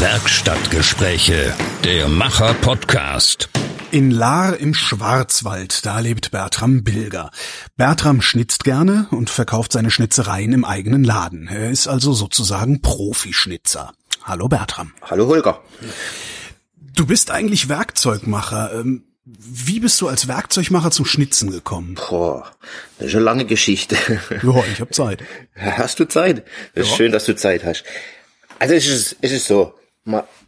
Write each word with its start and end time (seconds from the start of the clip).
Werkstattgespräche, 0.00 1.52
der 1.82 2.08
Macher-Podcast. 2.08 3.48
In 3.90 4.12
Lahr 4.12 4.56
im 4.56 4.72
Schwarzwald, 4.72 5.84
da 5.84 5.98
lebt 5.98 6.30
Bertram 6.30 6.84
Bilger. 6.84 7.32
Bertram 7.76 8.22
schnitzt 8.22 8.62
gerne 8.62 9.08
und 9.10 9.28
verkauft 9.28 9.72
seine 9.72 9.90
Schnitzereien 9.90 10.52
im 10.52 10.64
eigenen 10.64 11.02
Laden. 11.02 11.48
Er 11.48 11.70
ist 11.70 11.88
also 11.88 12.12
sozusagen 12.12 12.80
Profischnitzer. 12.80 13.92
Hallo 14.22 14.46
Bertram. 14.48 14.92
Hallo 15.02 15.26
Holger. 15.26 15.62
Du 16.94 17.04
bist 17.04 17.32
eigentlich 17.32 17.68
Werkzeugmacher. 17.68 18.72
Ähm, 18.74 19.02
Wie 19.24 19.80
bist 19.80 20.00
du 20.00 20.06
als 20.08 20.28
Werkzeugmacher 20.28 20.92
zum 20.92 21.06
Schnitzen 21.06 21.50
gekommen? 21.50 21.96
Boah, 22.08 22.50
das 22.98 23.08
ist 23.08 23.14
eine 23.16 23.24
lange 23.24 23.44
Geschichte. 23.46 23.96
Ja, 24.42 24.62
ich 24.72 24.80
habe 24.80 24.90
Zeit. 24.90 25.24
Hast 25.56 25.98
du 25.98 26.04
Zeit? 26.06 26.44
Das 26.74 26.84
ist 26.84 26.90
Ja. 26.92 26.96
schön, 26.96 27.10
dass 27.12 27.24
du 27.24 27.34
Zeit 27.34 27.64
hast. 27.64 27.82
Also 28.60 28.74
es 28.74 28.86
ist, 28.86 29.16
es 29.20 29.32
ist 29.32 29.46
so. 29.46 29.74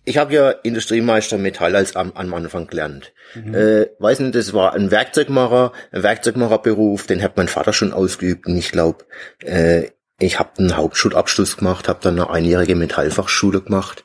Ich 0.04 0.18
habe 0.18 0.34
ja 0.34 0.50
Industriemeister 0.50 1.38
Metall 1.38 1.76
als 1.76 1.96
am, 1.96 2.12
am 2.12 2.32
Anfang 2.34 2.66
gelernt. 2.66 3.12
Äh, 3.34 3.86
weiß 3.98 4.20
nicht, 4.20 4.34
das 4.34 4.52
war 4.52 4.72
ein 4.72 4.90
Werkzeugmacher, 4.90 5.72
ein 5.92 6.02
Werkzeugmacherberuf, 6.02 7.06
den 7.06 7.22
hat 7.22 7.36
mein 7.36 7.48
Vater 7.48 7.72
schon 7.72 7.92
ausgeübt 7.92 8.46
und 8.46 8.56
ich 8.56 8.72
glaube, 8.72 9.04
äh, 9.44 9.88
ich 10.18 10.38
habe 10.38 10.50
einen 10.58 10.76
Hauptschulabschluss 10.76 11.56
gemacht, 11.56 11.88
habe 11.88 12.00
dann 12.02 12.18
eine 12.18 12.30
einjährige 12.30 12.74
Metallfachschule 12.74 13.62
gemacht 13.62 14.04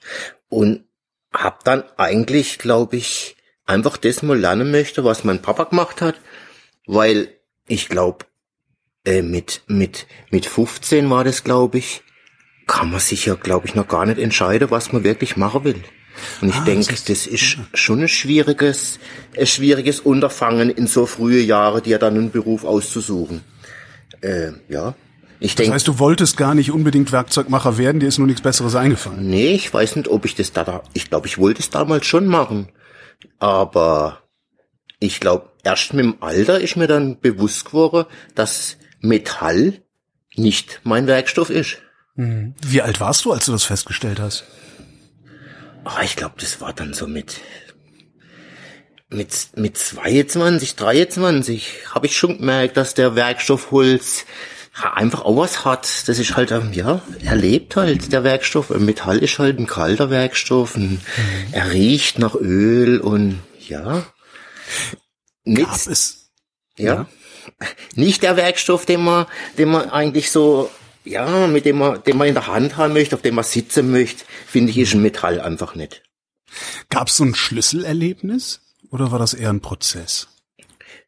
und 0.50 0.86
habe 1.34 1.58
dann 1.64 1.84
eigentlich, 1.98 2.60
glaube 2.60 2.96
ich, 2.96 3.36
einfach 3.66 3.98
das 3.98 4.24
mal 4.24 4.38
lernen 4.38 4.72
möchte, 4.72 5.04
was 5.04 5.24
mein 5.24 5.42
Papa 5.42 5.66
gemacht 5.66 6.02
hat, 6.02 6.16
weil 6.86 7.30
ich 7.68 7.90
glaube, 7.90 8.26
äh, 9.06 9.22
mit, 9.22 9.62
mit, 9.68 10.08
mit 10.30 10.46
15 10.46 11.10
war 11.10 11.24
das, 11.24 11.44
glaube 11.44 11.78
ich, 11.78 12.04
kann 12.68 12.92
man 12.92 13.00
sich 13.00 13.26
ja, 13.26 13.36
glaube 13.36 13.68
ich, 13.68 13.76
noch 13.76 13.88
gar 13.88 14.06
nicht 14.06 14.20
entscheiden, 14.20 14.72
was 14.72 14.92
man 14.92 15.04
wirklich 15.04 15.38
machen 15.38 15.64
will. 15.64 15.82
Und 16.42 16.50
ich 16.50 16.56
Ah, 16.56 16.64
denke, 16.66 16.86
das 16.92 17.02
ist- 17.02 17.10
das 17.10 17.28
ist 17.28 17.58
schon 17.74 18.02
ein 18.02 18.08
schwieriges, 18.08 19.00
ein 19.38 19.46
schwieriges 19.46 20.00
Unterfangen 20.00 20.70
in 20.70 20.88
so 20.88 21.06
frühe 21.06 21.42
Jahre, 21.42 21.82
dir 21.82 22.00
dann 22.00 22.16
einen 22.16 22.32
Beruf 22.32 22.64
auszusuchen. 22.64 23.42
Äh, 24.22 24.52
ja. 24.70 24.96
Ich 25.42 25.52
Das 25.52 25.56
denke, 25.58 25.74
heißt, 25.74 25.88
du 25.90 26.00
wolltest 26.00 26.38
gar 26.38 26.56
nicht 26.56 26.72
unbedingt 26.72 27.12
Werkzeugmacher 27.12 27.78
werden, 27.78 28.00
dir 28.00 28.08
ist 28.08 28.18
nur 28.18 28.28
nichts 28.28 28.42
Besseres 28.42 28.76
eingefallen. 28.76 29.30
nee, 29.30 29.54
ich 29.54 29.72
weiß 29.74 29.98
nicht, 29.98 30.08
ob 30.08 30.24
ich 30.24 30.34
das 30.36 30.54
da, 30.54 30.64
da 30.64 30.82
ich 30.94 31.10
glaube, 31.10 31.28
ich 31.28 31.38
wollte 31.38 31.60
es 31.62 31.70
damals 31.70 32.06
schon 32.06 32.26
machen. 32.28 32.70
Aber 33.40 34.22
ich 35.00 35.20
glaube, 35.20 35.50
erst 35.64 35.94
mit 35.94 36.06
dem 36.06 36.16
Alter 36.22 36.60
ist 36.62 36.78
mir 36.78 36.88
dann 36.88 37.20
bewusst 37.20 37.66
geworden, 37.66 38.06
dass 38.34 38.78
Metall 39.02 39.82
nicht 40.36 40.80
mein 40.84 41.08
Werkstoff 41.08 41.50
ist. 41.50 41.78
Wie 42.16 42.82
alt 42.82 43.00
warst 43.00 43.26
du, 43.26 43.34
als 43.34 43.46
du 43.46 43.52
das 43.52 43.66
festgestellt 43.66 44.20
hast? 44.20 44.46
Ah, 45.84 46.02
ich 46.04 46.16
glaube, 46.16 46.36
das 46.40 46.62
war 46.62 46.74
dann 46.74 46.94
so 46.94 47.08
mit 47.08 47.42
mit 49.10 49.50
mit 49.56 49.78
22, 49.78 50.76
23 50.76 51.68
habe 51.92 52.08
ich 52.08 52.18
schon 52.18 52.38
gemerkt, 52.40 52.78
dass 52.78 52.94
der 52.96 53.16
Werkstoff 53.16 53.72
Holz 53.72 54.26
ja, 54.82 54.94
einfach 54.94 55.24
auch 55.24 55.38
was 55.38 55.64
hat. 55.64 56.08
Das 56.08 56.20
ist 56.20 56.36
halt 56.36 56.52
ähm, 56.52 56.74
ja, 56.74 57.02
er 57.24 57.36
lebt 57.36 57.76
halt 57.76 58.12
der 58.12 58.24
Werkstoff. 58.24 58.70
Metall 58.72 59.20
ist 59.20 59.40
halt 59.40 59.60
ein 59.60 59.68
kalter 59.68 60.10
Werkstoff. 60.10 60.76
Ein, 60.76 61.02
Er 61.52 61.72
riecht 61.72 62.20
nach 62.20 62.36
Öl 62.36 63.00
und 63.00 63.40
ja. 63.68 64.06
Nicht, 65.44 65.68
Gab 65.68 65.88
es 65.88 66.32
ja. 66.78 67.08
Nicht 67.96 68.24
der 68.24 68.36
Werkstoff, 68.36 68.86
den 68.86 69.04
man, 69.04 69.28
den 69.58 69.70
man 69.70 69.90
eigentlich 69.92 70.32
so, 70.32 70.70
ja, 71.06 71.48
mit 71.48 71.66
dem 71.66 71.78
man, 71.78 72.04
den 72.04 72.18
man 72.18 72.28
in 72.28 72.34
der 72.34 72.48
Hand 72.48 72.78
haben 72.78 72.94
möchte, 72.94 73.16
auf 73.16 73.22
dem 73.22 73.36
man 73.36 73.44
sitzen 73.44 73.92
möchte, 73.92 74.26
finde 74.48 74.72
ich, 74.72 74.78
ist 74.78 74.94
ein 74.94 75.02
Metall 75.02 75.40
einfach 75.40 75.76
nicht. 75.76 76.04
Gab's 76.90 77.18
so 77.18 77.24
ein 77.24 77.36
Schlüsselerlebnis 77.36 78.62
oder 78.92 79.12
war 79.12 79.20
das 79.20 79.34
eher 79.34 79.50
ein 79.50 79.62
Prozess? 79.62 80.28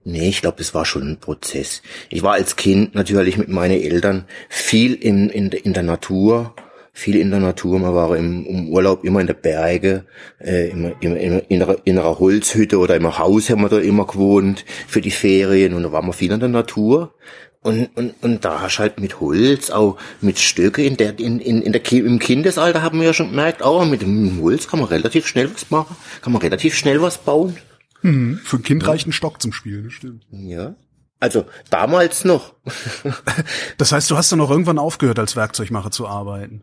Nee, 0.04 0.30
ich 0.30 0.42
glaube, 0.42 0.58
das 0.60 0.74
war 0.74 0.86
schon 0.86 1.10
ein 1.10 1.20
Prozess. 1.20 1.82
Ich 2.10 2.24
war 2.24 2.34
als 2.34 2.56
Kind 2.56 2.96
natürlich 2.96 3.38
mit 3.38 3.50
meinen 3.50 3.82
Eltern 3.82 4.26
viel 4.48 4.94
in, 4.94 5.30
in, 5.30 5.50
in 5.52 5.74
der 5.74 5.84
Natur, 5.84 6.56
viel 6.94 7.18
in 7.18 7.30
der 7.30 7.42
Natur. 7.42 7.78
Man 7.78 7.94
war 7.94 8.16
im, 8.16 8.46
im 8.46 8.70
Urlaub 8.70 9.04
immer 9.04 9.20
in 9.20 9.28
der 9.28 9.34
Berge, 9.34 10.06
äh, 10.40 10.70
immer, 10.70 10.94
immer, 11.02 11.18
immer 11.18 11.42
in, 11.50 11.62
einer, 11.62 11.78
in 11.84 12.00
einer 12.00 12.20
Holzhütte 12.20 12.78
oder 12.78 12.96
im 12.96 13.18
Haus 13.18 13.50
haben 13.50 13.62
wir 13.62 13.70
da 13.70 13.80
immer 13.80 14.08
gewohnt 14.08 14.64
für 14.88 15.02
die 15.02 15.12
Ferien 15.12 15.74
und 15.74 15.84
da 15.84 15.92
waren 15.92 16.06
wir 16.06 16.14
viel 16.14 16.32
in 16.32 16.40
der 16.40 16.50
Natur. 16.50 17.14
Und, 17.68 17.90
und, 17.98 18.14
und 18.22 18.46
da 18.46 18.62
hast 18.62 18.78
du 18.78 18.80
halt 18.80 18.98
mit 19.02 19.20
Holz, 19.20 19.72
auch 19.72 19.98
mit 20.22 20.40
Stöcke, 20.40 20.86
in 20.86 20.96
der, 20.96 21.20
in, 21.20 21.42
in, 21.42 21.62
in 21.62 21.74
der, 21.74 21.92
im 21.92 22.18
Kindesalter 22.18 22.82
haben 22.82 22.98
wir 23.02 23.08
ja 23.08 23.14
schon 23.14 23.32
gemerkt, 23.32 23.62
auch 23.62 23.86
mit 23.86 24.02
dem 24.02 24.42
Holz 24.42 24.70
kann 24.70 24.80
man 24.80 24.88
relativ 24.88 25.28
schnell 25.28 25.54
was 25.54 25.70
machen, 25.70 25.98
kann 26.22 26.32
man 26.32 26.42
relativ 26.42 26.76
schnell 26.76 27.02
was 27.02 27.18
bauen. 27.18 27.58
Für 28.02 28.56
ein 28.56 28.64
Kind 28.64 28.88
reicht 28.88 29.06
ein 29.06 29.12
Stock 29.12 29.42
zum 29.42 29.52
Spielen, 29.52 29.92
stimmt. 29.92 30.24
Ja. 30.32 30.76
Also 31.20 31.44
damals 31.70 32.24
noch. 32.24 32.54
Das 33.78 33.92
heißt, 33.92 34.10
du 34.10 34.16
hast 34.16 34.32
dann 34.32 34.40
auch 34.40 34.50
irgendwann 34.50 34.80
aufgehört, 34.80 35.20
als 35.20 35.36
Werkzeugmacher 35.36 35.92
zu 35.92 36.08
arbeiten. 36.08 36.62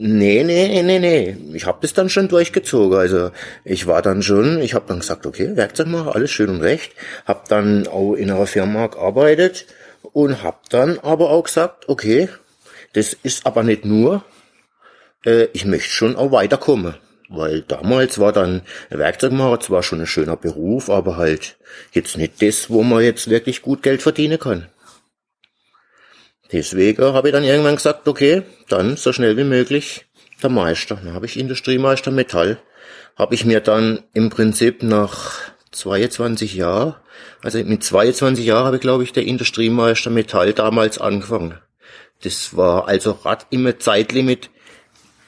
Nee, 0.00 0.44
nee, 0.44 0.82
nee, 0.82 0.98
nee. 0.98 1.36
Ich 1.52 1.66
habe 1.66 1.80
das 1.82 1.92
dann 1.92 2.08
schon 2.08 2.28
durchgezogen. 2.28 2.96
Also 2.96 3.32
ich 3.64 3.86
war 3.86 4.00
dann 4.00 4.22
schon, 4.22 4.62
ich 4.62 4.72
habe 4.72 4.86
dann 4.88 5.00
gesagt, 5.00 5.26
okay, 5.26 5.56
Werkzeugmacher, 5.56 6.14
alles 6.14 6.30
schön 6.30 6.48
und 6.48 6.62
recht. 6.62 6.92
Hab 7.26 7.48
dann 7.48 7.86
auch 7.86 8.14
in 8.14 8.30
einer 8.30 8.46
Firma 8.46 8.86
gearbeitet 8.86 9.66
und 10.18 10.42
hab 10.42 10.68
dann 10.68 10.98
aber 10.98 11.30
auch 11.30 11.44
gesagt, 11.44 11.88
okay, 11.88 12.28
das 12.92 13.12
ist 13.12 13.46
aber 13.46 13.62
nicht 13.62 13.84
nur, 13.84 14.24
äh, 15.24 15.44
ich 15.52 15.64
möchte 15.64 15.90
schon 15.90 16.16
auch 16.16 16.32
weiterkommen. 16.32 16.96
Weil 17.28 17.62
damals 17.62 18.18
war 18.18 18.32
dann 18.32 18.62
Werkzeugmacher 18.90 19.60
zwar 19.60 19.84
schon 19.84 20.00
ein 20.00 20.08
schöner 20.08 20.36
Beruf, 20.36 20.90
aber 20.90 21.18
halt 21.18 21.56
jetzt 21.92 22.16
nicht 22.16 22.42
das, 22.42 22.68
wo 22.68 22.82
man 22.82 23.04
jetzt 23.04 23.30
wirklich 23.30 23.62
gut 23.62 23.84
Geld 23.84 24.02
verdienen 24.02 24.40
kann. 24.40 24.66
Deswegen 26.50 27.00
habe 27.04 27.28
ich 27.28 27.32
dann 27.32 27.44
irgendwann 27.44 27.76
gesagt, 27.76 28.08
okay, 28.08 28.42
dann 28.68 28.96
so 28.96 29.12
schnell 29.12 29.36
wie 29.36 29.44
möglich 29.44 30.06
der 30.42 30.50
Meister. 30.50 30.96
Dann 30.96 31.14
habe 31.14 31.26
ich 31.26 31.38
Industriemeister 31.38 32.10
Metall. 32.10 32.58
Habe 33.14 33.36
ich 33.36 33.44
mir 33.44 33.60
dann 33.60 34.02
im 34.14 34.30
Prinzip 34.30 34.82
nach 34.82 35.52
22 35.70 36.54
Jahren, 36.54 36.94
also 37.42 37.58
mit 37.62 37.84
22 37.84 38.44
Jahren 38.44 38.66
habe 38.66 38.76
ich 38.76 38.82
glaube 38.82 39.04
ich 39.04 39.12
der 39.12 39.24
Industriemeister 39.24 40.10
Metall 40.10 40.52
damals 40.52 40.98
angefangen. 40.98 41.58
Das 42.22 42.56
war 42.56 42.88
also 42.88 43.12
Rad 43.12 43.46
immer 43.50 43.78
Zeitlimit, 43.78 44.50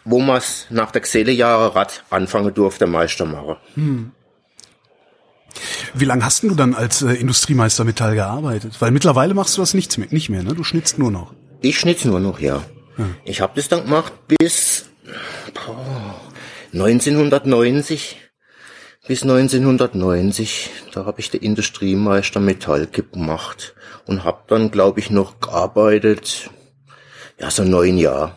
wo 0.05 0.19
man 0.21 0.43
nach 0.71 0.91
der 0.91 1.03
Geselle 1.03 1.33
Jahre 1.33 1.75
Rad 1.75 2.05
anfangen 2.11 2.53
durfte, 2.53 2.87
Meister 2.87 3.27
machen. 3.27 4.13
Wie 5.95 6.05
lange 6.05 6.25
hast 6.25 6.43
denn 6.43 6.51
du 6.51 6.57
dann 6.57 6.75
als 6.75 7.03
äh, 7.03 7.13
Industriemeister 7.13 7.85
Metall 7.85 8.15
gearbeitet? 8.15 8.77
Weil 8.81 8.91
mittlerweile 8.91 9.35
machst 9.35 9.57
du 9.57 9.63
das 9.63 9.75
nichts 9.75 9.99
mehr, 9.99 10.09
nicht 10.11 10.31
mehr, 10.31 10.43
ne? 10.43 10.55
Du 10.55 10.65
schnitzt 10.65 10.99
nur 10.99 11.11
noch. 11.11 11.35
Ich 11.61 11.79
schnitz 11.79 12.05
nur 12.05 12.21
noch, 12.21 12.41
ja. 12.41 12.63
Ich 13.25 13.41
habe 13.41 13.53
das 13.57 13.69
dann 13.69 13.85
gemacht 13.85 14.13
bis 14.27 14.87
boah, 15.55 16.21
1990. 16.73 18.30
Bis 19.11 19.25
1990, 19.25 20.71
da 20.95 21.05
habe 21.05 21.19
ich 21.19 21.31
den 21.31 21.41
Industriemeister 21.41 22.39
Metall 22.39 22.87
gemacht 22.87 23.75
und 24.07 24.23
habe 24.23 24.45
dann, 24.47 24.71
glaube 24.71 25.01
ich, 25.01 25.11
noch 25.11 25.41
gearbeitet, 25.41 26.49
ja, 27.37 27.51
so 27.51 27.65
neun 27.65 27.99
Jahre. 27.99 28.37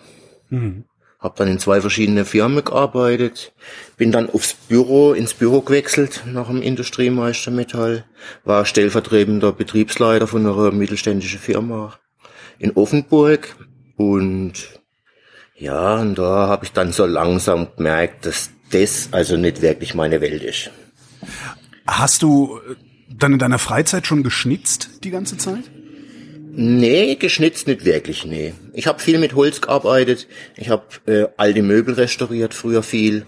Hab 1.19 1.35
dann 1.35 1.47
in 1.47 1.59
zwei 1.59 1.79
verschiedene 1.79 2.25
Firmen 2.25 2.63
gearbeitet, 2.65 3.53
bin 3.97 4.11
dann 4.11 4.31
aufs 4.31 4.55
Büro, 4.55 5.13
ins 5.13 5.35
Büro 5.35 5.61
gewechselt 5.61 6.23
nach 6.25 6.47
dem 6.47 6.63
Industriemeister 6.63 7.51
Metall, 7.51 8.05
war 8.43 8.65
stellvertretender 8.65 9.51
Betriebsleiter 9.51 10.25
von 10.25 10.43
einer 10.43 10.71
mittelständischen 10.71 11.37
Firma 11.37 11.99
in 12.57 12.71
Offenburg 12.71 13.55
und 13.95 14.53
ja, 15.53 15.97
und 15.97 16.15
da 16.17 16.47
habe 16.47 16.65
ich 16.65 16.71
dann 16.71 16.93
so 16.93 17.05
langsam 17.05 17.67
gemerkt, 17.77 18.25
dass 18.25 18.49
das 18.73 19.09
also 19.11 19.37
nicht 19.37 19.61
wirklich 19.61 19.93
meine 19.93 20.21
Welt 20.21 20.43
ist. 20.43 20.71
Hast 21.87 22.21
du 22.21 22.59
äh, 22.69 22.75
dann 23.09 23.33
in 23.33 23.39
deiner 23.39 23.59
Freizeit 23.59 24.07
schon 24.07 24.23
geschnitzt 24.23 25.03
die 25.03 25.11
ganze 25.11 25.37
Zeit? 25.37 25.63
Nee, 26.55 27.15
geschnitzt 27.15 27.67
nicht 27.67 27.83
wirklich, 27.83 28.25
nee. 28.25 28.53
Ich 28.73 28.85
habe 28.85 28.99
viel 28.99 29.17
mit 29.17 29.33
Holz 29.33 29.59
gearbeitet. 29.59 30.27
Ich 30.55 30.69
habe 30.69 30.83
äh, 31.07 31.27
alte 31.35 31.63
Möbel 31.63 31.95
restauriert, 31.95 32.53
früher 32.53 32.83
viel. 32.83 33.25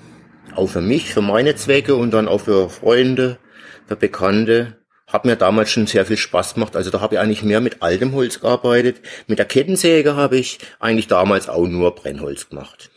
Auch 0.56 0.70
für 0.70 0.82
mich, 0.82 1.12
für 1.12 1.22
meine 1.22 1.56
Zwecke 1.56 1.96
und 1.96 2.12
dann 2.12 2.28
auch 2.28 2.42
für 2.42 2.70
Freunde, 2.70 3.40
für 3.88 3.96
Bekannte. 3.96 4.78
Hat 5.08 5.26
mir 5.26 5.36
damals 5.36 5.72
schon 5.72 5.88
sehr 5.88 6.06
viel 6.06 6.18
Spaß 6.18 6.54
gemacht. 6.54 6.76
Also 6.76 6.92
da 6.92 7.02
habe 7.02 7.16
ich 7.16 7.20
eigentlich 7.20 7.44
mehr 7.44 7.62
mit 7.62 7.82
altem 7.82 8.14
Holz 8.14 8.40
gearbeitet. 8.40 9.02
Mit 9.28 9.40
der 9.40 9.46
Kettensäge 9.46 10.16
habe 10.16 10.38
ich 10.38 10.60
eigentlich 10.80 11.08
damals 11.08 11.50
auch 11.50 11.68
nur 11.68 11.96
Brennholz 11.96 12.50
gemacht. 12.50 12.90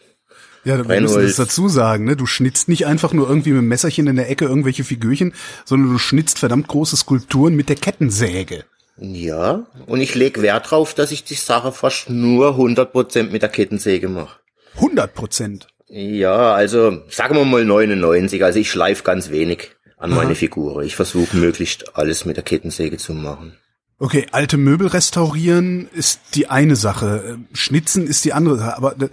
Ja, 0.68 0.76
wir 0.76 1.00
müssen 1.00 1.14
Brennholz. 1.14 1.36
das 1.36 1.48
dazu 1.48 1.68
sagen, 1.68 2.04
ne? 2.04 2.14
Du 2.14 2.26
schnitzt 2.26 2.68
nicht 2.68 2.86
einfach 2.86 3.14
nur 3.14 3.26
irgendwie 3.26 3.52
mit 3.52 3.62
dem 3.62 3.68
Messerchen 3.68 4.06
in 4.06 4.16
der 4.16 4.28
Ecke 4.28 4.44
irgendwelche 4.44 4.84
Figürchen, 4.84 5.32
sondern 5.64 5.90
du 5.90 5.98
schnitzt 5.98 6.38
verdammt 6.38 6.68
große 6.68 6.94
Skulpturen 6.94 7.54
mit 7.56 7.70
der 7.70 7.76
Kettensäge. 7.76 8.64
Ja, 8.98 9.66
und 9.86 10.00
ich 10.02 10.14
leg 10.14 10.42
Wert 10.42 10.70
drauf, 10.70 10.92
dass 10.92 11.10
ich 11.10 11.24
die 11.24 11.34
Sache 11.34 11.72
fast 11.72 12.10
nur 12.10 12.58
100% 12.58 13.30
mit 13.30 13.40
der 13.40 13.48
Kettensäge 13.48 14.08
mache. 14.08 14.40
100 14.74 15.14
Prozent. 15.14 15.68
Ja, 15.88 16.52
also 16.52 17.02
sagen 17.08 17.36
wir 17.36 17.46
mal 17.46 17.64
99. 17.64 18.44
Also 18.44 18.58
ich 18.58 18.70
schleife 18.70 19.04
ganz 19.04 19.30
wenig 19.30 19.70
an 19.96 20.10
meine 20.10 20.34
Figur. 20.34 20.82
Ich 20.82 20.96
versuche 20.96 21.34
möglichst 21.34 21.96
alles 21.96 22.26
mit 22.26 22.36
der 22.36 22.44
Kettensäge 22.44 22.98
zu 22.98 23.14
machen. 23.14 23.56
Okay, 23.98 24.26
alte 24.30 24.58
Möbel 24.58 24.88
restaurieren 24.88 25.88
ist 25.92 26.20
die 26.34 26.48
eine 26.48 26.76
Sache, 26.76 27.38
Schnitzen 27.52 28.06
ist 28.06 28.24
die 28.24 28.32
andere 28.32 28.58
Sache, 28.58 28.76
aber 28.76 28.94
äh, 29.00 29.08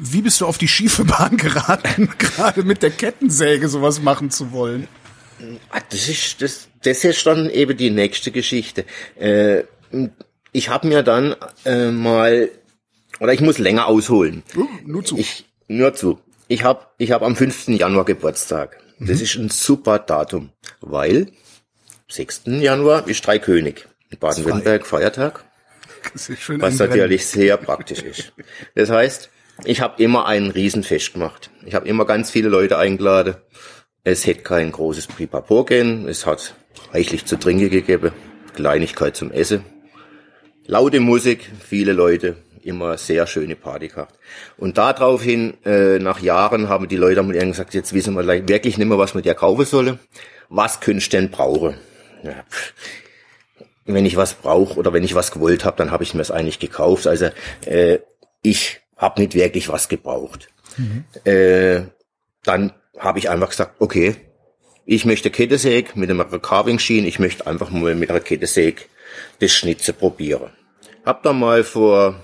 wie 0.00 0.22
bist 0.22 0.40
du 0.40 0.46
auf 0.46 0.58
die 0.58 0.68
schiefe 0.68 1.04
Bahn 1.04 1.36
geraten, 1.36 2.08
gerade 2.18 2.62
mit 2.62 2.82
der 2.82 2.90
Kettensäge 2.90 3.68
sowas 3.68 4.00
machen 4.00 4.30
zu 4.30 4.52
wollen? 4.52 4.88
Ah, 5.70 5.80
das 5.90 6.08
ist 6.08 6.40
das, 6.40 6.68
das 6.82 7.04
ist 7.04 7.26
dann 7.26 7.50
eben 7.50 7.76
die 7.76 7.90
nächste 7.90 8.30
Geschichte. 8.30 8.84
Äh, 9.18 9.64
ich 10.52 10.68
habe 10.68 10.88
mir 10.88 11.02
dann 11.02 11.36
äh, 11.64 11.90
mal 11.90 12.50
oder 13.20 13.32
ich 13.32 13.40
muss 13.40 13.58
länger 13.58 13.86
ausholen. 13.86 14.42
Uh, 14.54 14.66
nur 14.84 15.04
zu. 15.04 15.18
Ich 15.18 15.44
nur 15.68 15.94
zu. 15.94 16.20
Ich 16.48 16.64
habe 16.64 16.86
ich 16.98 17.12
hab 17.12 17.22
am 17.22 17.36
5. 17.36 17.68
Januar 17.68 18.04
Geburtstag. 18.04 18.78
Das 18.98 19.20
ist 19.20 19.36
ein 19.36 19.50
super 19.50 19.98
Datum, 19.98 20.50
weil 20.80 21.32
6. 22.08 22.42
Januar 22.46 23.06
ist 23.08 23.26
Dreikönig. 23.26 23.86
In 24.10 24.18
Baden-Württemberg 24.18 24.86
Feiertag. 24.86 25.44
Das 26.12 26.28
ist 26.28 26.40
schön 26.40 26.62
Was 26.62 26.78
natürlich 26.78 27.26
sehr 27.26 27.56
praktisch 27.56 28.00
ist. 28.02 28.32
Das 28.74 28.90
heißt, 28.90 29.28
ich 29.64 29.80
habe 29.80 30.02
immer 30.02 30.26
ein 30.26 30.50
Riesenfest 30.50 31.14
gemacht. 31.14 31.50
Ich 31.64 31.74
habe 31.74 31.88
immer 31.88 32.04
ganz 32.04 32.30
viele 32.30 32.48
Leute 32.48 32.78
eingeladen. 32.78 33.36
Es 34.04 34.26
hätte 34.26 34.42
kein 34.42 34.70
großes 34.70 35.08
Pipapo 35.08 35.64
gegeben. 35.64 36.06
Es 36.08 36.26
hat 36.26 36.54
reichlich 36.92 37.24
zu 37.24 37.36
trinken 37.38 37.70
gegeben. 37.70 38.12
Kleinigkeit 38.54 39.16
zum 39.16 39.32
Essen. 39.32 39.64
Laute 40.66 41.00
Musik, 41.00 41.50
viele 41.60 41.92
Leute, 41.92 42.36
immer 42.62 42.98
sehr 42.98 43.26
schöne 43.26 43.54
Party 43.54 43.88
gehabt. 43.88 44.18
Und 44.56 44.78
daraufhin, 44.78 45.54
äh, 45.64 45.98
nach 45.98 46.20
Jahren, 46.20 46.68
haben 46.68 46.88
die 46.88 46.96
Leute 46.96 47.22
mir 47.22 47.38
gesagt, 47.46 47.74
jetzt 47.74 47.92
wissen 47.92 48.14
wir 48.14 48.26
wirklich 48.48 48.76
nicht 48.76 48.88
mehr, 48.88 48.98
was 48.98 49.14
wir 49.14 49.22
dir 49.22 49.34
kaufen 49.34 49.64
sollen. 49.64 49.98
Was 50.48 50.80
könntest 50.80 51.12
denn 51.12 51.30
brauchen? 51.30 51.76
Ja, 52.24 52.44
wenn 53.84 54.04
ich 54.04 54.16
was 54.16 54.34
brauche 54.34 54.78
oder 54.78 54.92
wenn 54.92 55.04
ich 55.04 55.14
was 55.14 55.30
gewollt 55.30 55.64
habe, 55.64 55.76
dann 55.76 55.90
habe 55.90 56.02
ich 56.02 56.14
mir 56.14 56.22
es 56.22 56.30
eigentlich 56.30 56.58
gekauft. 56.58 57.06
Also 57.06 57.30
äh, 57.64 57.98
ich 58.42 58.80
habe 58.96 59.20
nicht 59.20 59.34
wirklich 59.34 59.68
was 59.68 59.88
gebraucht. 59.88 60.48
Äh, 61.24 61.82
dann 62.42 62.72
habe 62.98 63.18
ich 63.18 63.30
einfach 63.30 63.50
gesagt, 63.50 63.76
okay, 63.80 64.16
ich 64.84 65.04
möchte 65.04 65.30
Kettensäge 65.30 65.90
mit 65.94 66.10
einer 66.10 66.24
Carving 66.24 66.78
Schiene, 66.78 67.08
ich 67.08 67.18
möchte 67.18 67.46
einfach 67.46 67.70
mal 67.70 67.94
mit 67.94 68.10
einer 68.10 68.20
Kettensäge 68.20 68.82
das 69.40 69.52
Schnitze 69.52 69.92
probieren. 69.92 70.50
Hab 71.04 71.22
dann 71.22 71.38
mal 71.38 71.64
vor 71.64 72.20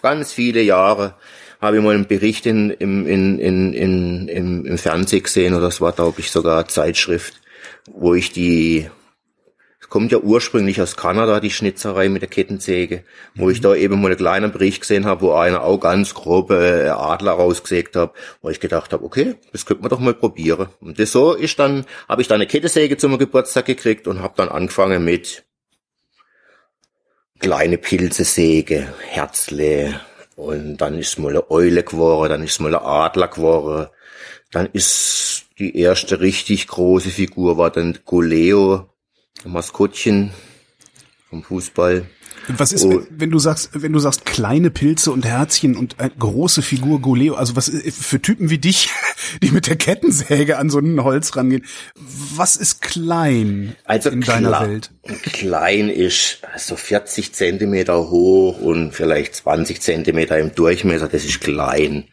ganz 0.00 0.32
viele 0.32 0.62
Jahre 0.62 1.14
habe 1.60 1.76
ich 1.76 1.82
mal 1.82 1.94
einen 1.94 2.08
Bericht 2.08 2.44
in, 2.46 2.70
im, 2.70 3.06
in, 3.06 3.38
in, 3.38 3.72
in, 3.72 4.28
im, 4.28 4.66
im 4.66 4.78
Fernsehen 4.78 5.22
gesehen, 5.22 5.54
oder 5.54 5.68
es 5.68 5.80
war, 5.80 5.92
glaube 5.92 6.20
ich, 6.20 6.32
sogar 6.32 6.58
eine 6.58 6.66
Zeitschrift, 6.66 7.34
wo 7.88 8.14
ich 8.14 8.32
die, 8.32 8.90
kommt 9.92 10.10
ja 10.10 10.16
ursprünglich 10.16 10.80
aus 10.80 10.96
Kanada, 10.96 11.38
die 11.38 11.50
Schnitzerei 11.50 12.08
mit 12.08 12.22
der 12.22 12.30
Kettensäge, 12.30 13.04
wo 13.34 13.50
ich 13.50 13.60
da 13.60 13.74
eben 13.74 14.00
mal 14.00 14.06
einen 14.06 14.16
kleinen 14.16 14.50
Bericht 14.50 14.80
gesehen 14.80 15.04
habe, 15.04 15.20
wo 15.20 15.32
einer 15.34 15.64
auch 15.64 15.76
ganz 15.76 16.14
grobe 16.14 16.96
Adler 16.96 17.32
rausgesägt 17.32 17.94
hat, 17.96 18.14
wo 18.40 18.48
ich 18.48 18.58
gedacht 18.58 18.94
habe, 18.94 19.04
okay, 19.04 19.34
das 19.52 19.66
könnte 19.66 19.82
man 19.82 19.90
doch 19.90 19.98
mal 20.00 20.14
probieren. 20.14 20.68
Und 20.80 20.98
das 20.98 21.12
so 21.12 21.34
ist 21.34 21.58
dann, 21.58 21.84
habe 22.08 22.22
ich 22.22 22.28
dann 22.28 22.36
eine 22.36 22.46
Kettensäge 22.46 22.96
zum 22.96 23.18
Geburtstag 23.18 23.66
gekriegt 23.66 24.08
und 24.08 24.22
habe 24.22 24.32
dann 24.38 24.48
angefangen 24.48 25.04
mit 25.04 25.44
kleine 27.38 27.76
Pilzesäge, 27.76 28.94
Herzle, 29.10 30.00
und 30.36 30.78
dann 30.78 30.98
ist 30.98 31.18
mal 31.18 31.28
eine 31.28 31.50
Eule 31.50 31.82
geworden, 31.82 32.30
dann 32.30 32.44
ist 32.44 32.60
mal 32.60 32.74
ein 32.74 32.82
Adler 32.82 33.28
geworden, 33.28 33.90
dann 34.52 34.70
ist 34.72 35.44
die 35.58 35.78
erste 35.78 36.20
richtig 36.20 36.66
große 36.66 37.10
Figur 37.10 37.58
war 37.58 37.70
dann 37.70 37.98
Goleo, 38.06 38.88
Maskottchen 39.50 40.30
vom 41.28 41.42
Fußball. 41.42 42.06
Und 42.48 42.58
was 42.58 42.72
ist, 42.72 42.84
Oh. 42.84 43.00
wenn, 43.10 43.30
du 43.30 43.38
sagst, 43.38 43.70
wenn 43.72 43.92
du 43.92 44.00
sagst 44.00 44.26
kleine 44.26 44.70
Pilze 44.70 45.12
und 45.12 45.24
Herzchen 45.24 45.76
und 45.76 46.00
eine 46.00 46.10
große 46.10 46.60
Figur 46.62 47.00
Goleo, 47.00 47.34
also 47.34 47.54
was 47.54 47.68
ist 47.68 48.02
für 48.02 48.20
Typen 48.20 48.50
wie 48.50 48.58
dich, 48.58 48.90
die 49.42 49.50
mit 49.52 49.68
der 49.68 49.76
Kettensäge 49.76 50.58
an 50.58 50.68
so 50.68 50.78
ein 50.80 51.02
Holz 51.04 51.36
rangehen, 51.36 51.64
was 51.94 52.56
ist 52.56 52.82
klein 52.82 53.76
Also 53.84 54.10
in 54.10 54.22
deiner 54.22 54.60
Welt? 54.60 54.90
klein 55.32 55.88
ist 55.88 56.42
so 56.58 56.74
40 56.74 57.32
Zentimeter 57.32 58.10
hoch 58.10 58.60
und 58.60 58.92
vielleicht 58.92 59.36
20 59.36 59.80
Zentimeter 59.80 60.36
im 60.38 60.52
Durchmesser, 60.54 61.08
das 61.08 61.24
ist 61.24 61.40
klein. 61.40 62.08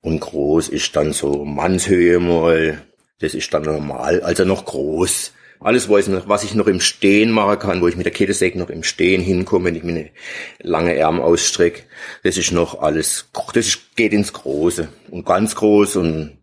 Und 0.00 0.20
groß 0.20 0.68
ist 0.70 0.96
dann 0.96 1.12
so 1.12 1.44
Mannshöhe 1.44 2.18
mal, 2.20 2.80
das 3.18 3.34
ist 3.34 3.52
dann 3.52 3.64
normal, 3.64 4.22
also 4.22 4.46
noch 4.46 4.64
groß. 4.64 5.32
Alles, 5.60 5.90
was 5.90 6.06
ich, 6.06 6.08
noch, 6.08 6.26
was 6.26 6.42
ich 6.42 6.54
noch 6.54 6.66
im 6.66 6.80
Stehen 6.80 7.30
machen 7.30 7.58
kann, 7.58 7.82
wo 7.82 7.88
ich 7.88 7.96
mit 7.96 8.06
der 8.06 8.12
Kettensäge 8.12 8.58
noch 8.58 8.70
im 8.70 8.82
Stehen 8.82 9.20
hinkomme, 9.20 9.66
wenn 9.66 9.76
ich 9.76 9.84
meine 9.84 10.10
lange 10.58 10.94
Ärmel 10.94 11.20
ausstrecke, 11.20 11.82
das 12.22 12.38
ist 12.38 12.50
noch 12.50 12.80
alles, 12.80 13.28
das 13.54 13.66
ist, 13.66 13.94
geht 13.94 14.14
ins 14.14 14.32
Große. 14.32 14.88
Und 15.10 15.26
ganz 15.26 15.54
groß 15.54 15.96
und 15.96 16.38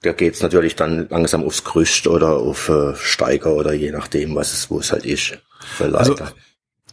da 0.00 0.12
geht's 0.12 0.40
natürlich 0.40 0.76
dann 0.76 1.08
langsam 1.10 1.44
aufs 1.44 1.64
Gerüst 1.64 2.06
oder 2.06 2.36
auf 2.36 2.68
äh, 2.68 2.94
Steiger 2.96 3.54
oder 3.54 3.72
je 3.72 3.90
nachdem, 3.90 4.34
was 4.34 4.52
es, 4.52 4.70
wo 4.70 4.78
es 4.78 4.92
halt 4.92 5.04
ist. 5.04 5.38
Also, 5.80 6.16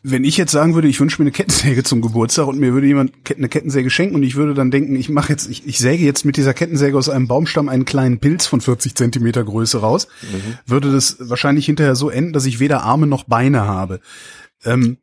Wenn 0.06 0.26
ich 0.26 0.36
jetzt 0.36 0.52
sagen 0.52 0.76
würde, 0.76 0.90
ich 0.90 1.00
wünsche 1.00 1.22
mir 1.22 1.24
eine 1.24 1.32
Kettensäge 1.32 1.84
zum 1.84 2.02
Geburtstag 2.02 2.48
und 2.48 2.60
mir 2.60 2.74
würde 2.74 2.88
jemand 2.88 3.14
eine 3.38 3.48
Kettensäge 3.48 3.90
schenken 3.90 4.16
und 4.16 4.24
ich 4.24 4.36
würde 4.36 4.54
dann 4.54 4.70
denken, 4.70 4.98
ich 4.98 5.08
mache 5.08 5.32
jetzt, 5.32 5.50
ich, 5.50 5.66
ich 5.66 5.80
säge 5.80 6.04
jetzt 6.04 6.26
mit 6.26 6.36
dieser 6.36 6.54
Kettensäge 6.54 6.98
aus 6.98 7.08
einem 7.08 7.28
Baumstamm 7.28 7.70
einen 7.70 7.86
kleinen 7.86 8.20
Pilz 8.20 8.46
von 8.46 8.60
40 8.60 8.96
Zentimeter 8.96 9.46
Größe 9.46 9.80
raus, 9.80 10.10
würde 10.66 10.92
das 10.92 11.18
wahrscheinlich 11.20 11.66
hinterher 11.66 11.96
so 11.96 12.10
enden, 12.10 12.34
dass 12.34 12.46
ich 12.46 12.60
weder 12.60 12.84
Arme 12.84 13.08
noch 13.08 13.24
Beine 13.24 13.66
habe. 13.66 14.02
Ähm, 14.66 14.98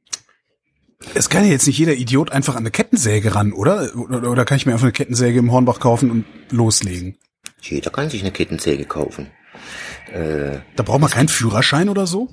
es 1.14 1.30
kann 1.30 1.44
ja 1.44 1.50
jetzt 1.50 1.66
nicht 1.66 1.78
jeder 1.78 1.94
Idiot 1.94 2.30
einfach 2.30 2.54
an 2.54 2.60
eine 2.60 2.70
Kettensäge 2.70 3.34
ran, 3.34 3.52
oder? 3.54 3.96
Oder, 3.96 4.30
oder 4.30 4.44
kann 4.44 4.58
ich 4.58 4.66
mir 4.66 4.72
einfach 4.72 4.84
eine 4.84 4.92
Kettensäge 4.92 5.38
im 5.38 5.50
Hornbach 5.50 5.80
kaufen 5.80 6.10
und 6.10 6.24
loslegen? 6.50 7.16
Jeder 7.62 7.90
kann 7.90 8.10
sich 8.10 8.20
eine 8.20 8.32
Kettensäge 8.32 8.84
kaufen. 8.84 9.28
Da 10.12 10.82
braucht 10.82 11.00
man 11.00 11.10
keinen 11.10 11.28
Führerschein 11.28 11.88
oder 11.88 12.06
so? 12.06 12.28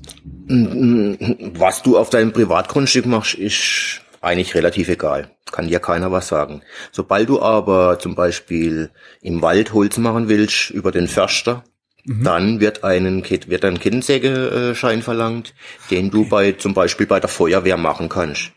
Was 0.47 1.83
du 1.83 1.97
auf 1.97 2.09
deinem 2.09 2.33
Privatgrundstück 2.33 3.05
machst, 3.05 3.35
ist 3.35 4.01
eigentlich 4.21 4.55
relativ 4.55 4.89
egal. 4.89 5.29
Kann 5.51 5.67
dir 5.67 5.79
keiner 5.79 6.11
was 6.11 6.27
sagen. 6.27 6.61
Sobald 6.91 7.29
du 7.29 7.41
aber 7.41 7.99
zum 7.99 8.15
Beispiel 8.15 8.89
im 9.21 9.41
Wald 9.41 9.73
Holz 9.73 9.97
machen 9.97 10.27
willst, 10.27 10.71
über 10.71 10.91
den 10.91 11.07
Förster, 11.07 11.63
dann 12.05 12.59
wird 12.59 12.83
einen, 12.83 13.23
wird 13.29 13.65
ein 13.65 13.79
Kettensägeschein 13.79 15.01
verlangt, 15.01 15.53
den 15.91 16.09
du 16.09 16.27
bei, 16.27 16.53
zum 16.53 16.73
Beispiel 16.73 17.05
bei 17.05 17.19
der 17.19 17.29
Feuerwehr 17.29 17.77
machen 17.77 18.09
kannst. 18.09 18.51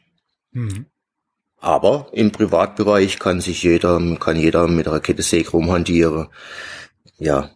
Aber 1.58 2.08
im 2.12 2.30
Privatbereich 2.32 3.18
kann 3.18 3.40
sich 3.40 3.62
jeder, 3.62 4.00
kann 4.18 4.36
jeder 4.36 4.66
mit 4.66 4.88
einer 4.88 5.00
Kettensäge 5.00 5.50
rumhantieren. 5.50 6.28
Ja. 7.18 7.50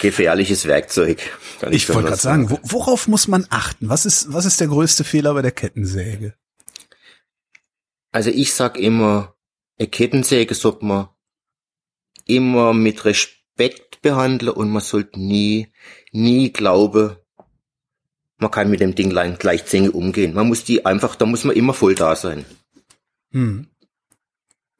Gefährliches 0.00 0.66
Werkzeug. 0.66 1.20
kann 1.60 1.72
Ich 1.72 1.88
wollte 1.88 2.08
gerade 2.08 2.20
sagen, 2.20 2.50
wo, 2.50 2.58
worauf 2.62 3.08
muss 3.08 3.28
man 3.28 3.46
achten? 3.50 3.88
Was 3.88 4.06
ist, 4.06 4.32
was 4.32 4.44
ist 4.44 4.60
der 4.60 4.68
größte 4.68 5.04
Fehler 5.04 5.34
bei 5.34 5.42
der 5.42 5.52
Kettensäge? 5.52 6.34
Also 8.10 8.30
ich 8.30 8.54
sag 8.54 8.78
immer, 8.78 9.34
eine 9.78 9.88
Kettensäge 9.88 10.54
sollte 10.54 10.84
man 10.84 11.08
immer 12.26 12.72
mit 12.74 13.04
Respekt 13.04 14.02
behandeln 14.02 14.52
und 14.52 14.70
man 14.70 14.82
sollte 14.82 15.18
nie, 15.18 15.72
nie 16.12 16.52
glauben, 16.52 17.16
man 18.38 18.50
kann 18.50 18.70
mit 18.70 18.80
dem 18.80 18.94
Ding 18.94 19.10
Zähne 19.66 19.92
umgehen. 19.92 20.34
Man 20.34 20.48
muss 20.48 20.64
die 20.64 20.84
einfach, 20.84 21.14
da 21.16 21.26
muss 21.26 21.44
man 21.44 21.56
immer 21.56 21.74
voll 21.74 21.94
da 21.94 22.16
sein. 22.16 22.44
Hm. 23.30 23.68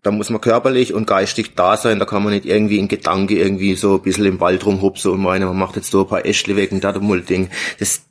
Da 0.03 0.11
muss 0.11 0.31
man 0.31 0.41
körperlich 0.41 0.95
und 0.95 1.07
geistig 1.07 1.55
da 1.55 1.77
sein, 1.77 2.01
da 2.01 2.05
kann 2.05 2.25
man 2.25 2.33
nicht 2.33 2.45
irgendwie 2.45 2.79
in 2.79 2.89
Gedanke 2.89 3.39
irgendwie 3.39 3.77
so 3.77 3.95
ein 3.95 4.03
bisschen 4.03 4.25
im 4.25 4.41
Wald 4.41 4.67
rumhupsen 4.67 5.13
und 5.13 5.23
meinen, 5.23 5.47
man 5.47 5.59
macht 5.59 5.77
jetzt 5.77 5.93
so 5.93 6.01
ein 6.01 6.09
paar 6.09 6.27
Äschle 6.27 6.57
weg 6.57 6.73
und 6.73 6.83
da 6.83 6.99
mal 6.99 7.21
Ding. 7.21 7.51
Das, 7.79 8.07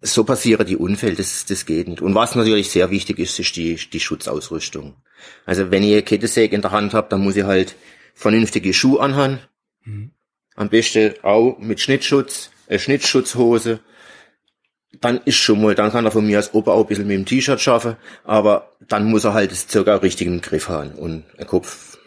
so 0.00 0.24
passieren 0.24 0.66
die 0.66 0.76
Unfälle, 0.76 1.16
das, 1.16 1.44
das 1.44 1.66
geht 1.66 1.88
nicht. 1.88 2.00
Und 2.00 2.14
was 2.14 2.34
natürlich 2.34 2.70
sehr 2.70 2.90
wichtig 2.90 3.18
ist, 3.18 3.38
ist 3.38 3.56
die, 3.56 3.78
die 3.92 4.00
Schutzausrüstung. 4.00 4.94
Also 5.44 5.70
wenn 5.70 5.82
ihr 5.82 6.00
Kettensäge 6.02 6.56
in 6.56 6.62
der 6.62 6.70
Hand 6.70 6.94
habt, 6.94 7.12
dann 7.12 7.22
muss 7.22 7.36
ihr 7.36 7.46
halt 7.46 7.76
vernünftige 8.14 8.72
Schuhe 8.72 9.00
anhaben. 9.00 9.40
Am 10.56 10.68
besten 10.70 11.14
auch 11.22 11.58
mit 11.58 11.80
Schnittschutz, 11.80 12.50
äh, 12.68 12.78
Schnittschutzhose. 12.78 13.80
Dann 15.04 15.20
ist 15.26 15.36
schon 15.36 15.60
mal, 15.60 15.74
dann 15.74 15.92
kann 15.92 16.06
er 16.06 16.10
von 16.10 16.26
mir 16.26 16.38
als 16.38 16.54
Opa 16.54 16.72
auch 16.72 16.80
ein 16.80 16.86
bisschen 16.86 17.06
mit 17.06 17.18
dem 17.18 17.26
T-Shirt 17.26 17.60
schaffen, 17.60 17.96
aber 18.24 18.70
dann 18.88 19.04
muss 19.04 19.24
er 19.24 19.34
halt 19.34 19.52
das 19.52 19.66
circa 19.70 19.96
richtigen 19.96 20.40
Griff 20.40 20.70
haben 20.70 20.92
und 20.92 21.24
ein 21.36 21.46
Kopf, 21.46 21.98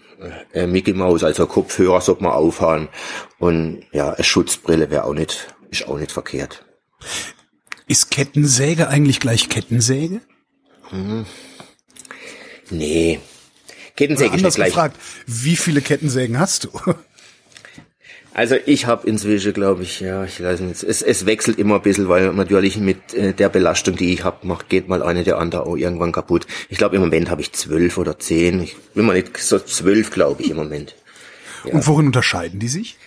äh, 0.51 0.65
Mickey 0.65 0.93
Maus, 0.93 1.23
also 1.23 1.43
ein 1.43 1.49
Kopfhörer 1.49 2.01
sollte 2.01 2.23
man 2.23 2.31
aufhaben 2.31 2.89
und 3.37 3.83
ja, 3.91 4.13
eine 4.13 4.23
Schutzbrille 4.23 4.89
wäre 4.89 5.03
auch 5.03 5.13
nicht, 5.13 5.53
ist 5.69 5.87
auch 5.87 5.99
nicht 5.99 6.11
verkehrt. 6.11 6.65
Ist 7.85 8.09
Kettensäge 8.09 8.87
eigentlich 8.87 9.19
gleich 9.19 9.47
Kettensäge? 9.47 10.21
Nee. 12.71 13.19
Kettensäge 13.95 14.31
anders 14.31 14.53
ist 14.53 14.55
gleich. 14.55 14.69
gefragt, 14.69 14.97
wie 15.27 15.55
viele 15.55 15.81
Kettensägen 15.81 16.39
hast 16.39 16.63
du? 16.63 16.69
Also 18.37 18.55
ich 18.67 18.85
habe 18.85 19.07
inzwischen, 19.07 19.51
glaube 19.51 19.81
ich, 19.81 19.99
ja, 19.99 20.23
ich 20.23 20.43
weiß 20.43 20.59
nicht, 20.59 20.83
es, 20.83 21.01
es 21.01 21.25
wechselt 21.25 21.57
immer 21.57 21.77
ein 21.77 21.81
bisschen, 21.81 22.07
weil 22.07 22.31
natürlich 22.33 22.77
mit 22.77 23.15
äh, 23.15 23.33
der 23.33 23.49
Belastung, 23.49 23.95
die 23.95 24.13
ich 24.13 24.23
habe, 24.23 24.45
macht 24.45 24.69
geht 24.69 24.87
mal 24.87 25.01
eine 25.01 25.23
der 25.23 25.39
andere 25.39 25.65
auch 25.65 25.75
irgendwann 25.75 26.11
kaputt. 26.11 26.45
Ich 26.69 26.77
glaube 26.77 26.97
im 26.97 27.01
Moment 27.01 27.31
habe 27.31 27.41
ich 27.41 27.51
zwölf 27.53 27.97
oder 27.97 28.19
zehn. 28.19 28.61
Ich 28.61 28.75
bin 28.93 29.07
mal 29.07 29.15
nicht 29.15 29.35
so 29.39 29.57
zwölf, 29.57 30.11
glaube 30.11 30.43
ich 30.43 30.51
im 30.51 30.57
Moment. 30.57 30.93
Und 31.63 31.87
worin 31.87 32.05
unterscheiden 32.05 32.59
die 32.59 32.67
sich? 32.67 32.97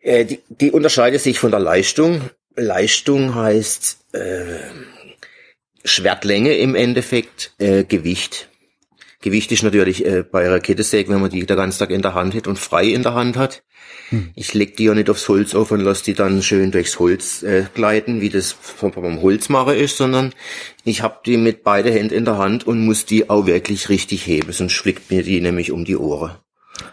Äh, 0.00 0.24
die, 0.24 0.38
die 0.48 0.70
unterscheidet 0.70 1.20
sich 1.20 1.40
von 1.40 1.50
der 1.50 1.58
Leistung. 1.58 2.20
Leistung 2.54 3.34
heißt 3.34 4.14
äh, 4.14 4.60
Schwertlänge 5.84 6.54
im 6.54 6.76
Endeffekt, 6.76 7.54
äh, 7.58 7.82
Gewicht. 7.82 8.48
Gewicht 9.24 9.50
ist 9.52 9.62
natürlich 9.62 10.04
äh, 10.04 10.22
bei 10.22 10.60
Kettensäge, 10.60 11.10
wenn 11.10 11.22
man 11.22 11.30
die 11.30 11.46
den 11.46 11.56
ganzen 11.56 11.78
Tag 11.78 11.90
in 11.90 12.02
der 12.02 12.12
Hand 12.12 12.34
hat 12.34 12.46
und 12.46 12.58
frei 12.58 12.84
in 12.84 13.02
der 13.02 13.14
Hand 13.14 13.36
hat. 13.38 13.62
Ich 14.34 14.52
leg 14.52 14.76
die 14.76 14.84
ja 14.84 14.94
nicht 14.94 15.08
aufs 15.08 15.28
Holz 15.28 15.54
auf 15.54 15.70
und 15.70 15.80
lasse 15.80 16.04
die 16.04 16.14
dann 16.14 16.42
schön 16.42 16.70
durchs 16.70 16.98
Holz 16.98 17.42
äh, 17.42 17.64
gleiten, 17.74 18.20
wie 18.20 18.28
das 18.28 18.52
vom, 18.52 18.92
vom 18.92 19.22
Holzmacher 19.22 19.74
ist, 19.74 19.96
sondern 19.96 20.34
ich 20.84 21.02
habe 21.02 21.20
die 21.24 21.38
mit 21.38 21.64
beide 21.64 21.90
Händen 21.90 22.14
in 22.14 22.24
der 22.26 22.36
Hand 22.36 22.66
und 22.66 22.84
muss 22.84 23.06
die 23.06 23.30
auch 23.30 23.46
wirklich 23.46 23.88
richtig 23.88 24.26
heben, 24.26 24.52
sonst 24.52 24.76
fliegt 24.76 25.10
mir 25.10 25.22
die 25.22 25.40
nämlich 25.40 25.72
um 25.72 25.84
die 25.84 25.96
Ohren. 25.96 26.36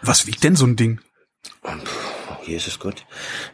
Was 0.01 0.25
wiegt 0.25 0.43
denn 0.43 0.55
so 0.55 0.65
ein 0.65 0.77
Ding? 0.77 0.99
Oh, 1.63 1.69
Jesus 2.45 2.79
Gott. 2.79 3.05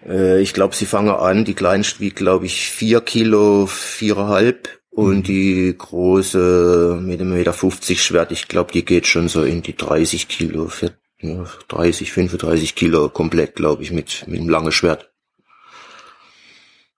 Äh, 0.08 0.40
ich 0.40 0.54
glaube, 0.54 0.76
sie 0.76 0.86
fangen 0.86 1.10
an, 1.10 1.44
die 1.44 1.56
kleinste 1.56 2.00
wiegt, 2.00 2.18
glaube 2.18 2.46
ich, 2.46 2.70
vier 2.70 3.02
Kilo, 3.02 3.66
viereinhalb. 3.66 4.77
Und 4.98 5.28
die 5.28 5.76
große 5.78 7.00
mit 7.00 7.22
einem 7.22 7.36
Meter 7.36 7.54
50 7.54 8.02
Schwert, 8.02 8.32
ich 8.32 8.48
glaube, 8.48 8.72
die 8.72 8.84
geht 8.84 9.06
schon 9.06 9.28
so 9.28 9.44
in 9.44 9.62
die 9.62 9.76
30 9.76 10.28
Kilo, 10.28 10.70
für, 10.70 10.92
ja, 11.20 11.46
30, 11.68 12.12
35 12.12 12.74
Kilo 12.74 13.08
komplett, 13.08 13.54
glaube 13.54 13.84
ich, 13.84 13.92
mit, 13.92 14.24
mit 14.26 14.40
einem 14.40 14.50
langen 14.50 14.72
Schwert. 14.72 15.12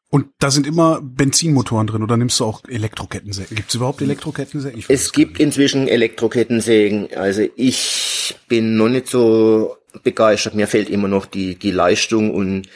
Und 0.07 0.27
da 0.39 0.49
sind 0.49 0.65
immer 0.65 1.01
Benzinmotoren 1.01 1.87
drin 1.87 2.01
oder 2.01 2.15
nimmst 2.15 2.39
du 2.39 2.45
auch 2.45 2.63
Elektrokettensägen? 2.69 3.53
Gibt 3.53 3.67
es 3.67 3.75
überhaupt 3.75 4.01
Elektrokettensägen? 4.01 4.81
Es 4.87 5.11
gibt 5.11 5.37
inzwischen 5.37 5.89
Elektrokettensägen. 5.89 7.09
Also 7.17 7.49
ich 7.57 8.33
bin 8.47 8.77
noch 8.77 8.87
nicht 8.87 9.07
so 9.07 9.75
begeistert. 10.03 10.55
Mir 10.55 10.67
fehlt 10.67 10.89
immer 10.89 11.09
noch 11.09 11.25
die, 11.25 11.55
die 11.55 11.71
Leistung 11.71 12.33
und 12.33 12.69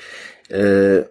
äh, 0.49 1.03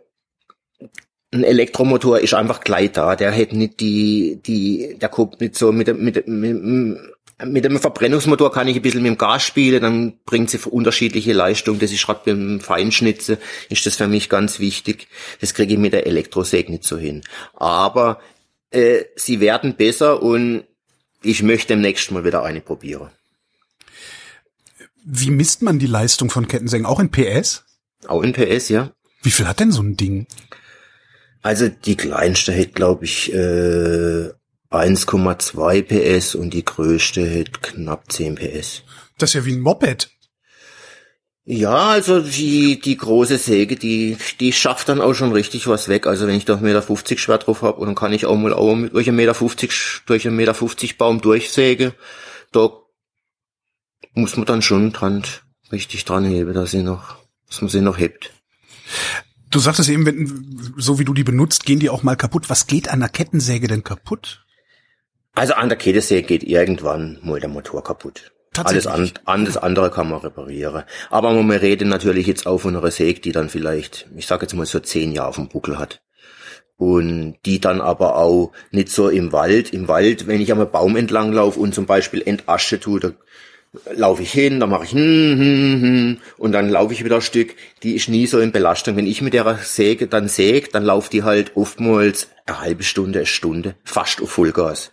ein 1.32 1.44
Elektromotor 1.44 2.18
ist 2.20 2.34
einfach 2.34 2.60
gleich 2.60 2.92
da. 2.92 3.16
Der 3.16 3.34
hat 3.34 3.52
nicht 3.52 3.80
die, 3.80 4.38
die, 4.44 4.96
der 5.00 5.08
kommt 5.08 5.40
nicht 5.40 5.56
so 5.56 5.72
mit, 5.72 5.86
dem- 5.88 6.04
mit, 6.04 6.16
dem- 6.16 6.40
mit, 6.40 6.98
mit 7.46 7.64
dem 7.64 7.78
Verbrennungsmotor 7.78 8.52
kann 8.52 8.68
ich 8.68 8.76
ein 8.76 8.82
bisschen 8.82 9.02
mit 9.02 9.10
dem 9.12 9.18
Gas 9.18 9.42
spielen, 9.42 9.80
dann 9.82 10.12
bringt 10.26 10.50
sie 10.50 10.58
unterschiedliche 10.58 11.32
Leistung. 11.32 11.78
Das 11.78 11.90
ist 11.90 12.04
gerade 12.06 12.20
beim 12.26 12.60
Feinschnitzen, 12.60 13.38
ist 13.70 13.84
das 13.86 13.96
für 13.96 14.08
mich 14.08 14.28
ganz 14.28 14.58
wichtig. 14.60 15.08
Das 15.40 15.54
kriege 15.54 15.72
ich 15.72 15.78
mit 15.78 15.92
der 15.94 16.06
Elektrosäge 16.06 16.70
nicht 16.70 16.84
so 16.84 16.98
hin. 16.98 17.22
Aber 17.54 18.20
äh, 18.70 19.04
sie 19.16 19.40
werden 19.40 19.74
besser 19.74 20.22
und 20.22 20.64
ich 21.22 21.42
möchte 21.42 21.68
demnächst 21.68 22.10
mal 22.10 22.24
wieder 22.24 22.42
eine 22.42 22.60
probieren. 22.60 23.08
Wie 25.04 25.30
misst 25.30 25.62
man 25.62 25.78
die 25.78 25.86
Leistung 25.86 26.30
von 26.30 26.46
Kettensägen? 26.46 26.86
Auch 26.86 27.00
in 27.00 27.10
PS? 27.10 27.64
Auch 28.06 28.22
in 28.22 28.32
PS, 28.32 28.68
ja. 28.68 28.92
Wie 29.22 29.30
viel 29.30 29.48
hat 29.48 29.60
denn 29.60 29.72
so 29.72 29.82
ein 29.82 29.96
Ding? 29.96 30.26
Also 31.42 31.68
die 31.68 31.96
kleinste 31.96 32.52
hätte, 32.52 32.72
glaube 32.72 33.04
ich, 33.04 33.32
äh, 33.32 34.30
1,2 34.70 35.82
PS 35.82 36.34
und 36.34 36.54
die 36.54 36.64
größte 36.64 37.26
hätte 37.26 37.61
knapp 37.61 38.11
10 38.11 38.37
PS. 38.37 38.82
Das 39.18 39.30
ist 39.30 39.34
ja 39.34 39.44
wie 39.44 39.52
ein 39.52 39.61
Moped. 39.61 40.08
Ja, 41.44 41.90
also 41.90 42.20
die, 42.20 42.78
die 42.78 42.96
große 42.96 43.37
Säge, 43.37 43.75
die, 43.75 44.16
die 44.38 44.52
schafft 44.52 44.88
dann 44.88 45.00
auch 45.00 45.14
schon 45.14 45.32
richtig 45.32 45.66
was 45.66 45.88
weg. 45.88 46.06
Also 46.06 46.28
wenn 46.28 46.37
ich 46.37 46.44
da 46.44 46.54
1,50 46.54 46.62
Meter 46.62 47.18
Schwert 47.18 47.46
drauf 47.46 47.62
habe 47.62 47.78
und 47.78 47.87
dann 47.87 47.96
kann 47.96 48.12
ich 48.12 48.26
auch 48.26 48.37
mal 48.37 48.52
auch 48.52 48.76
mit 48.76 48.94
durch 48.94 49.08
einen 49.08 49.16
Meter 49.16 49.34
50, 49.34 50.02
durch 50.06 50.26
einen 50.26 50.37
Meter 50.37 50.54
50 50.54 50.99
Baum 50.99 51.20
durchsäge, 51.20 51.94
da 52.52 52.70
muss 54.14 54.37
man 54.37 54.46
dann 54.46 54.62
schon 54.62 54.92
dran, 54.92 55.25
richtig 55.72 56.04
dran 56.04 56.25
heben, 56.25 56.54
dass 56.54 56.70
sie 56.70 56.84
noch, 56.84 57.16
dass 57.49 57.61
man 57.61 57.70
sie 57.70 57.80
noch 57.80 57.99
hebt. 57.99 58.30
Du 59.52 59.59
sagtest 59.59 59.90
eben, 59.90 60.06
wenn, 60.06 60.75
so 60.78 60.99
wie 60.99 61.04
du 61.04 61.12
die 61.12 61.25
benutzt, 61.25 61.66
gehen 61.66 61.78
die 61.78 61.90
auch 61.90 62.02
mal 62.02 62.16
kaputt. 62.16 62.49
Was 62.49 62.66
geht 62.66 62.88
an 62.88 63.00
der 63.00 63.11
Kettensäge 63.11 63.68
denn 63.68 63.85
kaputt? 63.85 64.44
Also 65.35 65.54
an 65.54 65.68
der 65.68 65.78
Kettensäge 65.78 66.26
geht 66.26 66.42
irgendwann 66.42 67.18
mal 67.23 67.38
der 67.38 67.50
Motor 67.50 67.85
kaputt. 67.85 68.32
Alles, 68.56 68.85
Tatsächlich? 68.85 69.14
an, 69.16 69.23
alles 69.25 69.56
andere 69.56 69.90
kann 69.90 70.09
man 70.09 70.21
reparieren. 70.21 70.85
Aber 71.11 71.32
man 71.32 71.56
redet 71.56 71.87
natürlich 71.87 72.26
jetzt 72.26 72.47
auch 72.47 72.59
von 72.59 72.76
einer 72.76 72.90
Säge, 72.90 73.21
die 73.21 73.32
dann 73.32 73.50
vielleicht, 73.50 74.09
ich 74.16 74.26
sage 74.26 74.42
jetzt 74.42 74.54
mal 74.54 74.66
so 74.66 74.80
zehn 74.80 75.12
Jahre 75.12 75.28
auf 75.28 75.37
dem 75.37 75.49
Buckel 75.49 75.78
hat. 75.78 76.02
Und 76.76 77.37
die 77.44 77.61
dann 77.61 77.80
aber 77.80 78.16
auch 78.16 78.52
nicht 78.71 78.88
so 78.88 79.11
im 79.11 79.32
Wald. 79.32 79.73
Im 79.73 79.87
Wald, 79.87 80.26
wenn 80.26 80.40
ich 80.40 80.50
am 80.50 80.71
Baum 80.71 80.97
entlang 80.97 81.32
laufe 81.32 81.61
und 81.61 81.75
zum 81.75 81.87
Beispiel 81.87 82.23
entasche 82.25 82.80
tue, 82.80 83.00
da 83.00 83.12
laufe 83.95 84.23
ich 84.23 84.33
hin, 84.33 84.61
dann 84.61 84.71
mache 84.71 84.85
ich 84.85 84.93
hm, 84.93 85.38
hm, 85.38 85.83
hm, 85.83 86.19
und 86.38 86.52
dann 86.52 86.69
laufe 86.69 86.93
ich 86.93 87.05
wieder 87.05 87.17
ein 87.17 87.23
Stück. 87.23 87.55
Die 87.83 87.95
ist 87.95 88.09
nie 88.09 88.26
so 88.26 88.38
in 88.38 88.52
Belastung. 88.52 88.97
Wenn 88.97 89.07
ich 89.07 89.23
mit 89.23 89.35
der 89.35 89.59
Säge 89.62 90.07
dann 90.07 90.29
säge, 90.29 90.69
dann 90.71 90.85
lauft 90.85 91.12
die 91.12 91.23
halt 91.23 91.57
oftmals 91.57 92.29
eine 92.47 92.61
halbe 92.61 92.83
Stunde, 92.83 93.21
eine 93.21 93.26
Stunde, 93.26 93.75
fast 93.85 94.21
auf 94.21 94.31
Vollgas. 94.31 94.93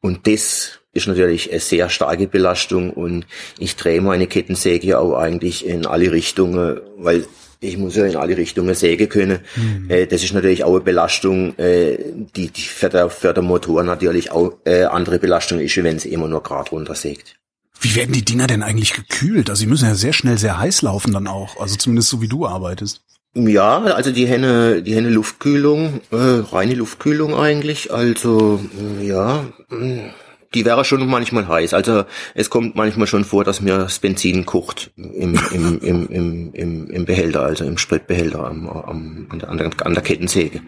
Und 0.00 0.26
das 0.26 0.80
ist 0.94 1.06
natürlich 1.06 1.50
eine 1.50 1.60
sehr 1.60 1.88
starke 1.88 2.26
Belastung 2.26 2.90
und 2.90 3.26
ich 3.58 3.76
drehe 3.76 4.00
meine 4.00 4.26
Kettensäge 4.26 4.86
ja 4.86 4.98
auch 4.98 5.14
eigentlich 5.14 5.66
in 5.66 5.86
alle 5.86 6.12
Richtungen, 6.12 6.80
weil 6.98 7.24
ich 7.60 7.78
muss 7.78 7.96
ja 7.96 8.04
in 8.04 8.16
alle 8.16 8.36
Richtungen 8.36 8.74
sägen 8.74 9.08
können. 9.08 9.40
Äh, 9.88 10.06
das 10.06 10.24
ist 10.24 10.34
natürlich 10.34 10.64
auch 10.64 10.74
eine 10.74 10.80
Belastung, 10.80 11.56
äh, 11.58 11.96
die, 12.36 12.48
die 12.48 12.60
für, 12.60 12.88
der, 12.88 13.08
für 13.08 13.32
den 13.32 13.44
Motor 13.44 13.84
natürlich 13.84 14.32
auch 14.32 14.54
äh, 14.64 14.84
andere 14.84 15.18
Belastung 15.18 15.60
ist, 15.60 15.76
wie 15.76 15.84
wenn 15.84 15.98
sie 15.98 16.12
immer 16.12 16.28
nur 16.28 16.42
gerade 16.42 16.70
runtersägt. 16.70 17.36
Wie 17.82 17.96
werden 17.96 18.12
die 18.12 18.24
Dinger 18.24 18.46
denn 18.46 18.62
eigentlich 18.62 18.94
gekühlt? 18.94 19.50
Also 19.50 19.60
sie 19.60 19.66
müssen 19.66 19.86
ja 19.86 19.94
sehr 19.96 20.12
schnell 20.12 20.38
sehr 20.38 20.58
heiß 20.58 20.82
laufen 20.82 21.12
dann 21.12 21.26
auch. 21.26 21.60
Also 21.60 21.76
zumindest 21.76 22.08
so 22.08 22.22
wie 22.22 22.28
du 22.28 22.46
arbeitest. 22.46 23.02
Ja, 23.34 23.78
also 23.82 24.12
die 24.12 24.26
Henne, 24.26 24.82
die 24.82 24.94
Henne 24.94 25.08
Luftkühlung, 25.08 26.00
äh, 26.10 26.16
reine 26.16 26.74
Luftkühlung 26.74 27.34
eigentlich. 27.34 27.92
Also 27.92 28.60
äh, 29.00 29.06
ja, 29.06 29.46
mh, 29.68 30.10
die 30.54 30.64
wäre 30.64 30.84
schon 30.84 31.06
manchmal 31.08 31.48
heiß. 31.48 31.74
Also 31.74 32.04
es 32.34 32.50
kommt 32.50 32.76
manchmal 32.76 33.08
schon 33.08 33.24
vor, 33.24 33.42
dass 33.42 33.60
mir 33.60 33.78
das 33.78 33.98
Benzin 33.98 34.46
kocht 34.46 34.92
im, 34.96 35.34
im, 35.50 35.78
im, 35.82 36.08
im, 36.08 36.52
im, 36.52 36.90
im 36.90 37.04
Behälter, 37.04 37.42
also 37.42 37.64
im 37.64 37.78
Spritbehälter 37.78 38.44
am, 38.44 38.68
am, 38.68 39.26
an, 39.30 39.58
der, 39.58 39.86
an 39.86 39.94
der 39.94 40.02
Kettensäge. 40.02 40.60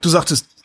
Du 0.00 0.08
sagtest, 0.08 0.55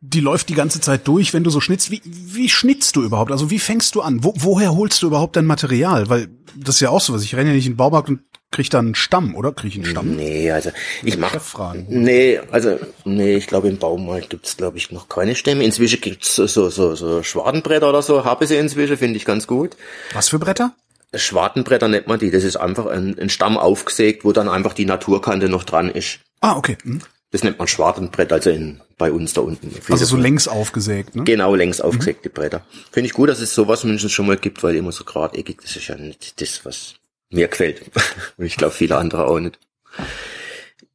die 0.00 0.20
läuft 0.20 0.48
die 0.48 0.54
ganze 0.54 0.80
Zeit 0.80 1.06
durch, 1.06 1.34
wenn 1.34 1.44
du 1.44 1.50
so 1.50 1.60
schnitzt. 1.60 1.90
Wie, 1.90 2.00
wie 2.04 2.48
schnitzt 2.48 2.96
du 2.96 3.02
überhaupt? 3.02 3.30
Also 3.32 3.50
wie 3.50 3.58
fängst 3.58 3.94
du 3.94 4.00
an? 4.00 4.24
Wo, 4.24 4.32
woher 4.36 4.74
holst 4.74 5.02
du 5.02 5.06
überhaupt 5.06 5.36
dein 5.36 5.44
Material? 5.44 6.08
Weil 6.08 6.28
das 6.56 6.76
ist 6.76 6.80
ja 6.80 6.88
auch 6.88 7.00
sowas. 7.00 7.22
Ich 7.22 7.34
renne 7.34 7.50
ja 7.50 7.54
nicht 7.54 7.66
in 7.66 7.72
den 7.72 7.76
Baumarkt 7.76 8.08
und 8.08 8.20
krieg 8.50 8.70
dann 8.70 8.86
einen 8.86 8.94
Stamm, 8.94 9.34
oder? 9.34 9.52
Krieg 9.52 9.72
ich 9.72 9.76
einen 9.76 9.84
Stamm? 9.84 10.16
Nee, 10.16 10.50
also 10.50 10.70
ich 11.02 11.18
mach 11.18 11.32
Cheffragen. 11.32 11.86
Nee, 11.88 12.40
also 12.50 12.78
nee, 13.04 13.36
ich 13.36 13.46
glaube 13.46 13.68
im 13.68 13.76
Baumarkt 13.76 14.30
gibt's 14.30 14.56
glaube 14.56 14.78
ich 14.78 14.90
noch 14.90 15.08
keine 15.08 15.34
Stämme. 15.34 15.64
Inzwischen 15.64 16.00
gibt's 16.00 16.34
so 16.34 16.46
so 16.46 16.70
so, 16.70 16.94
so 16.94 17.22
Schwadenbretter 17.22 17.88
oder 17.88 18.02
so, 18.02 18.24
habe 18.24 18.46
sie 18.46 18.56
inzwischen, 18.56 18.96
finde 18.96 19.18
ich 19.18 19.26
ganz 19.26 19.46
gut. 19.46 19.76
Was 20.14 20.30
für 20.30 20.38
Bretter? 20.38 20.74
Schwartenbretter 21.14 21.88
nennt 21.88 22.06
man 22.06 22.18
die. 22.18 22.30
Das 22.30 22.44
ist 22.44 22.56
einfach 22.56 22.86
ein, 22.86 23.18
ein 23.18 23.30
Stamm 23.30 23.58
aufgesägt, 23.58 24.24
wo 24.24 24.32
dann 24.32 24.48
einfach 24.48 24.72
die 24.72 24.84
Naturkante 24.84 25.48
noch 25.48 25.64
dran 25.64 25.90
ist. 25.90 26.20
Ah, 26.40 26.56
okay. 26.56 26.78
Hm. 26.82 27.02
Das 27.32 27.44
nennt 27.44 27.58
man 27.58 27.68
Schwartenbrett, 27.68 28.32
also 28.32 28.50
in, 28.50 28.80
bei 28.98 29.12
uns 29.12 29.34
da 29.34 29.42
unten. 29.42 29.72
Also 29.88 30.04
so 30.04 30.16
längs 30.16 30.48
aufgesägt, 30.48 31.14
ne? 31.14 31.22
Genau, 31.24 31.54
längs 31.54 31.80
aufgesägte 31.80 32.28
Bretter. 32.28 32.66
Finde 32.90 33.06
ich 33.06 33.12
gut, 33.12 33.28
dass 33.28 33.40
es 33.40 33.54
sowas 33.54 33.84
mindestens 33.84 34.12
schon 34.12 34.26
mal 34.26 34.36
gibt, 34.36 34.62
weil 34.64 34.74
immer 34.74 34.90
so 34.90 35.04
geradekig, 35.04 35.58
das 35.62 35.76
ist 35.76 35.86
ja 35.86 35.96
nicht 35.96 36.40
das, 36.40 36.64
was 36.64 36.94
mir 37.30 37.46
gefällt. 37.46 37.82
Und 38.36 38.44
ich 38.44 38.56
glaube, 38.56 38.74
viele 38.74 38.96
andere 38.96 39.26
auch 39.26 39.38
nicht. 39.38 39.58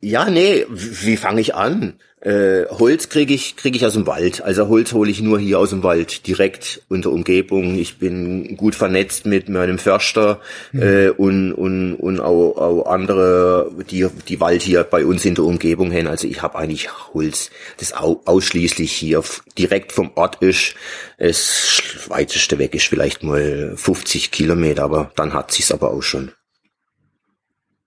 Ja, 0.01 0.29
nee, 0.29 0.65
wie 0.69 1.17
fange 1.17 1.39
ich 1.39 1.55
an? 1.55 1.99
Äh, 2.25 2.65
Holz 2.71 3.09
kriege 3.09 3.35
ich 3.35 3.55
kriege 3.55 3.77
ich 3.77 3.85
aus 3.85 3.93
dem 3.93 4.07
Wald. 4.07 4.41
Also 4.41 4.67
Holz 4.67 4.93
hole 4.93 5.11
ich 5.11 5.21
nur 5.21 5.39
hier 5.39 5.59
aus 5.59 5.69
dem 5.69 5.83
Wald, 5.83 6.25
direkt 6.25 6.81
unter 6.89 7.11
Umgebung. 7.11 7.77
Ich 7.77 7.99
bin 7.99 8.57
gut 8.57 8.73
vernetzt 8.73 9.27
mit 9.27 9.47
meinem 9.47 9.77
Förster 9.77 10.41
äh, 10.73 11.09
und 11.09 11.53
und 11.53 11.93
und 11.93 12.19
auch, 12.19 12.57
auch 12.57 12.87
andere, 12.87 13.71
die 13.91 14.07
die 14.27 14.39
Wald 14.39 14.63
hier 14.63 14.83
bei 14.83 15.05
uns 15.05 15.23
in 15.23 15.35
der 15.35 15.43
Umgebung 15.43 15.93
haben. 15.93 16.07
Also 16.07 16.27
ich 16.27 16.41
habe 16.41 16.57
eigentlich 16.57 16.89
Holz, 17.13 17.51
das 17.77 17.93
au 17.93 18.23
ausschließlich 18.25 18.91
hier 18.91 19.23
direkt 19.55 19.91
vom 19.91 20.09
Ort 20.15 20.41
ist. 20.41 20.73
Das 21.19 22.07
weiteste 22.07 22.57
weg 22.57 22.73
ist 22.73 22.87
vielleicht 22.87 23.21
mal 23.21 23.73
50 23.75 24.31
Kilometer, 24.31 24.83
aber 24.83 25.11
dann 25.15 25.33
hat 25.33 25.51
sich's 25.51 25.71
aber 25.71 25.91
auch 25.91 26.01
schon. 26.01 26.31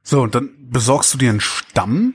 So, 0.04 0.21
und 0.21 0.37
dann 0.37 0.50
besorgst 0.71 1.12
du 1.12 1.18
dir 1.18 1.30
einen 1.30 1.40
Stamm, 1.40 2.14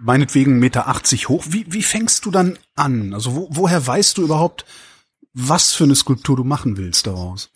meinetwegen 0.00 0.54
1,80 0.54 0.58
Meter 0.58 1.28
hoch. 1.28 1.44
Wie, 1.48 1.66
wie 1.68 1.82
fängst 1.82 2.24
du 2.24 2.30
dann 2.30 2.58
an? 2.74 3.14
Also 3.14 3.34
wo, 3.34 3.48
woher 3.50 3.86
weißt 3.86 4.18
du 4.18 4.22
überhaupt, 4.22 4.64
was 5.32 5.72
für 5.72 5.84
eine 5.84 5.94
Skulptur 5.94 6.36
du 6.36 6.44
machen 6.44 6.76
willst 6.76 7.06
daraus? 7.06 7.50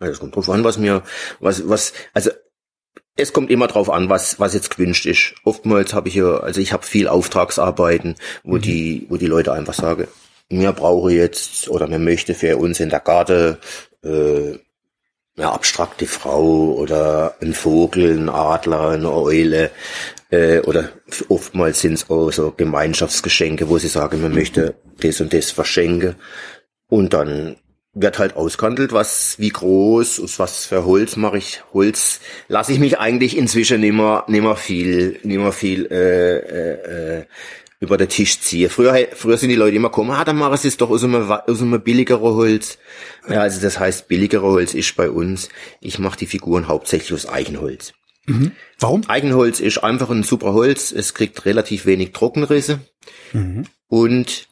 Ja, 0.00 0.08
das 0.08 0.20
kommt 0.20 0.34
drauf 0.36 0.50
an, 0.50 0.64
was 0.64 0.78
mir, 0.78 1.02
was, 1.40 1.68
was, 1.68 1.92
also 2.12 2.30
es 3.16 3.32
kommt 3.32 3.50
immer 3.50 3.66
drauf 3.66 3.90
an, 3.90 4.08
was, 4.08 4.40
was 4.40 4.54
jetzt 4.54 4.70
gewünscht 4.70 5.06
ist. 5.06 5.34
Oftmals 5.44 5.92
habe 5.92 6.08
ich 6.08 6.14
ja, 6.14 6.38
also 6.38 6.60
ich 6.60 6.72
habe 6.72 6.84
viel 6.84 7.08
Auftragsarbeiten, 7.08 8.16
wo 8.42 8.56
mhm. 8.56 8.62
die, 8.62 9.06
wo 9.08 9.16
die 9.16 9.26
Leute 9.26 9.52
einfach 9.52 9.74
sagen, 9.74 10.08
mir 10.48 10.72
brauche 10.72 11.12
jetzt 11.12 11.68
oder 11.68 11.86
mir 11.86 11.98
möchte 11.98 12.34
für 12.34 12.56
uns 12.56 12.80
in 12.80 12.90
der 12.90 13.00
Garde 13.00 13.58
äh, 14.02 14.58
eine 15.36 15.50
abstrakte 15.50 16.06
Frau 16.06 16.74
oder 16.74 17.36
ein 17.40 17.54
Vogel, 17.54 18.18
ein 18.18 18.28
Adler, 18.28 18.90
eine 18.90 19.12
Eule 19.12 19.70
äh, 20.30 20.60
oder 20.60 20.90
oftmals 21.28 21.80
sind 21.80 21.94
es 21.94 22.10
auch 22.10 22.30
so 22.30 22.50
Gemeinschaftsgeschenke, 22.50 23.68
wo 23.68 23.78
sie 23.78 23.88
sagen, 23.88 24.20
man 24.20 24.34
möchte 24.34 24.74
das 25.00 25.20
und 25.20 25.32
das 25.32 25.50
verschenken 25.50 26.16
und 26.88 27.14
dann 27.14 27.56
wird 27.94 28.18
halt 28.18 28.36
ausgehandelt, 28.36 28.92
was 28.92 29.38
wie 29.38 29.50
groß, 29.50 30.20
aus 30.20 30.38
was 30.38 30.64
für 30.64 30.86
Holz 30.86 31.16
mache 31.16 31.38
ich. 31.38 31.62
Holz 31.74 32.20
lasse 32.48 32.72
ich 32.72 32.78
mich 32.78 32.98
eigentlich 32.98 33.36
inzwischen 33.36 33.80
nimmer 33.80 34.24
nimmer 34.28 34.56
viel 34.56 35.20
nimmer 35.22 35.52
viel 35.52 35.86
äh, 35.90 36.36
äh, 36.38 37.18
äh 37.18 37.24
über 37.82 37.96
den 37.96 38.08
Tisch 38.08 38.38
ziehe. 38.38 38.70
Früher, 38.70 39.08
früher 39.12 39.36
sind 39.36 39.48
die 39.48 39.56
Leute 39.56 39.74
immer 39.74 39.88
gekommen, 39.88 40.12
ah, 40.12 40.24
dann 40.24 40.36
machen 40.36 40.56
sie 40.56 40.68
es 40.68 40.76
doch 40.76 40.88
aus 40.88 41.02
einem, 41.02 41.28
aus 41.28 41.60
einem 41.60 41.82
billigeren 41.82 42.34
Holz. 42.34 42.78
Ja, 43.28 43.40
also 43.40 43.60
das 43.60 43.80
heißt, 43.80 44.06
billigere 44.06 44.42
Holz 44.46 44.72
ist 44.72 44.94
bei 44.94 45.10
uns, 45.10 45.48
ich 45.80 45.98
mache 45.98 46.16
die 46.16 46.26
Figuren 46.26 46.68
hauptsächlich 46.68 47.12
aus 47.12 47.28
Eichenholz. 47.28 47.92
Mhm. 48.26 48.52
Warum? 48.78 49.02
Eichenholz 49.08 49.58
ist 49.58 49.78
einfach 49.78 50.10
ein 50.10 50.22
super 50.22 50.52
Holz, 50.52 50.92
es 50.92 51.12
kriegt 51.12 51.44
relativ 51.44 51.84
wenig 51.84 52.12
Trockenrisse 52.12 52.78
mhm. 53.32 53.64
und 53.88 54.46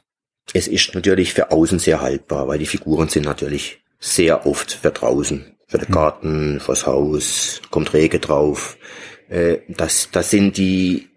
es 0.52 0.66
ist 0.66 0.92
natürlich 0.96 1.32
für 1.32 1.52
außen 1.52 1.78
sehr 1.78 2.00
haltbar, 2.00 2.48
weil 2.48 2.58
die 2.58 2.66
Figuren 2.66 3.08
sind 3.08 3.26
natürlich 3.26 3.78
sehr 4.00 4.44
oft 4.44 4.72
für 4.72 4.90
draußen, 4.90 5.56
für 5.68 5.78
den 5.78 5.88
mhm. 5.88 5.94
Garten, 5.94 6.58
fürs 6.58 6.84
Haus, 6.84 7.62
kommt 7.70 7.94
Regen 7.94 8.20
drauf. 8.20 8.76
Äh, 9.28 9.58
das, 9.68 10.08
das 10.10 10.30
sind 10.30 10.56
die, 10.56 11.09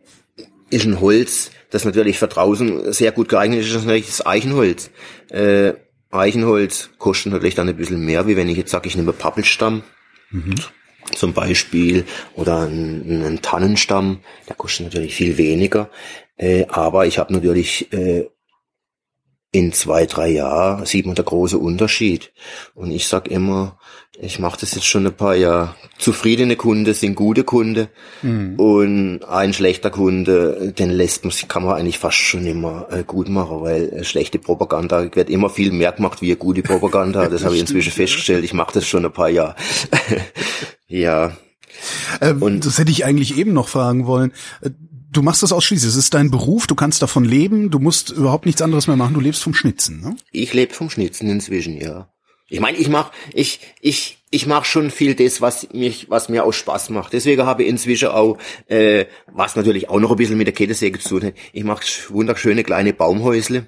ist 0.73 0.85
ein 0.85 0.99
Holz, 0.99 1.51
das 1.69 1.85
natürlich 1.85 2.19
für 2.19 2.27
draußen 2.27 2.91
sehr 2.91 3.11
gut 3.11 3.29
geeignet 3.29 3.61
ist, 3.61 3.69
ist 3.69 3.85
natürlich 3.85 4.07
das 4.07 4.25
Eichenholz. 4.25 4.91
Äh, 5.29 5.73
Eichenholz 6.11 6.89
kostet 6.97 7.31
natürlich 7.33 7.55
dann 7.55 7.69
ein 7.69 7.77
bisschen 7.77 8.03
mehr, 8.05 8.27
wie 8.27 8.35
wenn 8.35 8.49
ich 8.49 8.57
jetzt 8.57 8.71
sage, 8.71 8.87
ich 8.87 8.95
nehme 8.95 9.13
Pappelstamm. 9.13 9.83
Mhm. 10.31 10.55
Zum 11.11 11.33
Beispiel 11.33 12.05
oder 12.35 12.61
einen, 12.61 13.23
einen 13.23 13.41
Tannenstamm, 13.41 14.19
der 14.47 14.55
kostet 14.55 14.85
natürlich 14.87 15.15
viel 15.15 15.37
weniger. 15.37 15.89
Äh, 16.37 16.65
aber 16.69 17.05
ich 17.05 17.19
habe 17.19 17.33
natürlich 17.33 17.91
äh, 17.93 18.25
in 19.53 19.71
zwei, 19.71 20.07
drei 20.07 20.29
Jahren 20.29 20.85
sieht 20.85 21.05
man 21.05 21.13
der 21.13 21.25
große 21.25 21.59
Unterschied. 21.59 22.33
Und 22.73 22.89
ich 22.89 23.07
sag 23.07 23.27
immer, 23.29 23.77
ich 24.19 24.39
mache 24.39 24.59
das 24.59 24.73
jetzt 24.73 24.87
schon 24.87 25.05
ein 25.05 25.13
paar 25.13 25.35
Jahre. 25.35 25.75
Zufriedene 25.99 26.55
Kunde 26.55 26.95
sind 26.95 27.13
gute 27.13 27.43
Kunde 27.43 27.89
mhm. 28.23 28.55
und 28.59 29.23
ein 29.23 29.53
schlechter 29.53 29.91
Kunde, 29.91 30.73
den 30.77 30.89
lässt 30.89 31.23
man, 31.23 31.33
kann 31.47 31.63
man 31.63 31.75
eigentlich 31.75 31.99
fast 31.99 32.17
schon 32.17 32.47
immer 32.47 32.87
äh, 32.89 33.03
gut 33.03 33.29
machen, 33.29 33.61
weil 33.61 33.89
äh, 33.89 34.03
schlechte 34.03 34.39
Propaganda 34.39 35.15
wird 35.15 35.29
immer 35.29 35.51
viel 35.51 35.71
mehr 35.71 35.91
gemacht 35.91 36.21
wie 36.21 36.35
gute 36.35 36.63
Propaganda. 36.63 37.27
Das 37.33 37.45
habe 37.45 37.55
ich 37.55 37.61
inzwischen 37.61 37.91
festgestellt. 37.91 38.43
Ich 38.43 38.53
mache 38.53 38.73
das 38.73 38.87
schon 38.87 39.05
ein 39.05 39.13
paar 39.13 39.29
Jahre. 39.29 39.55
ja. 40.87 41.31
Ähm, 42.21 42.41
und 42.41 42.65
das 42.65 42.79
hätte 42.79 42.91
ich 42.91 43.05
eigentlich 43.05 43.37
eben 43.37 43.53
noch 43.53 43.67
fragen 43.67 44.07
wollen 44.07 44.31
du 45.13 45.21
machst 45.21 45.43
das 45.43 45.53
ausschließlich. 45.53 45.89
Es 45.89 45.95
ist 45.95 46.13
dein 46.13 46.31
Beruf, 46.31 46.67
du 46.67 46.75
kannst 46.75 47.01
davon 47.01 47.23
leben, 47.23 47.69
du 47.69 47.79
musst 47.79 48.09
überhaupt 48.09 48.45
nichts 48.45 48.61
anderes 48.61 48.87
mehr 48.87 48.97
machen, 48.97 49.13
du 49.13 49.21
lebst 49.21 49.43
vom 49.43 49.53
Schnitzen, 49.53 50.01
ne? 50.01 50.15
Ich 50.31 50.53
lebe 50.53 50.73
vom 50.73 50.89
Schnitzen 50.89 51.29
inzwischen, 51.29 51.79
ja. 51.79 52.09
Ich 52.49 52.59
meine, 52.59 52.77
ich 52.77 52.89
mach, 52.89 53.11
ich, 53.33 53.61
ich, 53.81 54.19
ich 54.29 54.45
mach 54.45 54.65
schon 54.65 54.91
viel 54.91 55.15
das, 55.15 55.41
was 55.41 55.71
mich, 55.73 56.09
was 56.09 56.29
mir 56.29 56.43
auch 56.43 56.51
Spaß 56.51 56.89
macht. 56.89 57.13
Deswegen 57.13 57.45
habe 57.45 57.63
ich 57.63 57.69
inzwischen 57.69 58.09
auch, 58.09 58.37
äh, 58.67 59.05
was 59.31 59.55
natürlich 59.55 59.89
auch 59.89 59.99
noch 59.99 60.11
ein 60.11 60.17
bisschen 60.17 60.37
mit 60.37 60.47
der 60.47 60.53
Kettensäge 60.53 60.99
zu 60.99 61.09
tun 61.09 61.27
hat, 61.29 61.33
ich 61.51 61.63
mache 61.63 61.83
wunderschöne 62.09 62.63
kleine 62.63 62.93
Baumhäusle. 62.93 63.67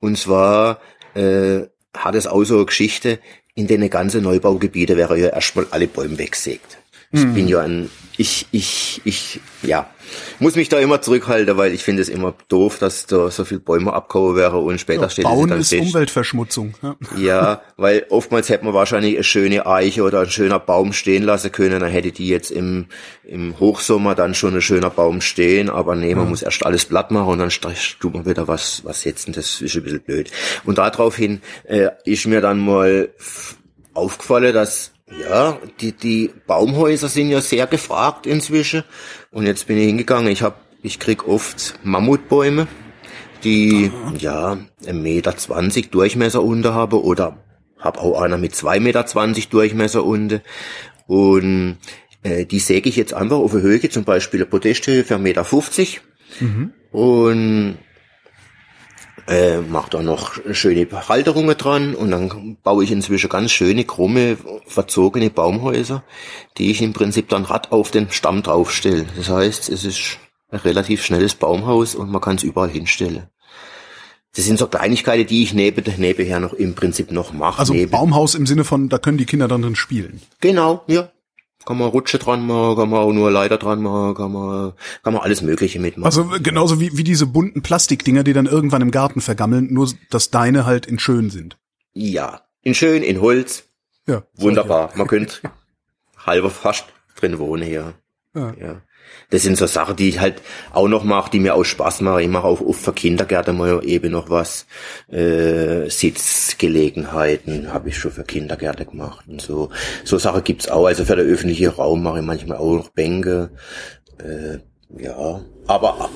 Und 0.00 0.18
zwar 0.18 0.80
äh, 1.14 1.62
hat 1.94 2.14
es 2.14 2.26
auch 2.26 2.42
so 2.44 2.56
eine 2.56 2.66
Geschichte, 2.66 3.20
in 3.54 3.66
den 3.66 3.88
ganzen 3.88 4.22
Neubaugebiete 4.22 4.96
wäre 4.96 5.18
ja 5.18 5.28
erstmal 5.28 5.66
alle 5.70 5.86
Bäume 5.86 6.18
wegsägt. 6.18 6.78
Ich 7.12 7.24
mhm. 7.24 7.34
bin 7.34 7.48
ja 7.48 7.60
ein, 7.60 7.90
ich, 8.18 8.46
ich, 8.50 9.00
ich, 9.04 9.40
ja, 9.62 9.90
muss 10.38 10.54
mich 10.54 10.68
da 10.68 10.78
immer 10.78 11.02
zurückhalten, 11.02 11.56
weil 11.56 11.72
ich 11.72 11.82
finde 11.82 12.00
es 12.00 12.08
immer 12.08 12.34
doof, 12.48 12.78
dass 12.78 13.06
da 13.06 13.30
so 13.30 13.44
viel 13.44 13.58
Bäume 13.58 13.92
abgehauen 13.92 14.36
wäre 14.36 14.58
und 14.58 14.80
später 14.80 15.02
ja, 15.02 15.10
steht 15.10 15.24
Bauen 15.24 15.50
dann 15.50 15.60
ist 15.60 15.70
fest. 15.70 15.82
Umweltverschmutzung. 15.82 16.74
Ja. 16.82 16.96
ja, 17.16 17.62
weil 17.76 18.06
oftmals 18.08 18.48
hätte 18.48 18.64
man 18.64 18.74
wahrscheinlich 18.74 19.14
eine 19.14 19.24
schöne 19.24 19.66
Eiche 19.66 20.02
oder 20.02 20.20
ein 20.20 20.30
schöner 20.30 20.58
Baum 20.58 20.92
stehen 20.92 21.24
lassen 21.24 21.52
können, 21.52 21.80
dann 21.80 21.90
hätte 21.90 22.12
die 22.12 22.28
jetzt 22.28 22.50
im, 22.50 22.86
im 23.24 23.58
Hochsommer 23.58 24.14
dann 24.14 24.34
schon 24.34 24.54
ein 24.54 24.62
schöner 24.62 24.90
Baum 24.90 25.20
stehen, 25.20 25.68
aber 25.68 25.94
nee, 25.94 26.14
man 26.14 26.24
ja. 26.24 26.30
muss 26.30 26.42
erst 26.42 26.64
alles 26.64 26.86
platt 26.86 27.10
machen 27.10 27.28
und 27.28 27.38
dann 27.38 27.74
tut 28.00 28.14
man 28.14 28.24
wieder 28.26 28.48
was, 28.48 28.84
was 28.84 29.04
jetzt, 29.04 29.26
und 29.26 29.36
das 29.36 29.60
ist 29.60 29.76
ein 29.76 29.82
bisschen 29.82 30.00
blöd. 30.00 30.30
Und 30.64 30.78
daraufhin 30.78 31.40
äh, 31.64 31.88
ist 32.04 32.26
mir 32.26 32.40
dann 32.40 32.58
mal 32.58 33.10
aufgefallen, 33.92 34.54
dass 34.54 34.92
ja, 35.10 35.58
die, 35.80 35.92
die 35.92 36.32
Baumhäuser 36.46 37.08
sind 37.08 37.30
ja 37.30 37.40
sehr 37.40 37.66
gefragt 37.66 38.26
inzwischen. 38.26 38.84
Und 39.30 39.46
jetzt 39.46 39.66
bin 39.66 39.78
ich 39.78 39.86
hingegangen, 39.86 40.30
ich 40.30 40.42
hab, 40.42 40.60
ich 40.82 40.98
krieg 40.98 41.26
oft 41.28 41.78
Mammutbäume, 41.82 42.66
die, 43.44 43.92
Aha. 43.94 44.14
ja, 44.18 44.58
ein 44.86 45.02
Meter 45.02 45.36
zwanzig 45.36 45.90
Durchmesser 45.90 46.42
unter 46.42 46.74
habe 46.74 47.02
oder 47.02 47.38
hab 47.78 47.98
auch 47.98 48.20
einer 48.20 48.38
mit 48.38 48.54
zwei 48.54 48.80
Meter 48.80 49.06
zwanzig 49.06 49.48
Durchmesser 49.48 50.04
unter. 50.04 50.40
Und 51.06 51.78
äh, 52.22 52.44
die 52.46 52.58
säge 52.58 52.88
ich 52.88 52.96
jetzt 52.96 53.14
einfach 53.14 53.36
auf 53.36 53.52
der 53.52 53.62
Höhe, 53.62 53.88
zum 53.88 54.04
Beispiel 54.04 54.40
eine 54.40 54.50
Podesthöhe 54.50 55.04
für 55.04 55.14
1,50 55.14 55.18
Meter. 55.18 55.44
fünfzig 55.44 56.00
Mhm. 56.40 56.72
Und 56.90 57.78
äh, 59.28 59.58
mache 59.58 59.90
da 59.90 60.02
noch 60.02 60.34
schöne 60.52 60.86
Halterungen 61.08 61.56
dran 61.56 61.94
und 61.94 62.10
dann 62.10 62.56
baue 62.62 62.84
ich 62.84 62.90
inzwischen 62.90 63.28
ganz 63.28 63.50
schöne, 63.50 63.84
krumme, 63.84 64.36
verzogene 64.66 65.30
Baumhäuser, 65.30 66.04
die 66.58 66.70
ich 66.70 66.82
im 66.82 66.92
Prinzip 66.92 67.28
dann 67.28 67.44
Rad 67.44 67.72
auf 67.72 67.90
den 67.90 68.10
Stamm 68.10 68.42
draufstelle. 68.42 69.06
Das 69.16 69.28
heißt, 69.28 69.68
es 69.68 69.84
ist 69.84 70.18
ein 70.50 70.60
relativ 70.60 71.04
schnelles 71.04 71.34
Baumhaus 71.34 71.94
und 71.94 72.10
man 72.10 72.20
kann 72.20 72.36
es 72.36 72.42
überall 72.42 72.70
hinstellen. 72.70 73.28
Das 74.36 74.44
sind 74.44 74.58
so 74.58 74.66
Kleinigkeiten, 74.66 75.26
die 75.26 75.42
ich 75.42 75.54
neben, 75.54 75.82
nebenher 75.96 76.40
noch 76.40 76.52
im 76.52 76.74
Prinzip 76.74 77.10
noch 77.10 77.32
mache. 77.32 77.58
Also 77.58 77.72
neben. 77.72 77.90
Baumhaus 77.90 78.34
im 78.34 78.46
Sinne 78.46 78.64
von, 78.64 78.90
da 78.90 78.98
können 78.98 79.16
die 79.16 79.24
Kinder 79.24 79.48
dann 79.48 79.62
drin 79.62 79.76
spielen. 79.76 80.20
Genau, 80.40 80.84
ja. 80.86 81.10
Kann 81.66 81.78
man 81.78 81.88
Rutsche 81.88 82.18
dran 82.18 82.46
machen, 82.46 82.76
kann 82.76 82.88
man 82.88 83.00
auch 83.00 83.12
nur 83.12 83.30
Leiter 83.30 83.58
dran 83.58 83.82
machen, 83.82 84.14
kann 84.14 84.32
man, 84.32 84.72
kann 85.02 85.12
man 85.12 85.22
alles 85.22 85.42
Mögliche 85.42 85.80
mitmachen. 85.80 86.06
Also 86.06 86.30
genauso 86.40 86.80
wie, 86.80 86.96
wie 86.96 87.04
diese 87.04 87.26
bunten 87.26 87.60
Plastikdinger, 87.60 88.22
die 88.22 88.32
dann 88.32 88.46
irgendwann 88.46 88.82
im 88.82 88.92
Garten 88.92 89.20
vergammeln, 89.20 89.72
nur 89.72 89.90
dass 90.10 90.30
deine 90.30 90.64
halt 90.64 90.86
in 90.86 90.98
schön 90.98 91.28
sind. 91.28 91.58
Ja, 91.92 92.42
in 92.62 92.74
schön, 92.74 93.02
in 93.02 93.20
Holz. 93.20 93.64
Ja. 94.06 94.22
Wunderbar. 94.36 94.92
Man 94.94 95.08
könnte 95.08 95.38
halber 96.24 96.50
fast 96.50 96.86
drin 97.16 97.38
wohnen 97.38 97.64
hier. 97.64 97.94
Ja. 98.36 98.54
ja 98.60 98.82
das 99.30 99.42
sind 99.42 99.56
so 99.56 99.66
Sachen, 99.66 99.96
die 99.96 100.08
ich 100.08 100.20
halt 100.20 100.42
auch 100.72 100.88
noch 100.88 101.04
mache, 101.04 101.30
die 101.30 101.40
mir 101.40 101.54
auch 101.54 101.64
Spaß 101.64 102.00
machen. 102.00 102.20
Ich 102.20 102.28
mache 102.28 102.46
auch 102.46 102.60
oft 102.60 102.80
für 102.80 102.92
Kindergärten 102.92 103.56
mal 103.56 103.80
eben 103.84 104.12
noch 104.12 104.30
was. 104.30 104.66
Äh, 105.08 105.88
Sitzgelegenheiten 105.88 107.72
habe 107.72 107.88
ich 107.88 107.98
schon 107.98 108.12
für 108.12 108.24
Kindergärten 108.24 108.86
gemacht 108.86 109.26
und 109.28 109.40
so. 109.40 109.70
So 110.04 110.18
Sachen 110.18 110.44
gibt's 110.44 110.68
auch. 110.68 110.86
Also 110.86 111.04
für 111.04 111.16
den 111.16 111.26
öffentlichen 111.26 111.70
Raum 111.70 112.02
mache 112.02 112.20
ich 112.20 112.24
manchmal 112.24 112.58
auch 112.58 112.74
noch 112.74 112.90
Bänke. 112.90 113.50
Äh, 114.18 114.58
ja, 115.02 115.40
aber 115.66 116.10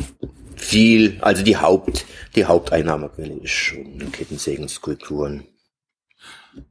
viel, 0.57 1.19
also 1.21 1.43
die 1.43 1.57
Haupt, 1.57 2.07
die 2.37 2.45
Haupteinnahmequelle 2.45 3.35
ist 3.43 3.51
schon 3.51 4.13
Kettensägen-Skulpturen. 4.13 5.45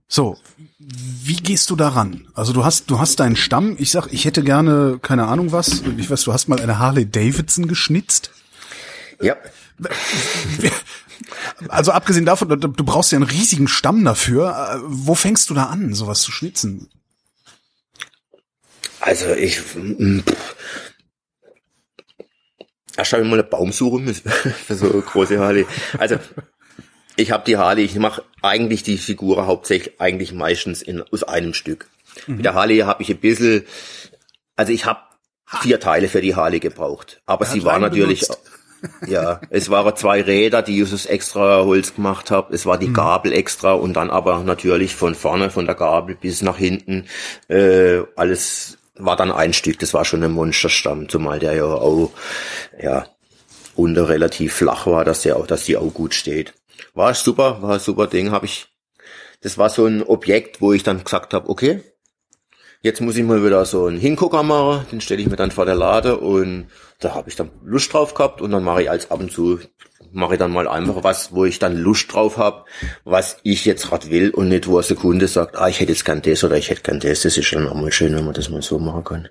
So, 0.08 0.38
wie 0.80 1.36
gehst 1.36 1.70
du 1.70 1.76
daran? 1.76 2.28
Also 2.34 2.52
du 2.54 2.66
hast, 2.66 2.90
du 2.90 3.00
hast 3.00 3.20
deinen 3.20 3.36
Stamm. 3.36 3.76
Ich 3.78 3.92
sag, 3.92 4.08
ich 4.12 4.26
hätte 4.26 4.44
gerne, 4.44 5.00
keine 5.02 5.28
Ahnung 5.28 5.52
was. 5.52 5.84
Ich 5.98 6.10
weiß, 6.10 6.24
du 6.24 6.34
hast 6.34 6.48
mal 6.48 6.60
eine 6.60 6.80
Harley 6.80 7.10
Davidson 7.10 7.68
geschnitzt. 7.68 8.32
Ja. 9.22 9.36
Also 11.68 11.92
abgesehen 11.92 12.26
davon, 12.26 12.48
du 12.50 12.84
brauchst 12.84 13.12
ja 13.12 13.18
einen 13.18 13.26
riesigen 13.26 13.68
Stamm 13.68 14.04
dafür. 14.06 14.82
Wo 14.86 15.14
fängst 15.14 15.50
du 15.50 15.54
da 15.54 15.66
an, 15.66 15.94
sowas 15.94 16.22
zu 16.22 16.32
schnitzen? 16.32 16.90
Also 19.02 19.34
ich, 19.34 19.62
erst 22.98 23.14
habe 23.14 23.24
ich 23.24 23.30
mal 23.30 23.34
eine 23.34 23.44
Baum 23.44 23.72
suchen 23.72 24.06
müssen 24.06 24.30
für 24.66 24.76
so 24.76 24.92
eine 24.92 25.02
große 25.02 25.40
Harley. 25.40 25.68
Also 25.98 26.18
ich 27.20 27.32
habe 27.32 27.44
die 27.46 27.58
Harley, 27.58 27.84
ich 27.84 27.96
mache 27.96 28.24
eigentlich 28.42 28.84
die 28.84 28.98
Figur 28.98 29.46
hauptsächlich 29.46 30.00
eigentlich 30.00 30.34
meistens 30.34 30.82
in, 30.82 31.04
aus 31.12 31.24
einem 31.24 31.54
Stück. 31.54 31.88
Mhm. 32.28 32.38
Mit 32.38 32.46
der 32.46 32.54
Harley 32.54 32.80
habe 32.80 33.04
ich 33.04 33.10
ein 33.10 33.18
bisschen, 33.18 33.66
also 34.56 34.72
ich 34.72 34.86
habe 34.86 35.00
vier 35.62 35.80
Teile 35.80 36.08
für 36.08 36.22
die 36.22 36.36
Harley 36.36 36.60
gebraucht, 36.60 37.22
aber 37.26 37.46
sie 37.46 37.64
war 37.64 37.80
natürlich, 37.80 38.28
ja, 39.08 39.42
es 39.50 39.70
waren 39.70 39.96
zwei 39.96 40.22
Räder, 40.22 40.62
die 40.62 40.82
ich 40.82 40.94
aus 40.94 41.06
extra 41.06 41.64
Holz 41.64 41.96
gemacht 41.96 42.32
habe. 42.32 42.54
Es 42.54 42.66
war 42.66 42.78
die 42.78 42.88
mhm. 42.88 42.94
Gabel 42.94 43.34
extra 43.34 43.74
und 43.74 43.94
dann 43.94 44.10
aber 44.10 44.40
natürlich 44.44 44.96
von 44.96 45.16
vorne, 45.16 45.50
von 45.50 45.66
der 45.66 45.76
Gabel 45.76 46.16
bis 46.16 46.42
nach 46.42 46.58
hinten, 46.58 47.06
äh, 47.48 48.02
alles 48.16 48.78
war 48.96 49.16
dann 49.16 49.32
ein 49.32 49.54
Stück. 49.54 49.80
Das 49.80 49.94
war 49.94 50.06
schon 50.06 50.24
ein 50.24 50.32
Monsterstamm, 50.32 51.10
zumal 51.10 51.40
der 51.40 51.54
ja 51.54 51.66
auch, 51.66 52.12
ja, 52.82 53.06
unter 53.76 54.10
relativ 54.10 54.54
flach 54.54 54.88
war, 54.88 55.06
dass 55.06 55.22
der 55.22 55.38
auch, 55.38 55.48
dass 55.48 55.64
die 55.64 55.78
auch 55.78 55.94
gut 55.94 56.14
steht. 56.14 56.54
War 56.94 57.14
super, 57.14 57.62
war 57.62 57.80
super 57.80 58.08
Ding, 58.08 58.32
habe 58.32 58.46
ich. 58.46 58.68
Das 59.42 59.58
war 59.58 59.70
so 59.70 59.86
ein 59.86 60.04
Objekt, 60.04 60.62
wo 60.62 60.74
ich 60.74 60.84
dann 60.84 61.04
gesagt 61.04 61.34
habe, 61.34 61.50
okay, 61.50 61.82
jetzt 62.82 63.02
muss 63.02 63.16
ich 63.16 63.24
mal 63.24 63.44
wieder 63.44 63.64
so 63.66 63.86
einen 63.86 64.00
Hingucker 64.00 64.44
machen, 64.44 64.86
den 64.92 65.02
stelle 65.02 65.22
ich 65.22 65.30
mir 65.30 65.36
dann 65.36 65.52
vor 65.52 65.66
der 65.66 65.76
Lade 65.76 66.18
und 66.18 66.68
da 67.00 67.14
habe 67.16 67.30
ich 67.30 67.36
dann 67.36 67.52
Lust 67.64 67.94
drauf 67.94 68.14
gehabt 68.14 68.42
und 68.42 68.52
dann 68.52 68.64
mache 68.64 68.84
ich 68.84 68.90
als 68.90 69.12
ab 69.12 69.20
und 69.20 69.32
zu 69.32 69.60
mache 70.12 70.34
ich 70.34 70.40
dann 70.40 70.52
mal 70.52 70.68
einfach 70.68 71.04
was, 71.04 71.34
wo 71.34 71.46
ich 71.46 71.60
dann 71.60 71.78
Lust 71.78 72.12
drauf 72.14 72.38
habe, 72.38 72.66
was 73.04 73.38
ich 73.44 73.66
jetzt 73.66 73.88
gerade 73.88 74.10
will 74.10 74.32
und 74.32 74.50
nicht, 74.50 74.68
wo 74.68 74.78
eine 74.78 74.84
Sekunde 74.84 75.28
sagt, 75.28 75.58
ah, 75.58 75.68
ich 75.68 75.80
hätte 75.80 75.92
jetzt 75.92 76.06
gern 76.06 76.22
das 76.22 76.44
oder 76.44 76.58
ich 76.58 76.70
hätte 76.70 76.82
gern 76.82 77.00
das. 77.00 77.22
Das 77.22 77.38
ist 77.38 77.54
dann 77.54 77.68
auch 77.68 77.76
mal 77.76 77.92
schön, 77.92 78.16
wenn 78.16 78.26
man 78.26 78.34
das 78.34 78.50
mal 78.50 78.62
so 78.62 78.80
machen 78.80 79.04
kann. 79.04 79.30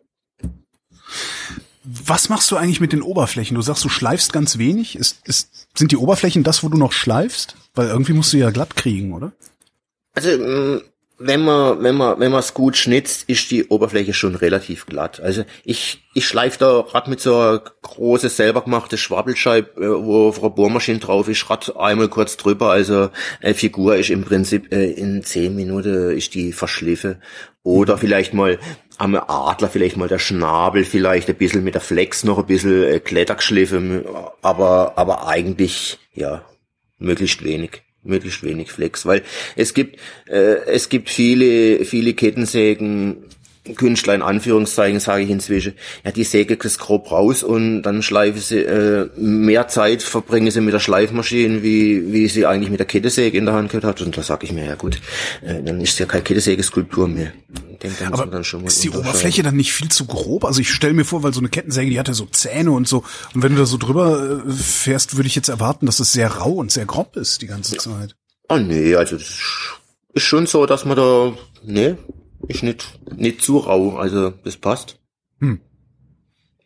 Was 1.90 2.28
machst 2.28 2.50
du 2.50 2.56
eigentlich 2.56 2.80
mit 2.80 2.92
den 2.92 3.00
Oberflächen? 3.00 3.54
Du 3.54 3.62
sagst, 3.62 3.82
du 3.82 3.88
schleifst 3.88 4.32
ganz 4.34 4.58
wenig. 4.58 4.96
Ist, 4.96 5.26
ist, 5.26 5.68
sind 5.74 5.90
die 5.90 5.96
Oberflächen 5.96 6.42
das, 6.42 6.62
wo 6.62 6.68
du 6.68 6.76
noch 6.76 6.92
schleifst? 6.92 7.56
Weil 7.74 7.88
irgendwie 7.88 8.12
musst 8.12 8.32
du 8.34 8.36
ja 8.36 8.50
glatt 8.50 8.76
kriegen, 8.76 9.14
oder? 9.14 9.32
Also 10.12 10.30
mm, 10.36 10.82
wenn 11.18 11.44
man, 11.44 11.82
wenn 11.82 11.96
man, 11.96 12.20
wenn 12.20 12.30
man 12.30 12.40
es 12.40 12.52
gut 12.52 12.76
schnitzt, 12.76 13.28
ist 13.28 13.50
die 13.50 13.68
Oberfläche 13.68 14.12
schon 14.12 14.34
relativ 14.34 14.86
glatt. 14.86 15.20
Also 15.20 15.44
ich, 15.64 16.04
ich 16.14 16.26
schleife 16.26 16.58
da 16.58 16.84
grad 16.86 17.08
mit 17.08 17.20
so 17.20 17.36
einer 17.36 17.62
große 17.82 18.28
selber 18.28 18.62
gemachte 18.62 18.98
Schwabbelscheibe, 18.98 19.80
äh, 19.80 20.04
wo 20.04 20.28
auf 20.28 20.40
einer 20.40 20.50
Bohrmaschine 20.50 20.98
drauf 20.98 21.28
ist, 21.28 21.46
grad 21.46 21.74
einmal 21.76 22.08
kurz 22.08 22.36
drüber. 22.36 22.70
Also 22.70 23.08
eine 23.40 23.54
Figur 23.54 23.96
ist 23.96 24.10
im 24.10 24.24
Prinzip 24.24 24.72
äh, 24.72 24.90
in 24.90 25.24
zehn 25.24 25.56
Minuten 25.56 26.10
ist 26.10 26.34
die 26.34 26.52
verschliffen. 26.52 27.22
Oder 27.62 27.98
vielleicht 27.98 28.32
mal 28.32 28.58
am 28.98 29.14
Adler 29.14 29.68
vielleicht 29.68 29.96
mal 29.96 30.08
der 30.08 30.18
Schnabel, 30.18 30.84
vielleicht 30.84 31.28
ein 31.28 31.36
bisschen 31.36 31.64
mit 31.64 31.74
der 31.74 31.80
Flex 31.80 32.24
noch 32.24 32.38
ein 32.38 32.46
bisschen 32.46 32.82
äh, 32.82 33.00
Kletter 33.00 33.36
geschliffen, 33.36 34.04
aber, 34.42 34.92
aber 34.96 35.26
eigentlich, 35.26 35.98
ja, 36.12 36.44
möglichst 36.98 37.44
wenig 37.44 37.82
möglichst 38.02 38.42
wenig 38.42 38.70
Flex, 38.70 39.06
weil 39.06 39.22
es 39.56 39.74
gibt 39.74 39.98
äh, 40.28 40.64
es 40.66 40.88
gibt 40.88 41.10
viele 41.10 41.84
viele 41.84 42.14
Kettensägen 42.14 43.24
Künstler 43.76 44.14
in 44.14 44.22
Anführungszeichen 44.22 45.00
sage 45.00 45.24
ich 45.24 45.30
inzwischen, 45.30 45.74
ja, 46.04 46.10
die 46.10 46.24
säge 46.24 46.56
das 46.56 46.78
grob 46.78 47.10
raus 47.10 47.42
und 47.42 47.82
dann 47.82 48.02
schleife 48.02 48.38
sie 48.40 48.60
äh, 48.60 49.08
mehr 49.16 49.68
Zeit 49.68 50.02
verbringen 50.02 50.50
sie 50.50 50.60
mit 50.60 50.74
der 50.74 50.80
Schleifmaschine, 50.80 51.62
wie 51.62 52.12
wie 52.12 52.28
sie 52.28 52.46
eigentlich 52.46 52.70
mit 52.70 52.80
der 52.80 52.86
Kettensäge 52.86 53.38
in 53.38 53.46
der 53.46 53.54
Hand 53.54 53.70
gehabt 53.70 53.84
hat. 53.84 54.00
Und 54.02 54.16
da 54.16 54.22
sage 54.22 54.46
ich 54.46 54.52
mir, 54.52 54.64
ja 54.64 54.74
gut, 54.74 55.00
äh, 55.42 55.62
dann 55.62 55.80
ist 55.80 55.98
ja 55.98 56.06
keine 56.06 56.22
Kettensäge-Skulptur 56.22 57.08
mehr. 57.08 57.32
Denke, 57.82 58.08
Aber 58.10 58.40
ist 58.66 58.82
die 58.82 58.90
Oberfläche 58.90 59.42
dann 59.44 59.56
nicht 59.56 59.72
viel 59.72 59.88
zu 59.88 60.04
grob? 60.06 60.44
Also 60.44 60.60
ich 60.60 60.72
stelle 60.72 60.94
mir 60.94 61.04
vor, 61.04 61.22
weil 61.22 61.32
so 61.32 61.40
eine 61.40 61.48
Kettensäge, 61.48 61.90
die 61.90 61.98
hat 61.98 62.08
ja 62.08 62.14
so 62.14 62.26
Zähne 62.26 62.72
und 62.72 62.88
so. 62.88 63.04
Und 63.34 63.42
wenn 63.42 63.52
du 63.52 63.58
da 63.58 63.66
so 63.66 63.76
drüber 63.76 64.42
äh, 64.46 64.52
fährst, 64.52 65.16
würde 65.16 65.28
ich 65.28 65.36
jetzt 65.36 65.48
erwarten, 65.48 65.86
dass 65.86 66.00
es 66.00 66.12
sehr 66.12 66.28
rau 66.28 66.52
und 66.54 66.72
sehr 66.72 66.86
grob 66.86 67.16
ist 67.16 67.40
die 67.42 67.46
ganze. 67.46 67.76
Zeit. 67.76 68.16
Ah 68.48 68.58
nee, 68.58 68.94
also 68.96 69.16
das 69.16 69.28
ist 70.14 70.22
schon 70.22 70.46
so, 70.46 70.66
dass 70.66 70.84
man 70.84 70.96
da, 70.96 71.32
nee, 71.62 71.94
ist 72.46 72.62
nicht, 72.62 72.98
nicht 73.16 73.42
zu 73.42 73.58
rau, 73.58 73.96
also 73.96 74.30
das 74.30 74.56
passt. 74.56 74.98
Hm. 75.40 75.60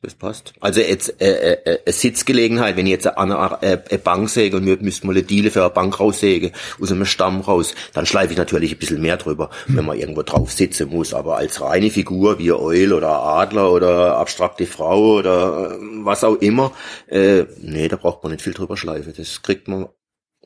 Das 0.05 0.17
passt. 0.17 0.53
Also 0.59 0.81
jetzt 0.81 1.23
äh, 1.23 1.53
äh, 1.53 1.79
äh, 1.85 1.93
Sitzgelegenheit, 1.93 2.77
wenn 2.77 2.87
ich 2.87 2.91
jetzt 2.91 3.07
eine, 3.07 3.35
äh, 3.61 3.79
eine 3.89 3.99
Bank 4.01 4.29
säge 4.29 4.57
und 4.57 4.67
wir 4.67 4.77
müssten 4.79 5.07
mal 5.07 5.13
eine 5.13 5.23
Diele 5.23 5.53
für 5.53 5.61
eine 5.61 5.71
Bank 5.71 6.01
raussäge, 6.01 6.51
aus 6.81 6.91
einem 6.91 7.05
Stamm 7.05 7.41
raus, 7.41 7.77
dann 7.93 8.05
schleife 8.05 8.33
ich 8.33 8.39
natürlich 8.39 8.73
ein 8.73 8.79
bisschen 8.79 9.01
mehr 9.01 9.17
drüber, 9.17 9.51
hm. 9.67 9.77
wenn 9.77 9.85
man 9.85 9.97
irgendwo 9.97 10.23
drauf 10.23 10.51
sitzen 10.51 10.89
muss. 10.89 11.15
Aber 11.15 11.37
als 11.37 11.61
reine 11.61 11.89
Figur 11.89 12.41
wie 12.41 12.51
Eul 12.51 12.93
oder 12.93 13.11
Adler 13.11 13.71
oder 13.71 14.17
abstrakte 14.17 14.67
Frau 14.67 15.19
oder 15.19 15.71
äh, 15.71 15.79
was 16.03 16.25
auch 16.25 16.35
immer, 16.35 16.73
äh, 17.07 17.45
nee, 17.61 17.87
da 17.87 17.95
braucht 17.95 18.25
man 18.25 18.33
nicht 18.33 18.43
viel 18.43 18.55
drüber 18.55 18.77
schleifen. 18.77 19.15
Das 19.17 19.43
kriegt 19.43 19.69
man, 19.69 19.87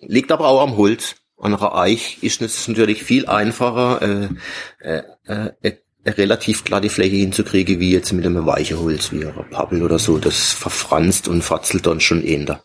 liegt 0.00 0.32
aber 0.32 0.48
auch 0.48 0.60
am 0.60 0.76
Holz. 0.76 1.16
An 1.38 1.54
einer 1.54 1.74
Eich 1.74 2.22
ist 2.22 2.42
es 2.42 2.68
natürlich 2.68 3.02
viel 3.02 3.26
einfacher, 3.26 4.02
äh, 4.02 4.28
äh, 4.80 5.02
äh, 5.26 5.52
relativ 6.06 6.64
glatte 6.64 6.88
Fläche 6.88 7.16
hinzukriegen, 7.16 7.80
wie 7.80 7.92
jetzt 7.92 8.12
mit 8.12 8.24
einem 8.24 8.46
weichen 8.46 8.78
Holz, 8.78 9.12
wie 9.12 9.24
ein 9.24 9.50
Pappel 9.50 9.82
oder 9.82 9.98
so. 9.98 10.18
Das 10.18 10.52
verfranst 10.52 11.28
und 11.28 11.42
fatzelt 11.42 11.86
dann 11.86 12.00
schon 12.00 12.24
ähnlich. 12.24 12.56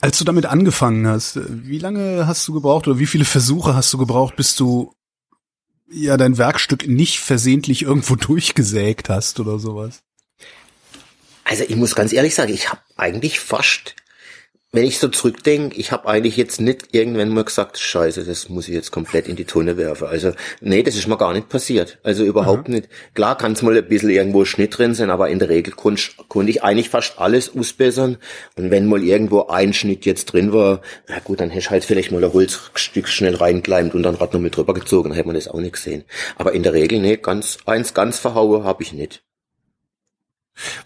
Als 0.00 0.18
du 0.18 0.24
damit 0.24 0.46
angefangen 0.46 1.06
hast, 1.06 1.38
wie 1.48 1.78
lange 1.78 2.26
hast 2.26 2.46
du 2.48 2.52
gebraucht 2.52 2.86
oder 2.86 2.98
wie 2.98 3.06
viele 3.06 3.24
Versuche 3.24 3.74
hast 3.74 3.92
du 3.92 3.98
gebraucht, 3.98 4.36
bis 4.36 4.54
du 4.54 4.94
ja 5.90 6.16
dein 6.16 6.38
Werkstück 6.38 6.86
nicht 6.86 7.20
versehentlich 7.20 7.82
irgendwo 7.82 8.16
durchgesägt 8.16 9.08
hast 9.08 9.40
oder 9.40 9.58
sowas? 9.58 10.00
Also 11.44 11.64
ich 11.68 11.76
muss 11.76 11.94
ganz 11.94 12.12
ehrlich 12.12 12.34
sagen, 12.34 12.52
ich 12.52 12.70
habe 12.70 12.80
eigentlich 12.96 13.40
fast 13.40 13.94
wenn 14.76 14.84
ich 14.84 14.98
so 14.98 15.08
zurückdenke, 15.08 15.76
ich 15.76 15.90
habe 15.90 16.06
eigentlich 16.06 16.36
jetzt 16.36 16.60
nicht 16.60 16.94
irgendwann 16.94 17.30
mal 17.30 17.44
gesagt, 17.44 17.78
scheiße, 17.78 18.24
das 18.24 18.50
muss 18.50 18.68
ich 18.68 18.74
jetzt 18.74 18.90
komplett 18.90 19.26
in 19.26 19.34
die 19.34 19.46
Tonne 19.46 19.78
werfen. 19.78 20.06
Also, 20.06 20.32
nee, 20.60 20.82
das 20.82 20.96
ist 20.96 21.08
mir 21.08 21.16
gar 21.16 21.32
nicht 21.32 21.48
passiert. 21.48 21.98
Also 22.02 22.24
überhaupt 22.24 22.68
mhm. 22.68 22.74
nicht. 22.74 22.88
Klar 23.14 23.38
kann 23.38 23.52
es 23.52 23.62
mal 23.62 23.76
ein 23.76 23.88
bisschen 23.88 24.10
irgendwo 24.10 24.44
Schnitt 24.44 24.76
drin 24.76 24.94
sein, 24.94 25.08
aber 25.08 25.30
in 25.30 25.38
der 25.38 25.48
Regel 25.48 25.72
konnte 25.72 26.02
konnt 26.28 26.50
ich 26.50 26.62
eigentlich 26.62 26.90
fast 26.90 27.18
alles 27.18 27.56
ausbessern. 27.56 28.18
Und 28.56 28.70
wenn 28.70 28.86
mal 28.86 29.02
irgendwo 29.02 29.46
ein 29.46 29.72
Schnitt 29.72 30.04
jetzt 30.04 30.26
drin 30.26 30.52
war, 30.52 30.82
na 31.08 31.20
gut, 31.20 31.40
dann 31.40 31.48
hätte 31.48 31.60
ich 31.60 31.70
halt 31.70 31.84
vielleicht 31.84 32.12
mal 32.12 32.22
ein 32.22 32.32
Holzstück 32.32 33.08
schnell 33.08 33.34
reingekleimt 33.34 33.94
und 33.94 34.02
dann 34.02 34.16
Rad 34.16 34.34
noch 34.34 34.40
mit 34.40 34.56
drüber 34.56 34.74
gezogen, 34.74 35.08
dann 35.08 35.16
hätte 35.16 35.28
man 35.28 35.36
das 35.36 35.48
auch 35.48 35.58
nicht 35.58 35.72
gesehen. 35.72 36.04
Aber 36.36 36.52
in 36.52 36.62
der 36.62 36.74
Regel, 36.74 37.00
nee, 37.00 37.16
ganz, 37.16 37.56
eins 37.64 37.94
ganz 37.94 38.18
verhaue 38.18 38.64
habe 38.64 38.82
ich 38.82 38.92
nicht. 38.92 39.22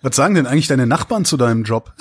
Was 0.01 0.15
sagen 0.15 0.37
denn 0.37 0.47
eigentlich 0.47 0.69
deine 0.69 0.87
Nachbarn 0.87 1.25
zu 1.25 1.37
deinem 1.37 1.65
Job? 1.65 1.93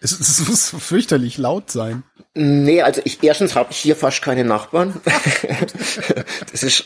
Es, 0.00 0.12
es 0.18 0.48
muss 0.48 0.74
fürchterlich 0.78 1.38
laut 1.38 1.70
sein. 1.70 2.04
Nee, 2.34 2.82
also 2.82 3.00
ich 3.04 3.22
erstens 3.22 3.56
habe 3.56 3.72
ich 3.72 3.78
hier 3.78 3.96
fast 3.96 4.22
keine 4.22 4.44
Nachbarn. 4.44 5.00
das 6.52 6.62
ist 6.62 6.84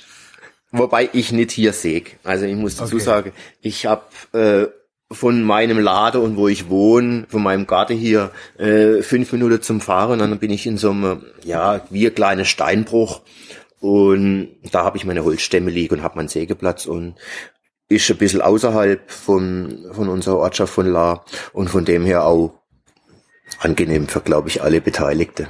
wobei 0.73 1.09
ich 1.13 1.31
nicht 1.33 1.53
hier 1.53 1.73
säg. 1.73 2.19
Also 2.25 2.47
ich 2.47 2.57
muss 2.57 2.77
dazu 2.77 2.97
okay. 2.97 3.05
sagen, 3.05 3.33
ich 3.61 3.87
habe 3.87 4.03
äh, 4.33 5.15
von 5.15 5.43
meinem 5.43 5.79
Lade 5.79 6.21
und 6.21 6.37
wo 6.37 6.49
ich 6.49 6.69
wohne, 6.69 7.27
von 7.29 7.43
meinem 7.43 7.67
Garten 7.67 7.97
hier, 7.97 8.33
äh, 8.59 9.03
fünf 9.03 9.31
Minuten 9.33 9.63
zum 9.63 9.81
Fahren 9.81 10.21
und 10.21 10.31
dann 10.31 10.39
bin 10.39 10.51
ich 10.51 10.67
in 10.67 10.79
so 10.79 10.91
einem, 10.91 11.25
ja, 11.45 11.87
wie 11.91 12.07
ein 12.07 12.15
kleiner 12.15 12.47
Steinbruch 12.47 13.21
und 13.81 14.57
da 14.71 14.85
habe 14.85 14.97
ich 14.97 15.05
meine 15.05 15.25
Holzstämme 15.25 15.71
liegen 15.71 15.97
und 15.97 16.03
habe 16.03 16.17
meinen 16.17 16.29
Sägeplatz 16.29 16.87
und 16.87 17.17
ist 17.89 18.11
ein 18.11 18.17
bisschen 18.17 18.41
außerhalb 18.41 19.11
von, 19.11 19.87
von 19.93 20.09
unserer 20.09 20.39
Ortschaft 20.39 20.73
von 20.73 20.87
La 20.87 21.25
und 21.53 21.69
von 21.69 21.85
dem 21.85 22.07
her 22.07 22.25
auch 22.25 22.62
angenehm 23.61 24.09
für, 24.09 24.21
glaube 24.21 24.49
ich, 24.49 24.63
alle 24.63 24.81
Beteiligte. 24.81 25.49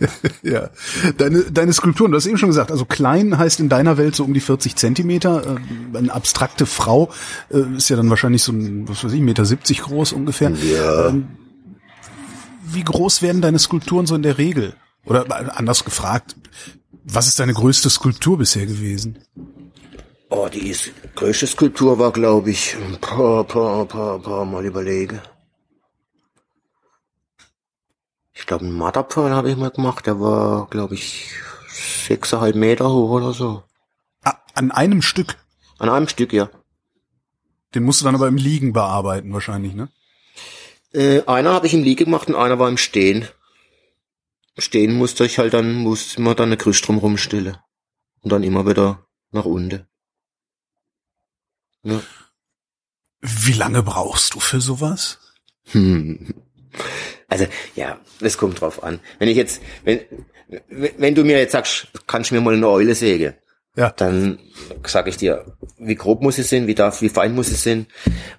ja, 0.42 0.70
deine, 1.16 1.42
deine 1.44 1.72
Skulpturen, 1.72 2.10
du 2.10 2.16
hast 2.16 2.26
eben 2.26 2.38
schon 2.38 2.48
gesagt, 2.48 2.70
also 2.70 2.84
klein 2.84 3.38
heißt 3.38 3.60
in 3.60 3.68
deiner 3.68 3.96
Welt 3.96 4.14
so 4.14 4.24
um 4.24 4.34
die 4.34 4.40
40 4.40 4.76
Zentimeter. 4.76 5.58
Äh, 5.94 5.98
eine 5.98 6.12
abstrakte 6.12 6.66
Frau 6.66 7.10
äh, 7.50 7.76
ist 7.76 7.88
ja 7.88 7.96
dann 7.96 8.10
wahrscheinlich 8.10 8.42
so 8.42 8.52
ein, 8.52 8.88
was 8.88 9.04
weiß 9.04 9.12
ich, 9.12 9.20
Meter 9.20 9.44
70 9.44 9.82
groß 9.82 10.12
ungefähr. 10.12 10.50
Ja. 10.50 11.08
Ähm, 11.08 11.28
wie 12.64 12.84
groß 12.84 13.22
werden 13.22 13.40
deine 13.40 13.58
Skulpturen 13.58 14.06
so 14.06 14.14
in 14.14 14.22
der 14.22 14.38
Regel? 14.38 14.74
Oder 15.04 15.56
anders 15.56 15.84
gefragt, 15.84 16.36
was 17.04 17.26
ist 17.26 17.40
deine 17.40 17.54
größte 17.54 17.88
Skulptur 17.88 18.36
bisher 18.38 18.66
gewesen? 18.66 19.18
Oh, 20.28 20.48
die 20.52 20.76
größte 21.14 21.46
Skulptur 21.46 21.98
war, 21.98 22.12
glaube 22.12 22.50
ich, 22.50 22.76
ein 22.76 22.98
paar, 23.00 23.44
paar, 23.44 23.86
paar, 23.86 24.18
paar 24.18 24.44
Mal 24.44 24.66
überlegen. 24.66 25.18
Ich 28.38 28.46
glaube, 28.46 28.64
einen 28.64 28.76
Marterpfahl 28.76 29.32
habe 29.32 29.50
ich 29.50 29.56
mal 29.56 29.70
gemacht, 29.70 30.06
der 30.06 30.20
war, 30.20 30.68
glaube 30.68 30.94
ich, 30.94 31.32
sechseinhalb 31.68 32.54
Meter 32.54 32.88
hoch 32.88 33.10
oder 33.10 33.32
so. 33.32 33.64
Ah, 34.22 34.36
an 34.54 34.70
einem 34.70 35.02
Stück? 35.02 35.36
An 35.78 35.88
einem 35.88 36.08
Stück, 36.08 36.32
ja. 36.32 36.48
Den 37.74 37.82
musst 37.82 38.00
du 38.00 38.04
dann 38.04 38.14
aber 38.14 38.28
im 38.28 38.36
Liegen 38.36 38.72
bearbeiten 38.72 39.32
wahrscheinlich, 39.32 39.74
ne? 39.74 39.88
Äh, 40.92 41.22
einer 41.26 41.52
habe 41.52 41.66
ich 41.66 41.74
im 41.74 41.82
Liegen 41.82 42.04
gemacht 42.04 42.28
und 42.28 42.36
einer 42.36 42.60
war 42.60 42.68
im 42.68 42.78
Stehen. 42.78 43.28
Stehen 44.56 44.94
musste 44.94 45.26
ich 45.26 45.38
halt 45.38 45.52
dann, 45.52 45.74
musste 45.74 46.22
man 46.22 46.36
dann 46.36 46.48
eine 46.48 46.56
Krüsch 46.56 46.80
drum 46.80 46.98
rumstellen. 46.98 47.58
Und 48.22 48.30
dann 48.30 48.44
immer 48.44 48.66
wieder 48.66 49.04
nach 49.32 49.44
unten. 49.44 49.86
Ja. 51.82 52.00
Wie 53.20 53.52
lange 53.52 53.82
brauchst 53.82 54.34
du 54.34 54.40
für 54.40 54.60
sowas? 54.60 55.18
Hm. 55.72 56.34
Also 57.28 57.46
ja, 57.76 57.98
das 58.20 58.38
kommt 58.38 58.60
drauf 58.60 58.82
an. 58.82 59.00
Wenn 59.18 59.28
ich 59.28 59.36
jetzt, 59.36 59.62
wenn, 59.84 60.00
wenn 60.68 61.14
du 61.14 61.24
mir 61.24 61.38
jetzt 61.38 61.52
sagst, 61.52 61.88
kannst 62.06 62.30
du 62.30 62.34
mir 62.34 62.40
mal 62.40 62.54
eine 62.54 62.68
Eule 62.68 62.94
sägen, 62.94 63.34
Ja. 63.76 63.90
Dann 63.90 64.40
sage 64.84 65.10
ich 65.10 65.18
dir, 65.18 65.56
wie 65.78 65.94
grob 65.94 66.20
muss 66.20 66.38
es 66.38 66.50
sein, 66.50 66.66
wie 66.66 66.74
darf, 66.74 67.00
wie 67.00 67.08
fein 67.10 67.34
muss 67.34 67.48
es 67.48 67.62
sein. 67.62 67.86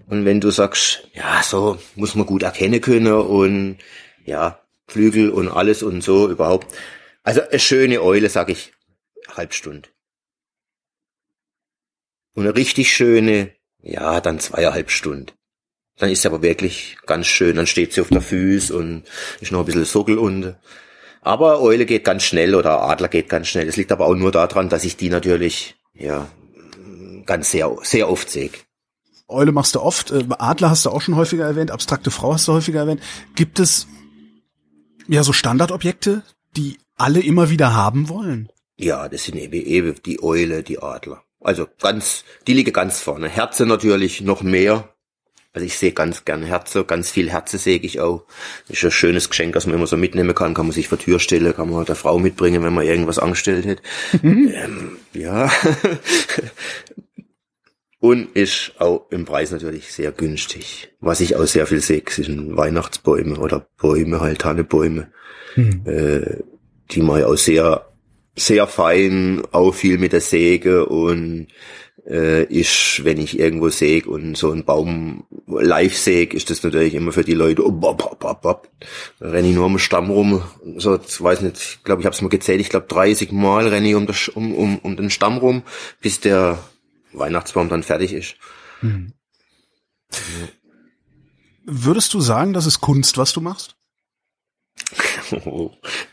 Und 0.08 0.26
wenn 0.26 0.42
du 0.42 0.52
sagst, 0.52 1.08
ja, 1.14 1.42
so 1.44 1.78
muss 1.96 2.16
man 2.16 2.26
gut 2.26 2.44
erkennen 2.44 2.82
können 2.82 3.14
und 3.14 3.78
ja, 4.26 4.60
Flügel 4.88 5.30
und 5.30 5.48
alles 5.48 5.82
und 5.82 6.02
so 6.04 6.30
überhaupt. 6.30 6.68
Also 7.24 7.42
eine 7.42 7.60
schöne 7.60 8.02
Eule, 8.02 8.28
sag 8.28 8.50
ich, 8.50 8.74
Halbstunde. 9.30 9.88
Und 12.34 12.44
eine 12.44 12.56
richtig 12.56 12.92
schöne, 12.92 13.52
ja, 13.82 14.20
dann 14.20 14.40
zweieinhalb 14.40 14.90
Stunden. 14.90 15.32
Dann 16.00 16.10
ist 16.10 16.22
sie 16.22 16.28
aber 16.28 16.42
wirklich 16.42 16.98
ganz 17.06 17.28
schön, 17.28 17.58
dann 17.58 17.68
steht 17.68 17.94
sie 17.94 18.02
auf 18.02 18.10
der 18.10 18.22
Füß 18.22 18.72
und 18.72 19.04
ist 19.42 19.52
noch 19.52 19.60
ein 19.60 19.66
bisschen 19.66 19.86
Sockel 19.86 20.18
unten. 20.18 20.56
Aber 21.22 21.62
Eule 21.62 21.86
geht 21.86 22.06
ganz 22.06 22.24
schnell 22.24 22.56
oder 22.56 22.82
Adler 22.82 23.10
geht 23.10 23.30
ganz 23.30 23.48
schnell. 23.48 23.66
Das 23.66 23.76
liegt 23.76 23.92
aber 23.92 24.06
auch 24.06 24.16
nur 24.16 24.32
daran, 24.32 24.70
dass 24.70 24.86
ich 24.86 24.96
die 24.96 25.10
natürlich, 25.10 25.76
ja, 25.94 26.28
ganz 27.26 27.52
sehr, 27.52 27.76
sehr 27.84 28.10
oft 28.10 28.30
sehe. 28.30 28.50
Eule 29.28 29.52
machst 29.52 29.76
du 29.76 29.82
oft, 29.82 30.12
äh, 30.12 30.26
Adler 30.40 30.72
hast 30.72 30.86
du 30.86 30.90
auch 30.90 31.02
schon 31.02 31.16
häufiger 31.16 31.46
erwähnt, 31.46 31.70
abstrakte 31.70 32.10
Frau 32.10 32.34
hast 32.34 32.48
du 32.48 32.54
häufiger 32.54 32.80
erwähnt. 32.80 33.02
Gibt 33.36 33.60
es 33.60 33.86
ja 35.08 35.24
so 35.24 35.34
Standardobjekte, 35.34 36.24
die 36.56 36.78
alle 36.96 37.20
immer 37.20 37.50
wieder 37.50 37.74
haben 37.74 38.10
wollen? 38.10 38.50
Ja, 38.78 39.10
das 39.10 39.26
sind 39.26 39.38
eben, 39.38 39.54
eben 39.54 39.96
die 40.06 40.24
Eule, 40.24 40.64
die 40.64 40.82
Adler. 40.82 41.24
Also 41.42 41.68
ganz, 41.80 42.24
die 42.48 42.54
liegen 42.54 42.74
ganz 42.74 43.02
vorne. 43.02 43.28
Herze 43.28 43.66
natürlich 43.66 44.22
noch 44.22 44.42
mehr. 44.42 44.90
Also 45.60 45.66
ich 45.66 45.78
sehe 45.78 45.92
ganz 45.92 46.24
gern 46.24 46.42
Herze, 46.42 46.86
ganz 46.86 47.12
viel 47.12 47.30
Herze 47.30 47.58
sehe 47.58 47.80
ich 47.80 48.00
auch. 48.00 48.24
Ist 48.70 48.86
ein 48.86 48.92
schönes 48.92 49.30
Geschenk, 49.30 49.56
das 49.56 49.66
man 49.66 49.76
immer 49.76 49.88
so 49.88 49.98
mitnehmen 49.98 50.34
kann, 50.34 50.54
kann 50.54 50.68
man 50.68 50.72
sich 50.72 50.88
vor 50.88 50.98
Tür 50.98 51.20
stellen, 51.20 51.54
kann 51.54 51.70
man 51.70 51.84
der 51.84 51.96
Frau 51.96 52.18
mitbringen, 52.18 52.64
wenn 52.64 52.74
man 52.74 52.86
irgendwas 52.86 53.20
angestellt 53.20 53.66
hat. 53.66 53.82
ähm, 54.24 55.00
ja. 55.12 55.52
Und 58.00 58.34
ist 58.38 58.72
auch 58.78 59.12
im 59.12 59.26
Preis 59.26 59.52
natürlich 59.52 59.92
sehr 59.92 60.14
günstig. 60.14 60.94
Was 61.02 61.20
ich 61.20 61.36
auch 61.36 61.44
sehr 61.44 61.68
viel 61.68 61.82
sehe, 61.82 62.04
sind 62.08 62.56
Weihnachtsbäume 62.56 63.38
oder 63.38 63.68
Bäume, 63.78 64.22
halt 64.22 64.40
Tannebäume. 64.40 65.12
Hm. 65.56 65.82
Äh, 65.86 66.38
die 66.92 67.02
mal 67.02 67.26
auch 67.26 67.36
sehr, 67.36 67.86
sehr 68.34 68.66
fein, 68.66 69.42
auch 69.52 69.74
viel 69.74 69.98
mit 69.98 70.14
der 70.14 70.22
Säge 70.22 70.86
und 70.86 71.48
äh, 72.08 72.44
ist, 72.44 73.04
wenn 73.04 73.20
ich 73.20 73.40
irgendwo 73.40 73.70
säge 73.70 74.10
und 74.10 74.38
so 74.38 74.52
ein 74.52 74.66
Baum 74.66 75.26
live 75.48 75.98
säge, 75.98 76.36
ist 76.36 76.50
das 76.50 76.64
natürlich 76.64 76.94
immer 76.94 77.12
für 77.12 77.24
die 77.24 77.34
Leute, 77.34 77.66
oh, 77.66 77.72
bop, 77.72 77.98
bop, 77.98 78.20
bop, 78.20 78.42
bop. 78.42 78.70
renne 79.22 79.50
ich 79.50 79.56
nur 79.56 79.66
am 79.66 79.80
Stamm 79.80 80.10
rum, 80.10 80.44
so, 80.78 80.96
ich 80.96 81.22
weiß 81.22 81.42
nicht, 81.42 81.58
ich 81.58 81.84
glaube, 81.84 82.02
ich 82.02 82.06
habe 82.06 82.16
es 82.16 82.22
mal 82.22 82.30
gezählt, 82.30 82.62
ich 82.62 82.70
glaube 82.70 82.88
30 82.88 83.32
Mal 83.32 83.68
renne 83.68 83.90
ich 83.90 83.96
um, 83.96 84.08
das, 84.08 84.30
um, 84.30 84.54
um, 84.56 84.80
um 84.80 84.96
den 84.96 85.10
Stamm 85.10 85.38
rum, 85.38 85.64
bis 86.02 86.20
der 86.20 86.60
Weihnachtsbaum 87.14 87.70
dann 87.70 87.84
fertig 87.84 88.14
ist. 88.14 88.36
Hm. 88.82 89.14
Ja. 90.12 90.48
Würdest 91.66 92.14
du 92.14 92.22
sagen, 92.22 92.54
das 92.54 92.66
ist 92.66 92.82
Kunst, 92.82 93.18
was 93.18 93.34
du 93.34 93.42
machst? 93.42 93.76
Oh, 95.46 95.72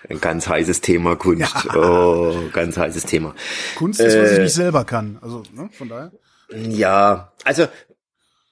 ein 0.08 0.20
ganz 0.20 0.48
heißes 0.48 0.80
Thema 0.80 1.16
Kunst. 1.16 1.54
Ja. 1.64 1.76
Oh, 1.76 2.34
ganz 2.52 2.76
heißes 2.76 3.04
Thema. 3.04 3.34
Kunst 3.76 4.00
ist, 4.00 4.18
was 4.18 4.32
ich 4.32 4.38
äh, 4.38 4.42
nicht 4.42 4.54
selber 4.54 4.84
kann. 4.84 5.18
Also, 5.20 5.42
ne, 5.52 5.68
von 5.72 5.88
daher. 5.88 6.12
Ja, 6.68 7.32
also 7.44 7.66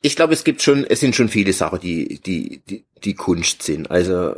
ich 0.00 0.16
glaube, 0.16 0.35
es 0.35 0.44
gibt 0.44 0.61
schon, 0.61 0.85
es 0.85 1.00
sind 1.00 1.16
schon 1.16 1.29
viele 1.29 1.53
Sachen, 1.53 1.81
die, 1.81 2.20
die, 2.20 2.62
die, 2.68 2.85
die 3.03 3.14
Kunst 3.14 3.62
sind. 3.62 3.90
Also 3.90 4.35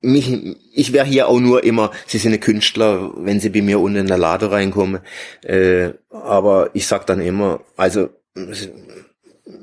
mich, 0.00 0.56
ich 0.72 0.92
wäre 0.92 1.06
hier 1.06 1.28
auch 1.28 1.38
nur 1.38 1.64
immer, 1.64 1.90
sie 2.06 2.18
sind 2.18 2.32
ein 2.32 2.40
Künstler, 2.40 3.12
wenn 3.16 3.40
sie 3.40 3.50
bei 3.50 3.62
mir 3.62 3.78
unten 3.80 3.98
in 3.98 4.06
der 4.06 4.18
Lade 4.18 4.50
reinkommen. 4.50 5.00
Äh, 5.42 5.90
aber 6.10 6.70
ich 6.74 6.86
sag 6.86 7.06
dann 7.06 7.20
immer, 7.20 7.60
also 7.76 8.10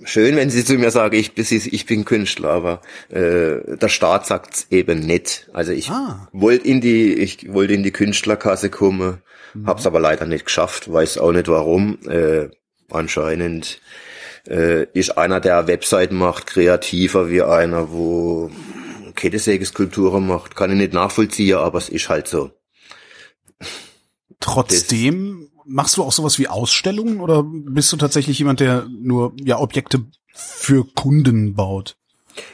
schön, 0.03 0.35
wenn 0.35 0.49
sie 0.49 0.63
zu 0.63 0.75
mir 0.75 0.91
sagen, 0.91 1.15
ich, 1.15 1.31
ich 1.37 1.85
bin 1.85 2.05
Künstler, 2.05 2.49
aber 2.49 2.81
äh, 3.09 3.77
der 3.77 3.89
Staat 3.89 4.27
sagt's 4.27 4.67
eben 4.69 4.99
nicht. 4.99 5.49
Also 5.53 5.71
ich 5.71 5.89
ah. 5.89 6.27
wollte 6.31 6.67
in 6.67 6.81
die, 6.81 7.13
ich 7.13 7.51
wollte 7.53 7.73
in 7.73 7.83
die 7.83 7.91
Künstlerkasse 7.91 8.69
kommen, 8.69 9.21
mhm. 9.53 9.67
hab's 9.67 9.85
aber 9.85 9.99
leider 9.99 10.25
nicht 10.25 10.45
geschafft, 10.45 10.91
weiß 10.91 11.17
auch 11.17 11.31
nicht 11.31 11.47
warum. 11.47 11.97
Äh, 12.07 12.49
anscheinend 12.89 13.79
äh, 14.47 14.85
ist 14.93 15.17
einer, 15.17 15.39
der 15.39 15.67
Webseiten 15.67 16.15
macht, 16.15 16.47
kreativer 16.47 17.29
wie 17.29 17.41
einer, 17.41 17.91
wo 17.91 18.51
Kettesägeskulpturen 19.15 20.25
macht. 20.25 20.55
Kann 20.55 20.71
ich 20.71 20.77
nicht 20.77 20.93
nachvollziehen, 20.93 21.57
aber 21.57 21.77
es 21.77 21.89
ist 21.89 22.09
halt 22.09 22.27
so. 22.27 22.51
Trotzdem 24.39 25.50
machst 25.71 25.97
du 25.97 26.03
auch 26.03 26.11
sowas 26.11 26.37
wie 26.39 26.47
Ausstellungen 26.47 27.19
oder 27.19 27.43
bist 27.43 27.91
du 27.91 27.97
tatsächlich 27.97 28.39
jemand, 28.39 28.59
der 28.59 28.85
nur 28.89 29.33
ja 29.43 29.59
Objekte 29.59 30.05
für 30.33 30.85
Kunden 30.85 31.55
baut? 31.55 31.95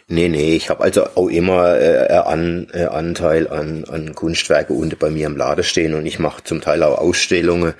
Nee, 0.08 0.30
nee, 0.30 0.56
ich 0.56 0.70
habe 0.70 0.84
also 0.84 1.06
auch 1.16 1.28
immer 1.28 1.80
äh, 1.80 2.12
an, 2.14 2.68
äh, 2.74 2.86
Anteil 2.86 3.48
an, 3.48 3.86
an 3.86 4.16
Kunstwerke 4.16 4.74
unten 4.74 4.98
bei 4.98 5.10
mir 5.10 5.28
im 5.28 5.38
Laden 5.38 5.64
stehen 5.64 5.94
und 5.94 6.06
ich 6.06 6.20
mache 6.20 6.44
zum 6.44 6.62
Teil 6.62 6.82
auch 6.84 6.98
Ausstellungen. 6.98 7.74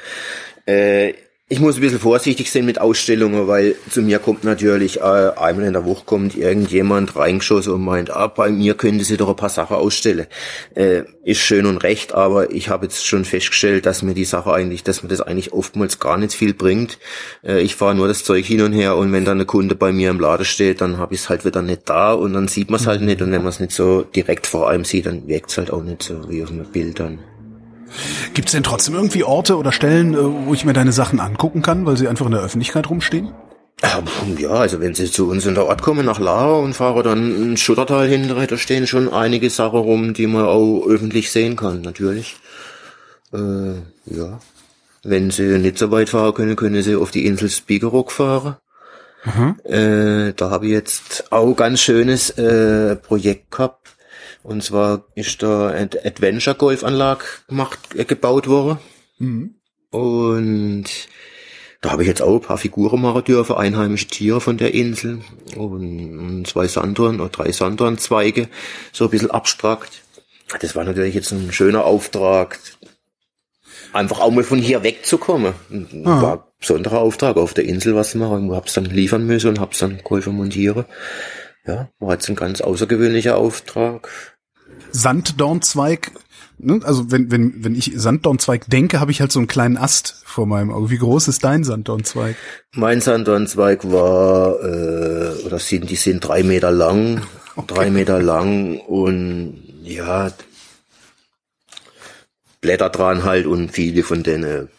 Äh, 0.66 1.14
ich 1.50 1.62
muss 1.62 1.76
ein 1.76 1.82
bisschen 1.82 2.00
vorsichtig 2.00 2.52
sein 2.52 2.66
mit 2.66 2.82
Ausstellungen, 2.82 3.48
weil 3.48 3.76
zu 3.90 4.02
mir 4.02 4.20
kommt 4.20 4.44
natürlich, 4.44 5.00
äh, 5.00 5.32
einmal 5.38 5.64
in 5.64 5.72
der 5.72 5.86
Woche 5.86 6.04
kommt 6.04 6.36
irgendjemand 6.36 7.16
reingeschossen 7.16 7.72
und 7.72 7.86
meint, 7.86 8.10
ah, 8.10 8.28
bei 8.28 8.50
mir 8.50 8.74
könnte 8.74 9.06
sie 9.06 9.16
doch 9.16 9.30
ein 9.30 9.36
paar 9.38 9.48
Sachen 9.48 9.78
ausstellen. 9.78 10.28
Äh, 10.76 11.04
ist 11.24 11.40
schön 11.40 11.66
und 11.66 11.78
recht, 11.78 12.14
aber 12.14 12.52
ich 12.52 12.68
habe 12.68 12.88
jetzt 12.88 13.06
schon 13.06 13.24
festgestellt, 13.24 13.86
dass 13.86 14.02
mir 14.02 14.14
die 14.14 14.26
Sache 14.26 14.52
eigentlich, 14.52 14.84
dass 14.84 15.04
mir 15.04 15.10
das 15.10 15.22
eigentlich 15.22 15.54
oftmals 15.54 16.00
gar 16.00 16.18
nicht 16.18 16.34
viel 16.34 16.54
bringt. 16.54 17.00
Äh, 17.46 17.62
ich 17.62 17.76
fahre 17.76 17.96
nur 17.96 18.10
das 18.10 18.26
Zeug 18.26 18.46
hin 18.46 18.62
und 18.62 18.74
her 18.74 18.98
und 18.98 19.14
wenn 19.14 19.24
dann 19.24 19.40
ein 19.40 19.48
Kunde 19.48 19.76
bei 19.76 19.94
mir 19.94 20.10
im 20.10 20.20
Laden 20.20 20.46
steht, 20.46 20.82
dann 20.82 20.98
habe 20.98 21.14
ich 21.14 21.22
es 21.22 21.30
halt 21.30 21.46
wieder 21.46 21.62
nicht 21.62 21.84
da 21.86 22.12
und 22.12 22.34
dann 22.34 22.50
sieht 22.50 22.70
man 22.70 22.82
es 22.82 22.88
halt 22.88 23.02
nicht 23.02 23.22
und 23.22 23.32
wenn 23.32 23.42
man 23.42 23.50
es 23.50 23.62
nicht 23.62 23.72
so 23.72 24.02
direkt 24.02 24.48
vor 24.48 24.70
einem 24.70 24.84
sieht, 24.84 25.06
dann 25.06 25.30
wirkt 25.30 25.52
es 25.52 25.58
halt 25.58 25.72
auch 25.72 25.84
nicht 25.84 26.04
so 26.04 26.30
wie 26.30 26.44
auf 26.44 26.52
einem 26.52 26.66
Bild 26.66 27.00
dann. 27.00 27.20
Gibt 28.34 28.50
es 28.50 28.52
denn 28.54 28.64
trotzdem 28.64 28.96
irgendwie 28.96 29.24
Orte 29.24 29.58
oder 29.58 29.72
Stellen, 29.72 30.14
äh, 30.14 30.18
wo 30.46 30.54
ich 30.54 30.66
mir 30.66 30.74
deine 30.74 30.92
Sachen 30.92 31.20
angucken 31.20 31.62
kann, 31.62 31.86
weil 31.86 31.98
sie 31.98 32.08
einfach 32.08 32.26
in 32.26 32.32
der 32.34 32.42
Öffentlichkeit 32.42 32.90
rumstehen? 32.90 33.34
Ähm, 33.84 34.38
ja, 34.40 34.50
also 34.50 34.80
wenn 34.80 34.96
Sie 34.96 35.10
zu 35.12 35.30
uns 35.30 35.46
in 35.46 35.54
der 35.54 35.66
Ort 35.66 35.84
kommen, 35.84 36.06
nach 36.06 36.20
Lara 36.20 36.56
und 36.56 36.74
fahren 36.74 37.04
dann 37.04 37.52
ein 37.54 37.58
Schuttertal 37.58 38.08
hin, 38.08 38.28
da 38.28 38.58
stehen 38.58 38.88
schon 38.88 39.14
einige 39.14 39.52
Sachen 39.52 39.80
rum, 39.80 40.14
die 40.16 40.26
man 40.26 40.46
auch 40.46 40.88
öffentlich 40.88 41.32
sehen 41.32 41.56
kann, 41.56 41.82
natürlich. 41.82 42.38
Äh, 43.34 43.76
ja. 44.06 44.40
Wenn 45.04 45.30
Sie 45.30 45.60
nicht 45.60 45.78
so 45.78 45.92
weit 45.92 46.10
fahren 46.10 46.34
können, 46.34 46.56
können 46.56 46.82
Sie 46.82 46.96
auf 46.96 47.12
die 47.12 47.26
Insel 47.26 47.50
Spiekerock 47.50 48.12
fahren. 48.12 48.58
Mhm. 49.26 49.56
Äh, 49.64 50.34
da 50.34 50.50
habe 50.50 50.66
ich 50.66 50.72
jetzt 50.72 51.32
auch 51.32 51.54
ganz 51.54 51.80
schönes 51.80 52.32
äh, 52.32 52.96
Projekt 52.96 53.52
gehabt. 53.52 53.97
Und 54.48 54.64
zwar 54.64 55.04
ist 55.14 55.44
da 55.44 55.68
ein 55.68 55.90
Adventure 56.06 56.56
Golf 56.56 56.86
Anlage 56.86 57.26
gemacht, 57.50 57.80
äh, 57.96 58.06
gebaut 58.06 58.48
worden. 58.48 58.80
Mhm. 59.20 59.56
Und 59.90 60.86
da 61.82 61.92
habe 61.92 62.04
ich 62.04 62.08
jetzt 62.08 62.22
auch 62.22 62.36
ein 62.36 62.42
paar 62.42 62.58
Figuren 62.58 63.02
machen 63.02 63.26
dürfen, 63.26 63.58
einheimische 63.58 64.08
Tiere 64.08 64.40
von 64.40 64.56
der 64.56 64.74
Insel 64.74 65.20
und 65.58 66.46
zwei 66.48 66.66
Sanddorn 66.66 67.20
oder 67.20 67.30
drei 67.30 67.52
Sanddornzweige, 67.52 68.48
so 68.94 69.04
ein 69.04 69.10
bisschen 69.10 69.32
abstrakt. 69.32 70.02
Das 70.62 70.78
war 70.78 70.86
natürlich 70.86 71.14
jetzt 71.14 71.34
ein 71.34 71.52
schöner 71.52 71.84
Auftrag, 71.84 72.58
einfach 73.92 74.22
auch 74.22 74.32
mal 74.32 74.46
von 74.46 74.60
hier 74.60 74.82
wegzukommen. 74.82 75.56
Ah. 76.06 76.22
War 76.22 76.34
ein 76.38 76.44
besonderer 76.58 77.00
Auftrag 77.00 77.36
auf 77.36 77.54
der 77.54 77.66
Insel 77.66 77.96
was 77.96 78.12
zu 78.12 78.18
machen. 78.18 78.50
Ich 78.50 78.56
hab's 78.56 78.76
dann 78.76 78.86
liefern 78.86 79.28
müssen 79.28 79.50
und 79.50 79.60
hab's 79.60 79.80
dann 79.80 79.98
geholfen 79.98 80.38
montieren. 80.38 80.86
Ja, 81.66 81.90
war 82.00 82.14
jetzt 82.14 82.30
ein 82.30 82.38
ganz 82.38 82.62
außergewöhnlicher 82.62 83.38
Auftrag. 83.38 84.37
Sanddornzweig, 84.92 86.12
ne? 86.58 86.80
also 86.84 87.12
wenn, 87.12 87.32
wenn, 87.32 87.64
wenn 87.64 87.76
ich 87.76 87.92
Sanddornzweig 87.96 88.66
denke, 88.68 89.00
habe 89.00 89.12
ich 89.12 89.22
halt 89.22 89.32
so 89.32 89.40
einen 89.40 89.48
kleinen 89.48 89.78
Ast 89.78 90.22
vor 90.26 90.46
meinem 90.46 90.72
Auge. 90.72 90.90
Wie 90.90 90.98
groß 90.98 91.28
ist 91.28 91.44
dein 91.44 91.64
Sanddornzweig? 91.64 92.36
Mein 92.74 93.02
Sanddornzweig 93.02 93.92
war, 93.92 94.60
äh, 94.64 95.44
oder 95.46 95.60
sind, 95.60 95.90
die 95.90 95.96
sind 95.96 96.22
drei 96.22 96.44
Meter 96.44 96.72
lang, 96.72 97.22
okay. 97.56 97.74
drei 97.74 97.90
Meter 97.90 98.22
lang 98.22 98.80
und 98.80 99.64
ja, 99.84 100.32
Blätter 102.62 102.90
dran 102.90 103.24
halt 103.24 103.46
und 103.46 103.72
viele 103.72 104.04
von 104.04 104.24
den 104.24 104.70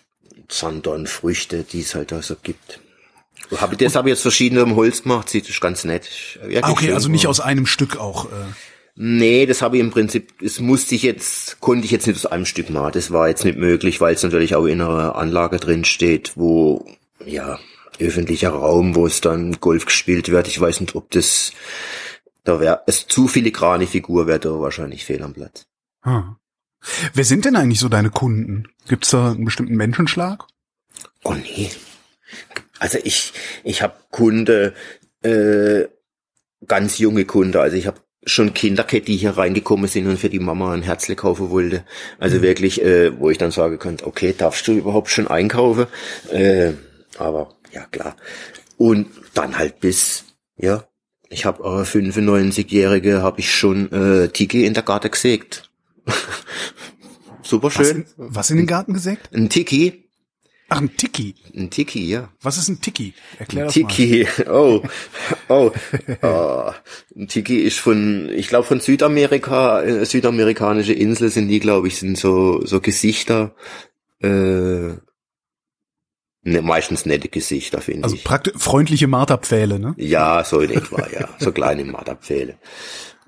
Sanddornfrüchte, 0.51 1.63
die 1.63 1.81
es 1.81 1.95
halt 1.95 2.13
da 2.13 2.23
so 2.23 2.37
gibt. 2.43 2.81
Hab, 3.57 3.77
das 3.79 3.95
habe 3.95 4.09
ich 4.09 4.13
jetzt 4.13 4.23
verschiedene 4.23 4.61
im 4.61 4.77
Holz 4.77 5.03
gemacht, 5.03 5.31
sieht 5.31 5.61
ganz 5.61 5.85
nett. 5.85 6.09
Ah, 6.61 6.71
okay, 6.71 6.93
also 6.93 7.09
nicht 7.09 7.27
aus 7.27 7.41
einem 7.41 7.67
Stück 7.67 7.97
auch. 7.97 8.27
Äh. 8.27 8.29
Nee, 9.01 9.47
das 9.47 9.63
habe 9.63 9.77
ich 9.77 9.81
im 9.81 9.93
Prinzip, 9.93 10.41
das 10.41 10.59
musste 10.59 10.97
ich 10.97 11.05
jetzt, 11.05 11.61
konnte 11.61 11.85
ich 11.85 11.93
jetzt 11.93 12.09
nicht 12.09 12.17
aus 12.17 12.27
einem 12.27 12.45
Stück 12.45 12.69
machen. 12.69 12.91
Das 12.95 13.13
war 13.13 13.29
jetzt 13.29 13.45
nicht 13.45 13.57
möglich, 13.57 14.01
weil 14.01 14.13
es 14.13 14.25
natürlich 14.25 14.57
auch 14.57 14.65
in 14.65 14.81
einer 14.81 15.15
Anlage 15.15 15.59
drin 15.59 15.85
steht, 15.85 16.33
wo, 16.35 16.85
ja, 17.25 17.61
öffentlicher 18.01 18.51
Raum, 18.51 18.97
wo 18.97 19.07
es 19.07 19.21
dann 19.21 19.61
Golf 19.61 19.87
gespielt 19.87 20.31
wird. 20.31 20.49
Ich 20.49 20.61
weiß 20.61 20.81
nicht, 20.81 20.97
ob 20.97 21.13
das, 21.13 21.53
da 22.43 22.59
wäre, 22.59 22.83
es 22.89 23.07
zu 23.07 23.29
filigrane 23.29 23.87
Figur 23.87 24.27
wäre 24.27 24.41
da 24.41 24.59
wahrscheinlich 24.59 25.05
fehl 25.05 25.23
am 25.23 25.33
Platz. 25.33 25.67
Hm. 26.03 26.35
Wer 27.15 27.25
sind 27.25 27.45
denn 27.45 27.55
eigentlich 27.55 27.79
so 27.79 27.89
deine 27.89 28.11
Kunden? 28.11 28.67
Gibt's 28.89 29.11
da 29.11 29.31
einen 29.31 29.45
bestimmten 29.45 29.77
Menschenschlag? 29.77 30.45
Oh 31.23 31.35
nee. 31.35 31.71
Also 32.81 32.99
ich, 33.05 33.33
ich 33.63 33.81
habe 33.81 33.95
Kunde, 34.11 34.75
äh, 35.23 35.85
ganz 36.67 36.99
junge 36.99 37.27
Kunde. 37.27 37.61
Also 37.61 37.77
ich 37.77 37.87
habe 37.87 38.01
schon 38.25 38.55
Kinderkette, 38.55 39.07
die 39.07 39.17
hier 39.17 39.37
reingekommen 39.37 39.89
sind 39.89 40.07
und 40.07 40.19
für 40.19 40.29
die 40.29 40.39
Mama 40.39 40.73
ein 40.73 40.83
Herzle 40.83 41.17
kaufen 41.17 41.51
wollte. 41.51 41.85
Also 42.19 42.39
mhm. 42.39 42.43
wirklich, 42.43 42.83
äh, 42.83 43.19
wo 43.19 43.31
ich 43.31 43.39
dann 43.39 43.51
sagen 43.51 43.79
könnte, 43.79 44.07
okay, 44.07 44.35
darfst 44.37 44.67
du 44.69 44.73
überhaupt 44.73 45.09
schon 45.09 45.29
einkaufen? 45.29 45.87
Äh, 46.31 46.73
aber 47.17 47.55
ja, 47.73 47.85
klar. 47.87 48.17
Und 48.77 49.09
dann 49.35 49.59
halt 49.59 49.81
bis, 49.81 50.25
ja, 50.57 50.85
ich 51.29 51.45
habe 51.45 51.63
äh, 51.63 51.85
95-Jährige 51.85 53.23
habe 53.23 53.41
ich 53.41 53.55
schon 53.55 53.93
äh, 53.93 54.29
Tiki 54.29 54.65
in 54.65 54.75
der 54.75 54.83
Garten 54.83 55.11
gesägt. 55.11 55.71
Super 57.43 57.71
schön. 57.71 58.05
Was 58.17 58.37
was 58.37 58.51
in 58.51 58.57
den 58.59 58.67
Garten 58.67 58.95
gesägt? 58.95 59.31
Ein 59.35 59.49
Tiki. 59.49 60.08
Ach, 60.71 60.81
ein 60.81 60.95
Tiki. 60.97 61.35
Ein 61.57 61.71
Tiki, 61.71 62.07
ja. 62.07 62.29
Was 62.43 62.59
ist 62.59 62.69
ein 62.69 62.81
Tiki? 62.81 63.15
Erklär 63.39 63.65
ein 63.65 63.67
das 63.69 63.75
Tiki. 63.75 64.27
mal. 64.47 64.49
Oh, 64.53 64.83
oh, 65.49 65.71
oh. 66.23 66.71
Ein 67.17 67.29
Tiki 67.29 67.61
ist 67.61 67.79
von, 67.79 68.29
ich 68.35 68.49
glaube 68.49 68.67
von 68.67 68.81
Südamerika, 68.81 69.83
äh, 69.83 70.05
südamerikanische 70.05 70.93
Insel 70.93 71.31
sind 71.31 71.49
die, 71.49 71.61
glaube 71.61 71.89
ich, 71.89 71.99
sind 71.99 72.19
so 72.19 72.65
so 72.67 72.81
Gesichter, 72.81 73.55
äh, 74.21 74.29
ne, 76.43 76.63
meistens 76.63 77.07
nette 77.07 77.29
Gesichter, 77.29 77.81
finde 77.81 78.05
also 78.05 78.17
ich. 78.17 78.21
Also 78.21 78.29
praktisch 78.29 78.53
freundliche 78.59 79.07
Marterpfähle, 79.07 79.79
ne? 79.79 79.95
Ja, 79.97 80.45
so 80.45 80.61
in 80.61 80.71
etwa, 80.71 81.07
ja, 81.11 81.31
so 81.39 81.51
kleine 81.51 81.85
Marterpfähle. 81.85 82.59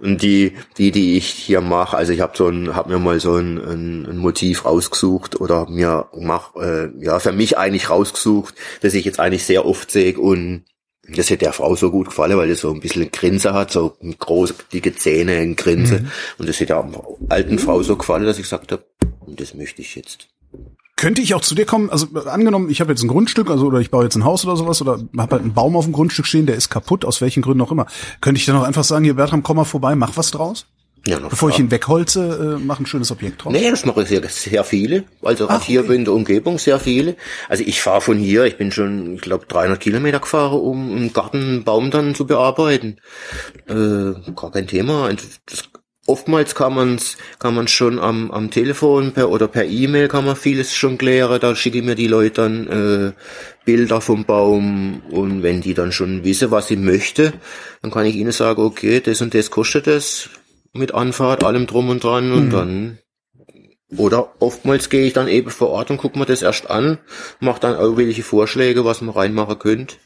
Und 0.00 0.22
die, 0.22 0.54
die, 0.78 0.92
die 0.92 1.16
ich 1.16 1.26
hier 1.26 1.60
mache, 1.60 1.96
also 1.96 2.12
ich 2.12 2.20
habe 2.20 2.36
so 2.36 2.48
ein, 2.48 2.74
hab 2.74 2.88
mir 2.88 2.98
mal 2.98 3.20
so 3.20 3.34
ein, 3.34 3.58
ein, 3.58 4.06
ein 4.06 4.16
Motiv 4.16 4.64
rausgesucht 4.64 5.40
oder 5.40 5.68
mir 5.68 6.08
mach, 6.18 6.56
äh, 6.56 6.88
ja, 6.98 7.18
für 7.18 7.32
mich 7.32 7.58
eigentlich 7.58 7.90
rausgesucht, 7.90 8.54
dass 8.80 8.94
ich 8.94 9.04
jetzt 9.04 9.20
eigentlich 9.20 9.44
sehr 9.44 9.66
oft 9.66 9.90
sehe 9.90 10.18
und 10.18 10.64
das 11.16 11.28
hätte 11.28 11.44
der 11.44 11.52
Frau 11.52 11.74
so 11.74 11.90
gut 11.90 12.08
gefallen, 12.08 12.36
weil 12.38 12.48
das 12.48 12.60
so 12.60 12.72
ein 12.72 12.80
bisschen 12.80 13.02
ein 13.02 13.10
Grinse 13.10 13.52
hat, 13.52 13.72
so 13.72 13.96
große, 14.18 14.54
dicke 14.72 14.94
Zähne, 14.94 15.38
ein 15.38 15.56
Grinse. 15.56 16.00
Mhm. 16.00 16.10
Und 16.38 16.48
das 16.48 16.56
hätte 16.60 16.74
der 16.74 16.88
alten 17.28 17.58
Frau 17.58 17.82
so 17.82 17.96
gefallen, 17.96 18.24
dass 18.24 18.36
ich 18.36 18.44
gesagt 18.44 18.72
habe, 18.72 18.84
das 19.26 19.54
möchte 19.54 19.82
ich 19.82 19.96
jetzt. 19.96 20.28
Könnte 21.00 21.22
ich 21.22 21.32
auch 21.34 21.40
zu 21.40 21.54
dir 21.54 21.64
kommen? 21.64 21.88
Also 21.88 22.08
angenommen, 22.26 22.68
ich 22.68 22.82
habe 22.82 22.92
jetzt 22.92 23.02
ein 23.02 23.08
Grundstück, 23.08 23.48
also 23.48 23.68
oder 23.68 23.80
ich 23.80 23.90
baue 23.90 24.04
jetzt 24.04 24.16
ein 24.16 24.24
Haus 24.26 24.44
oder 24.44 24.54
sowas 24.54 24.82
oder 24.82 24.98
habe 25.16 25.32
halt 25.32 25.42
einen 25.42 25.54
Baum 25.54 25.74
auf 25.74 25.86
dem 25.86 25.94
Grundstück 25.94 26.26
stehen, 26.26 26.44
der 26.44 26.56
ist 26.56 26.68
kaputt, 26.68 27.06
aus 27.06 27.22
welchen 27.22 27.42
Gründen 27.42 27.62
auch 27.62 27.72
immer. 27.72 27.86
Könnte 28.20 28.38
ich 28.38 28.44
dann 28.44 28.56
auch 28.56 28.64
einfach 28.64 28.84
sagen, 28.84 29.04
hier 29.04 29.14
Bertram, 29.14 29.42
komm 29.42 29.56
mal 29.56 29.64
vorbei, 29.64 29.94
mach 29.94 30.18
was 30.18 30.30
draus? 30.30 30.66
Ja, 31.06 31.18
noch 31.18 31.30
Bevor 31.30 31.48
klar. 31.48 31.58
ich 31.58 31.64
ihn 31.64 31.70
wegholze, 31.70 32.58
äh, 32.58 32.62
mach 32.62 32.80
ein 32.80 32.84
schönes 32.84 33.10
Objekt 33.10 33.42
draus. 33.42 33.54
Nee, 33.54 33.70
das 33.70 33.86
mache 33.86 34.02
ich 34.02 34.08
sehr, 34.08 34.22
sehr 34.28 34.62
viele. 34.62 35.04
Also 35.22 35.48
Ach, 35.48 35.62
hier 35.62 35.84
okay. 35.84 35.94
in 35.94 36.04
der 36.04 36.12
Umgebung 36.12 36.58
sehr 36.58 36.78
viele. 36.78 37.16
Also 37.48 37.64
ich 37.66 37.80
fahre 37.80 38.02
von 38.02 38.18
hier, 38.18 38.44
ich 38.44 38.58
bin 38.58 38.70
schon, 38.70 39.14
ich 39.14 39.22
glaube, 39.22 39.46
300 39.46 39.80
Kilometer 39.80 40.20
gefahren, 40.20 40.60
um 40.60 40.94
einen 40.94 41.14
Gartenbaum 41.14 41.90
dann 41.90 42.14
zu 42.14 42.26
bearbeiten. 42.26 42.98
Äh, 43.66 44.32
gar 44.36 44.50
kein 44.52 44.66
Thema. 44.66 45.08
Das 45.46 45.70
oftmals 46.10 46.54
kann 46.54 46.74
man's 46.74 47.16
kann 47.38 47.54
man 47.54 47.68
schon 47.68 47.98
am, 47.98 48.30
am 48.30 48.50
Telefon 48.50 49.12
per 49.12 49.30
oder 49.30 49.48
per 49.48 49.64
E-Mail 49.64 50.08
kann 50.08 50.24
man 50.24 50.36
vieles 50.36 50.74
schon 50.74 50.98
klären. 50.98 51.40
Da 51.40 51.54
schicke 51.54 51.78
ich 51.78 51.84
mir 51.84 51.94
die 51.94 52.08
Leute 52.08 52.42
dann 52.42 52.66
äh, 52.66 53.12
Bilder 53.64 54.00
vom 54.00 54.24
Baum 54.24 55.02
und 55.10 55.42
wenn 55.42 55.60
die 55.60 55.74
dann 55.74 55.92
schon 55.92 56.24
wissen, 56.24 56.50
was 56.50 56.68
sie 56.68 56.76
möchte, 56.76 57.32
dann 57.82 57.90
kann 57.90 58.06
ich 58.06 58.16
ihnen 58.16 58.32
sagen, 58.32 58.62
okay, 58.62 59.00
das 59.00 59.20
und 59.20 59.32
das 59.34 59.50
kostet 59.50 59.86
es 59.86 60.28
mit 60.72 60.92
Anfahrt, 60.94 61.44
allem 61.44 61.66
drum 61.66 61.88
und 61.88 62.02
dran 62.02 62.32
und 62.32 62.46
mhm. 62.46 62.50
dann 62.50 62.98
oder 63.96 64.34
oftmals 64.38 64.88
gehe 64.88 65.06
ich 65.06 65.12
dann 65.12 65.28
eben 65.28 65.50
vor 65.50 65.70
Ort 65.70 65.90
und 65.90 65.96
gucke 65.96 66.18
mir 66.18 66.26
das 66.26 66.42
erst 66.42 66.70
an, 66.70 66.98
mache 67.40 67.60
dann 67.60 67.76
auch 67.76 67.96
welche 67.96 68.22
Vorschläge, 68.22 68.84
was 68.84 69.00
man 69.00 69.14
reinmachen 69.14 69.58
könnte. 69.58 69.96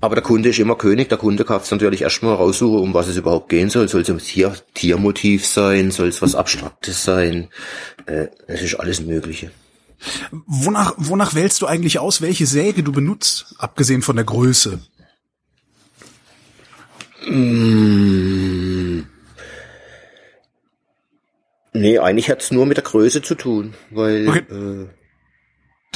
Aber 0.00 0.14
der 0.14 0.24
Kunde 0.24 0.50
ist 0.50 0.58
immer 0.58 0.76
König. 0.76 1.08
Der 1.08 1.18
Kunde 1.18 1.44
kann 1.44 1.60
es 1.60 1.70
natürlich 1.70 2.02
erstmal 2.02 2.34
raussuchen, 2.34 2.80
um 2.80 2.94
was 2.94 3.08
es 3.08 3.16
überhaupt 3.16 3.48
gehen 3.48 3.70
soll. 3.70 3.88
Soll 3.88 4.02
es 4.02 4.10
ein 4.10 4.18
Tier, 4.18 4.54
Tiermotiv 4.74 5.46
sein? 5.46 5.90
Soll 5.90 6.08
es 6.08 6.20
was 6.22 6.34
Abstraktes 6.34 7.04
sein? 7.04 7.48
Äh, 8.06 8.28
es 8.46 8.62
ist 8.62 8.74
alles 8.74 9.00
Mögliche. 9.00 9.50
Wonach, 10.46 10.94
wonach 10.96 11.34
wählst 11.34 11.62
du 11.62 11.66
eigentlich 11.66 11.98
aus, 11.98 12.20
welche 12.20 12.46
Säge 12.46 12.82
du 12.82 12.92
benutzt, 12.92 13.54
abgesehen 13.58 14.02
von 14.02 14.16
der 14.16 14.24
Größe? 14.24 14.80
Mmh. 17.26 19.04
Nee, 21.72 21.98
eigentlich 21.98 22.30
hat's 22.30 22.50
nur 22.50 22.66
mit 22.66 22.78
der 22.78 22.84
Größe 22.84 23.20
zu 23.20 23.34
tun, 23.34 23.74
weil 23.90 24.28
okay. 24.28 24.44
äh, 24.50 24.86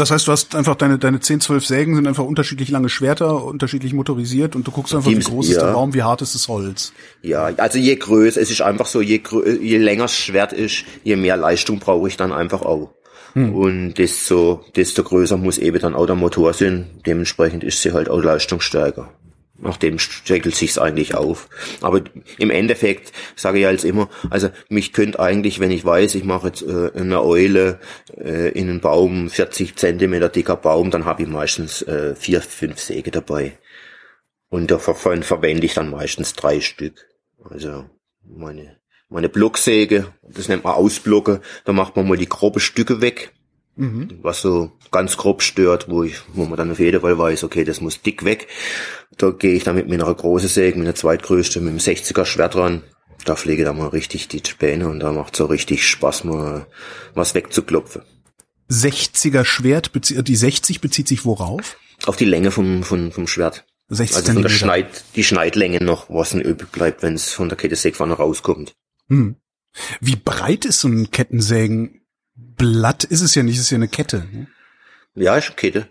das 0.01 0.11
heißt, 0.11 0.27
du 0.27 0.33
hast 0.33 0.55
einfach 0.55 0.75
deine, 0.75 0.99
deine 0.99 1.21
10, 1.21 1.41
12 1.41 1.67
Sägen 1.67 1.95
sind 1.95 2.07
einfach 2.07 2.25
unterschiedlich 2.25 2.71
lange 2.71 2.89
Schwerter, 2.89 3.45
unterschiedlich 3.45 3.93
motorisiert 3.93 4.57
und 4.57 4.67
du 4.67 4.71
guckst 4.71 4.95
einfach, 4.95 5.11
wie 5.11 5.19
groß 5.19 5.49
ja. 5.49 5.53
ist 5.53 5.61
der 5.61 5.73
Baum, 5.73 5.95
wie 5.95 6.03
hart 6.03 6.23
ist 6.23 6.35
das 6.35 6.49
Holz. 6.49 6.93
Ja, 7.23 7.51
also 7.57 7.79
je 7.79 7.95
größer, 7.97 8.41
es 8.41 8.51
ist 8.51 8.63
einfach 8.63 8.87
so, 8.87 9.01
je, 9.01 9.23
je 9.61 9.79
länger 9.79 10.05
das 10.05 10.15
Schwert 10.15 10.53
ist, 10.53 10.85
je 11.05 11.17
mehr 11.17 11.37
Leistung 11.37 11.79
brauche 11.79 12.09
ich 12.09 12.17
dann 12.17 12.33
einfach 12.33 12.63
auch. 12.63 12.91
Hm. 13.35 13.55
Und 13.55 13.95
desto, 13.95 14.65
desto 14.75 15.05
größer 15.05 15.37
muss 15.37 15.59
eben 15.59 15.79
dann 15.79 15.95
auch 15.95 16.07
der 16.07 16.17
Motor 16.17 16.53
sein. 16.53 16.87
Dementsprechend 17.07 17.63
ist 17.63 17.81
sie 17.83 17.93
halt 17.93 18.09
auch 18.09 18.23
leistungsstärker 18.23 19.13
nach 19.61 19.77
dem 19.77 19.99
steckelt 19.99 20.55
sich's 20.55 20.79
eigentlich 20.79 21.15
auf. 21.15 21.49
Aber 21.81 22.03
im 22.39 22.51
Endeffekt 22.51 23.13
sage 23.37 23.61
ich 23.61 23.67
als 23.67 23.85
immer, 23.85 24.09
also 24.31 24.51
mich 24.69 24.93
könnte 24.93 25.21
eigentlich, 25.21 25.61
wenn 25.61 25.71
ich 25.71 25.85
weiß, 25.85 26.15
ich 26.15 26.25
mache 26.25 26.49
jetzt 26.49 26.63
äh, 26.63 26.91
eine 26.95 27.23
Eule 27.23 27.79
äh, 28.17 28.51
in 28.51 28.69
einen 28.69 28.81
Baum, 28.81 29.31
40 29.31 29.77
Zentimeter 29.77 30.29
dicker 30.29 30.57
Baum, 30.57 30.91
dann 30.91 31.05
habe 31.05 31.23
ich 31.23 31.29
meistens 31.29 31.83
äh, 31.83 32.15
vier, 32.15 32.41
fünf 32.41 32.81
Säge 32.81 33.11
dabei. 33.11 33.59
Und 34.49 34.71
davon 34.71 35.23
verwende 35.23 35.67
ich 35.67 35.75
dann 35.75 35.91
meistens 35.91 36.35
drei 36.35 36.61
Stück. 36.61 37.07
Also 37.49 37.85
meine 38.25 38.81
meine 39.13 39.29
Blocksäge, 39.29 40.07
das 40.23 40.49
nennt 40.49 40.63
man 40.63 40.75
Ausblocke, 40.75 41.41
da 41.65 41.73
macht 41.73 41.97
man 41.97 42.07
mal 42.07 42.17
die 42.17 42.29
grobe 42.29 42.61
Stücke 42.61 43.01
weg 43.01 43.33
mhm. 43.77 44.19
was 44.23 44.43
so 44.43 44.73
ganz 44.91 45.17
grob 45.17 45.43
stört, 45.43 45.89
wo 45.89 46.03
ich, 46.03 46.21
wo 46.35 46.45
man 46.45 46.57
dann 46.57 46.71
auf 46.71 46.79
jeden 46.79 47.01
Fall 47.01 47.19
weiß, 47.19 47.45
okay, 47.45 47.65
das 47.65 47.81
muss 47.81 48.03
dick 48.03 48.25
weg. 48.25 48.49
Da 49.17 49.31
gehe 49.31 49.55
ich 49.55 49.65
dann 49.65 49.77
mit 49.77 49.89
meiner 49.89 50.13
großen 50.13 50.49
Säge, 50.49 50.79
mit 50.79 50.87
der 50.87 50.95
zweitgrößte, 50.95 51.61
mit 51.61 51.73
dem 51.73 51.79
60er 51.79 52.25
Schwert 52.25 52.57
ran. 52.57 52.83
Da 53.25 53.37
pflege 53.37 53.63
ich 53.63 53.67
dann 53.67 53.77
mal 53.77 53.89
richtig 53.89 54.29
die 54.29 54.43
Späne 54.47 54.89
und 54.89 55.01
da 55.01 55.13
macht 55.13 55.37
so 55.37 55.47
richtig 55.47 55.87
Spaß, 55.87 56.25
mal 56.25 56.67
was 57.15 57.35
wegzuklopfen. 57.35 58.03
60er 58.71 59.45
Schwert, 59.45 59.91
die 59.95 60.37
60 60.37 60.81
bezieht 60.81 61.09
sich 61.09 61.25
worauf? 61.25 61.77
Auf 62.07 62.17
die 62.17 62.25
Länge 62.25 62.51
vom, 62.51 62.83
vom, 62.83 63.13
vom 63.13 63.27
Schwert. 63.27 63.67
60 63.89 64.17
also 64.17 64.33
von 64.33 64.43
der 64.43 64.49
Schneid, 64.49 65.05
die 65.17 65.25
Schneidlänge 65.25 65.83
noch, 65.83 66.09
was 66.09 66.31
dann 66.31 66.41
übrig 66.41 66.71
bleibt, 66.71 67.03
wenn 67.03 67.15
es 67.15 67.33
von 67.33 67.49
der 67.49 67.59
Kette 67.59 67.75
Sägpfanne 67.75 68.15
rauskommt. 68.15 68.73
Hm. 69.09 69.37
Wie 70.01 70.17
breit 70.17 70.65
ist 70.65 70.81
so 70.81 70.89
ein 70.89 71.11
Kettensägen 71.11 72.00
Blatt 72.57 73.05
ist 73.05 73.23
es 73.23 73.35
ja 73.35 73.43
nicht, 73.43 73.57
es 73.57 73.63
ist 73.63 73.71
ja 73.71 73.77
eine 73.77 73.89
Kette. 73.89 74.27
Ne? 74.33 74.47
Ja, 75.15 75.37
ist 75.37 75.47
eine 75.47 75.57
Kette. 75.57 75.89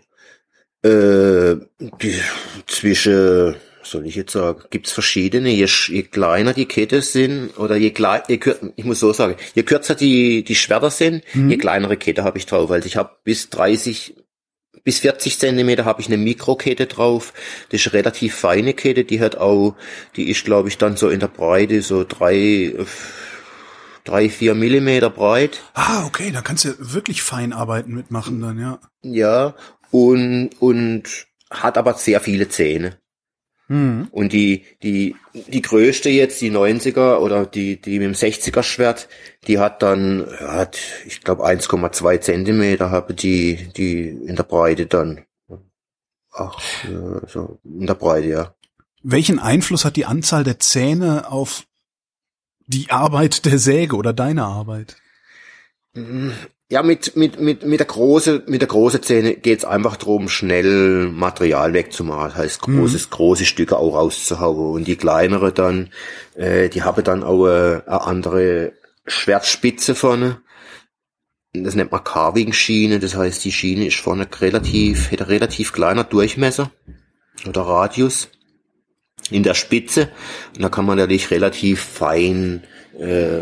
Äh, 0.82 1.56
die, 2.00 2.18
zwischen, 2.66 3.56
soll 3.82 4.06
ich 4.06 4.14
jetzt 4.14 4.32
sagen, 4.32 4.62
gibt's 4.70 4.92
verschiedene. 4.92 5.50
Je, 5.50 5.66
je 5.88 6.02
kleiner 6.04 6.54
die 6.54 6.66
Kette 6.66 7.02
sind, 7.02 7.58
oder 7.58 7.76
je 7.76 7.90
kleiner, 7.90 8.24
ich 8.28 8.84
muss 8.84 9.00
so 9.00 9.12
sagen, 9.12 9.36
je 9.54 9.62
kürzer 9.62 9.94
die, 9.94 10.44
die 10.44 10.54
Schwerter 10.54 10.90
sind, 10.90 11.24
mhm. 11.34 11.50
je 11.50 11.56
kleinere 11.58 11.96
Kette 11.96 12.24
habe 12.24 12.38
ich 12.38 12.46
drauf. 12.46 12.70
Also 12.70 12.86
ich 12.86 12.96
habe 12.96 13.10
bis 13.24 13.50
30, 13.50 14.14
bis 14.84 15.00
40 15.00 15.38
Zentimeter 15.38 15.84
habe 15.84 16.00
ich 16.00 16.06
eine 16.06 16.16
Mikrokette 16.16 16.86
drauf. 16.86 17.34
Das 17.68 17.80
ist 17.80 17.88
eine 17.88 17.94
relativ 17.94 18.34
feine 18.34 18.72
Kette, 18.72 19.04
die 19.04 19.20
hat 19.20 19.36
auch, 19.36 19.74
die 20.16 20.30
ist 20.30 20.44
glaube 20.44 20.68
ich 20.68 20.78
dann 20.78 20.96
so 20.96 21.10
in 21.10 21.20
der 21.20 21.28
Breite 21.28 21.82
so 21.82 22.04
drei, 22.04 22.72
drei, 24.04 24.28
vier 24.28 24.54
Millimeter 24.54 25.10
breit. 25.10 25.60
Ah, 25.74 26.04
okay, 26.06 26.30
da 26.30 26.42
kannst 26.42 26.64
du 26.64 26.74
wirklich 26.78 27.22
Feinarbeiten 27.22 27.94
mitmachen 27.94 28.40
dann, 28.40 28.58
ja. 28.58 28.78
Ja, 29.02 29.54
und, 29.90 30.50
und 30.60 31.26
hat 31.50 31.78
aber 31.78 31.94
sehr 31.94 32.20
viele 32.20 32.48
Zähne. 32.48 32.98
Mhm. 33.70 34.08
Und 34.10 34.32
die, 34.32 34.64
die, 34.82 35.14
die 35.32 35.62
größte 35.62 36.10
jetzt, 36.10 36.40
die 36.40 36.50
90er 36.50 37.18
oder 37.18 37.46
die, 37.46 37.80
die 37.80 38.00
mit 38.00 38.08
dem 38.08 38.14
60er 38.14 38.64
Schwert, 38.64 39.08
die 39.46 39.60
hat 39.60 39.82
dann, 39.82 40.26
hat, 40.40 40.78
ich 41.06 41.22
glaube 41.22 41.46
1,2 41.46 42.20
Zentimeter 42.20 42.90
habe 42.90 43.14
die, 43.14 43.68
die 43.76 44.08
in 44.08 44.34
der 44.34 44.42
Breite 44.42 44.86
dann. 44.86 45.24
Ach, 46.32 46.60
so 47.28 47.60
in 47.64 47.86
der 47.86 47.94
Breite, 47.94 48.28
ja. 48.28 48.54
Welchen 49.02 49.38
Einfluss 49.38 49.84
hat 49.84 49.96
die 49.96 50.04
Anzahl 50.04 50.44
der 50.44 50.58
Zähne 50.58 51.30
auf 51.30 51.64
die 52.70 52.90
Arbeit 52.90 53.44
der 53.44 53.58
Säge 53.58 53.96
oder 53.96 54.12
deine 54.12 54.44
Arbeit? 54.44 54.96
Ja, 56.70 56.84
mit, 56.84 57.16
mit, 57.16 57.40
mit, 57.40 57.66
mit 57.66 57.80
der 57.80 57.86
große, 57.86 58.44
mit 58.46 58.60
der 58.60 58.68
große 58.68 59.00
Zähne 59.00 59.34
geht's 59.34 59.64
einfach 59.64 59.96
drum, 59.96 60.28
schnell 60.28 61.08
Material 61.08 61.72
wegzumachen. 61.72 62.28
Das 62.28 62.36
heißt, 62.36 62.60
großes, 62.60 63.06
mhm. 63.06 63.10
große 63.10 63.44
Stücke 63.44 63.76
auch 63.76 63.96
rauszuhauen. 63.96 64.74
Und 64.74 64.86
die 64.86 64.94
kleinere 64.94 65.52
dann, 65.52 65.90
äh, 66.36 66.68
die 66.68 66.84
haben 66.84 67.02
dann 67.02 67.24
auch 67.24 67.46
äh, 67.48 67.82
eine 67.86 68.02
andere 68.02 68.72
Schwertspitze 69.04 69.96
vorne. 69.96 70.42
das 71.52 71.74
nennt 71.74 71.90
man 71.90 72.04
Carving-Schiene, 72.04 73.00
das 73.00 73.16
heißt, 73.16 73.44
die 73.44 73.50
Schiene 73.50 73.86
ist 73.86 73.96
vorne 73.96 74.28
relativ, 74.40 75.10
hat 75.10 75.26
relativ 75.26 75.72
kleiner 75.72 76.04
Durchmesser 76.04 76.70
oder 77.48 77.62
Radius 77.62 78.28
in 79.30 79.42
der 79.42 79.54
Spitze. 79.54 80.08
Und 80.54 80.62
da 80.62 80.68
kann 80.68 80.86
man 80.86 80.98
natürlich 80.98 81.30
relativ 81.30 81.80
fein 81.80 82.62
äh, 82.98 83.40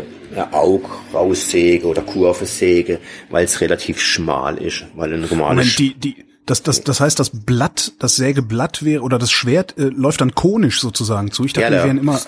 Aug 0.51 0.89
raussäge 1.13 1.87
oder 1.87 2.01
Kurve 2.01 2.45
säge, 2.45 2.99
weil 3.29 3.45
es 3.45 3.61
relativ 3.61 3.99
schmal 3.99 4.57
ist, 4.57 4.85
weil 4.95 5.13
ein 5.13 5.21
normales 5.21 5.75
die, 5.75 5.93
die, 5.95 6.25
das, 6.45 6.63
das, 6.63 6.83
das 6.83 6.99
heißt, 6.99 7.19
das 7.19 7.31
Blatt, 7.31 7.93
das 7.99 8.15
Sägeblatt 8.15 8.83
wäre 8.83 9.03
oder 9.03 9.19
das 9.19 9.31
Schwert 9.31 9.77
äh, 9.77 9.83
läuft 9.83 10.21
dann 10.21 10.33
konisch 10.33 10.79
sozusagen 10.79 11.31
zu. 11.31 11.45
Ich 11.45 11.53
dachte, 11.53 11.73
Ja, 11.73 11.81
die 11.81 11.87
wären 11.87 11.97
immer. 11.99 12.19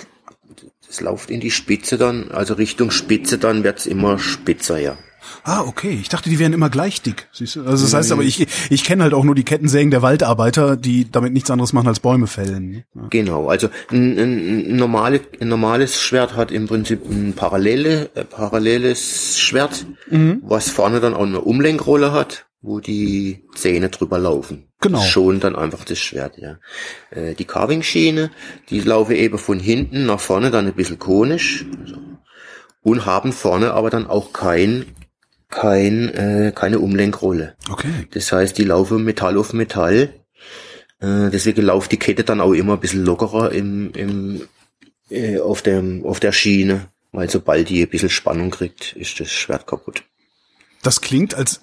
es 0.89 1.01
läuft 1.01 1.31
in 1.31 1.39
die 1.39 1.51
Spitze 1.51 1.97
dann, 1.97 2.31
also 2.31 2.53
Richtung 2.55 2.91
Spitze 2.91 3.37
dann 3.37 3.63
wird's 3.63 3.85
immer 3.85 4.19
spitzer, 4.19 4.79
ja. 4.79 4.97
Ah, 5.43 5.61
okay. 5.61 5.97
Ich 6.01 6.09
dachte, 6.09 6.29
die 6.29 6.39
wären 6.39 6.53
immer 6.53 6.69
gleich 6.69 7.01
dick. 7.01 7.27
Siehst 7.31 7.55
du? 7.55 7.63
Also 7.65 7.85
das 7.85 7.93
heißt 7.93 8.11
aber, 8.11 8.23
ich, 8.23 8.47
ich 8.69 8.83
kenne 8.83 9.03
halt 9.03 9.13
auch 9.13 9.23
nur 9.23 9.35
die 9.35 9.43
Kettensägen 9.43 9.91
der 9.91 10.01
Waldarbeiter, 10.01 10.77
die 10.77 11.09
damit 11.09 11.33
nichts 11.33 11.51
anderes 11.51 11.73
machen 11.73 11.87
als 11.87 11.99
Bäume 11.99 12.27
fällen. 12.27 12.83
Ja. 12.93 13.07
Genau, 13.09 13.47
also 13.47 13.69
ein, 13.91 14.17
ein, 14.17 14.75
normale, 14.75 15.21
ein 15.39 15.47
normales 15.47 16.01
Schwert 16.01 16.35
hat 16.35 16.51
im 16.51 16.67
Prinzip 16.67 17.09
ein 17.09 17.33
parallele, 17.33 18.09
äh, 18.15 18.23
paralleles 18.23 19.39
Schwert, 19.39 19.85
was 20.43 20.69
vorne 20.69 20.99
dann 20.99 21.13
auch 21.13 21.25
eine 21.25 21.41
Umlenkrolle 21.41 22.11
hat, 22.11 22.45
wo 22.61 22.79
die 22.79 23.43
Zähne 23.55 23.89
drüber 23.89 24.19
laufen. 24.19 24.67
Genau. 24.81 25.01
Schon 25.01 25.39
dann 25.39 25.55
einfach 25.55 25.85
das 25.85 25.99
Schwert, 25.99 26.37
ja. 26.37 26.57
Äh, 27.11 27.35
die 27.35 27.45
Carving-Schiene, 27.45 28.31
die 28.69 28.81
laufen 28.81 29.15
eben 29.15 29.37
von 29.37 29.59
hinten 29.59 30.05
nach 30.05 30.19
vorne 30.19 30.51
dann 30.51 30.67
ein 30.67 30.73
bisschen 30.73 30.99
konisch 30.99 31.65
also, 31.79 31.97
und 32.81 33.05
haben 33.05 33.31
vorne 33.31 33.73
aber 33.73 33.89
dann 33.89 34.07
auch 34.07 34.33
kein, 34.33 34.87
kein, 35.51 36.09
äh, 36.09 36.51
keine 36.55 36.79
Umlenkrolle. 36.79 37.55
Okay. 37.69 38.07
Das 38.11 38.31
heißt, 38.31 38.57
die 38.57 38.63
laufen 38.63 39.03
Metall 39.03 39.37
auf 39.37 39.53
Metall. 39.53 40.13
Äh, 40.99 41.29
deswegen 41.29 41.61
läuft 41.61 41.91
die 41.91 41.99
Kette 41.99 42.23
dann 42.23 42.41
auch 42.41 42.53
immer 42.53 42.73
ein 42.73 42.79
bisschen 42.79 43.05
lockerer 43.05 43.51
im, 43.51 43.91
im, 43.93 44.47
äh, 45.09 45.39
auf, 45.39 45.61
dem, 45.61 46.05
auf 46.05 46.19
der 46.19 46.31
Schiene. 46.31 46.87
Weil 47.11 47.29
sobald 47.29 47.69
die 47.69 47.81
ein 47.81 47.89
bisschen 47.89 48.09
Spannung 48.09 48.51
kriegt, 48.51 48.95
ist 48.95 49.19
das 49.19 49.31
Schwert 49.31 49.67
kaputt. 49.67 50.03
Das 50.81 51.01
klingt 51.01 51.35
als 51.35 51.59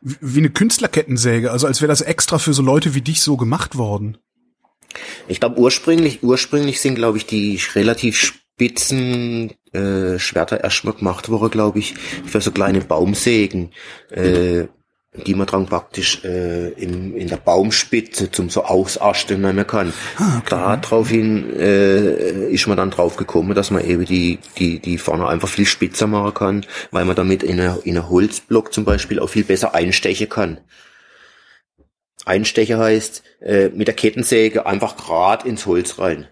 wie 0.00 0.40
eine 0.40 0.50
Künstlerkettensäge, 0.50 1.52
also 1.52 1.66
als 1.66 1.80
wäre 1.80 1.88
das 1.88 2.00
extra 2.00 2.38
für 2.38 2.54
so 2.54 2.62
Leute 2.62 2.94
wie 2.94 3.02
dich 3.02 3.20
so 3.20 3.36
gemacht 3.36 3.76
worden. 3.76 4.18
Ich 5.28 5.38
glaube, 5.38 5.60
ursprünglich, 5.60 6.22
ursprünglich 6.22 6.80
sind, 6.80 6.96
glaube 6.96 7.18
ich, 7.18 7.26
die 7.26 7.60
relativ 7.74 8.40
spitzen 8.58 9.52
äh, 9.72 10.18
Schwerter 10.18 10.64
erstmal 10.64 10.94
gemacht 10.94 11.28
worden, 11.28 11.50
glaube 11.50 11.78
ich, 11.78 11.94
für 11.94 12.40
so 12.40 12.50
kleine 12.50 12.80
Baumsägen, 12.80 13.70
äh, 14.10 14.64
die 15.24 15.34
man 15.36 15.46
dran 15.46 15.66
praktisch 15.66 16.24
äh, 16.24 16.70
in, 16.70 17.14
in 17.14 17.28
der 17.28 17.36
Baumspitze 17.36 18.32
zum 18.32 18.50
so 18.50 18.64
ausasten 18.64 19.42
nehmen 19.42 19.64
kann. 19.64 19.92
Ah, 20.16 20.38
okay. 20.38 20.48
Daraufhin 20.50 21.54
äh, 21.56 22.50
ist 22.50 22.66
man 22.66 22.76
dann 22.76 22.90
drauf 22.90 23.16
gekommen, 23.16 23.54
dass 23.54 23.70
man 23.70 23.84
eben 23.84 24.04
die, 24.04 24.40
die, 24.58 24.80
die 24.80 24.98
vorne 24.98 25.28
einfach 25.28 25.48
viel 25.48 25.66
spitzer 25.66 26.08
machen 26.08 26.34
kann, 26.34 26.66
weil 26.90 27.04
man 27.04 27.14
damit 27.14 27.44
in 27.44 27.60
einer 27.60 27.78
in 27.84 27.96
einer 27.96 28.08
Holzblock 28.08 28.72
zum 28.74 28.84
Beispiel 28.84 29.20
auch 29.20 29.28
viel 29.28 29.44
besser 29.44 29.72
einstechen 29.72 30.28
kann. 30.28 30.58
Einstecher 32.24 32.78
heißt, 32.78 33.22
äh, 33.40 33.68
mit 33.68 33.86
der 33.86 33.94
Kettensäge 33.94 34.66
einfach 34.66 34.96
grad 34.96 35.46
ins 35.46 35.64
Holz 35.64 36.00
rein. 36.00 36.26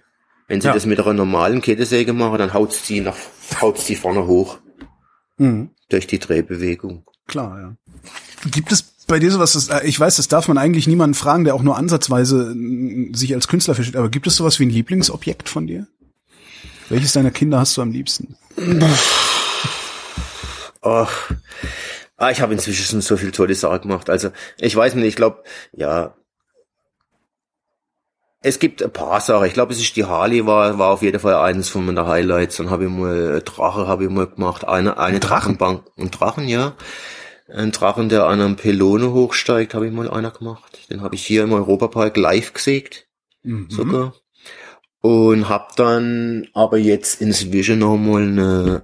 Wenn 0.49 0.61
Sie 0.61 0.69
Ja. 0.69 0.75
das 0.75 0.87
mit 0.87 1.01
einer 1.01 1.13
normalen 1.13 1.61
Kettensäge 1.61 2.13
machen, 2.13 2.39
dann 2.39 2.55
haut 2.55 2.73
sie 2.73 3.01
nach, 3.01 3.17
haut 3.61 3.79
sie 3.79 3.97
vorne 3.97 4.27
hoch 4.27 4.59
Mhm. 5.39 5.71
durch 5.89 6.07
die 6.07 6.19
Drehbewegung. 6.19 7.05
Klar, 7.27 7.61
ja. 7.61 7.77
Gibt 8.51 8.71
es 8.73 8.83
bei 9.09 9.19
dir 9.19 9.31
sowas, 9.31 9.53
das, 9.55 9.69
äh, 9.69 9.85
ich 9.87 9.99
weiß, 9.99 10.17
das 10.17 10.29
darf 10.29 10.47
man 10.49 10.59
eigentlich 10.59 10.87
niemanden 10.87 11.15
fragen, 11.15 11.45
der 11.45 11.55
auch 11.55 11.63
nur 11.63 11.77
ansatzweise 11.77 12.55
sich 13.13 13.35
als 13.35 13.49
Künstler 13.49 13.75
versteht, 13.75 13.97
aber 13.97 14.09
gibt 14.09 14.27
es 14.27 14.37
sowas 14.37 14.59
wie 14.61 14.67
ein 14.67 14.71
Lieblingsobjekt 14.71 15.49
von 15.49 15.67
dir? 15.67 15.87
Welches 16.89 17.13
deiner 17.13 17.33
Kinder 17.33 17.59
hast 17.59 17.77
du 17.77 17.83
am 17.83 17.91
liebsten? 17.91 18.37
Oh. 20.83 21.07
Ah, 22.17 22.31
ich 22.31 22.41
habe 22.41 22.53
inzwischen 22.55 22.85
schon 22.85 23.01
so 23.01 23.17
viel 23.17 23.33
tolle 23.33 23.55
Sachen 23.55 23.83
gemacht. 23.83 24.09
Also 24.09 24.31
ich 24.59 24.75
weiß 24.75 24.95
nicht, 24.95 25.05
ich 25.07 25.17
glaube, 25.17 25.43
ja. 25.73 26.15
Es 28.43 28.59
gibt 28.59 28.83
ein 28.83 28.93
paar 28.93 29.21
Sachen. 29.21 29.47
Ich 29.47 29.55
glaube, 29.55 29.73
es 29.73 29.81
ist 29.81 29.97
die 29.97 30.05
Harley 30.05 30.47
war, 30.47 30.79
war 30.79 30.91
auf 30.91 31.03
jeden 31.03 31.19
Fall 31.19 31.35
eines 31.37 31.69
von 31.69 31.85
meinen 31.87 32.07
Highlights. 32.07 32.57
Dann 32.57 32.71
habe 32.71 32.85
ich 32.85 32.91
mal 32.91 33.43
Drache 33.45 33.87
habe 33.89 34.05
ich 34.05 34.11
mal 34.11 34.27
gemacht. 34.27 34.67
Eine, 34.67 34.99
eine 34.99 35.19
Drachen? 35.21 35.57
Drachenbank. 35.59 35.83
Ein 35.97 36.11
Drachen, 36.11 36.49
ja. 36.49 36.75
Ein 37.49 37.73
Drachen, 37.73 38.09
der 38.09 38.27
an 38.27 38.41
einem 38.41 38.57
Pylone 38.57 39.13
hochsteigt, 39.13 39.75
habe 39.75 39.87
ich 39.87 39.93
mal 39.93 40.11
einer 40.11 40.31
gemacht. 40.31 40.91
Den 40.91 41.01
habe 41.01 41.15
ich 41.15 41.25
hier 41.25 41.45
im 41.45 41.53
Europapark 41.53 42.17
live 42.17 42.53
gesägt 42.53 43.07
Mhm. 43.43 43.71
sogar. 43.71 44.15
Und 45.01 45.49
hab 45.49 45.77
dann 45.77 46.49
aber 46.53 46.79
jetzt 46.79 47.21
inzwischen 47.21 47.79
noch 47.79 47.97
mal 47.97 48.23
eine, 48.23 48.83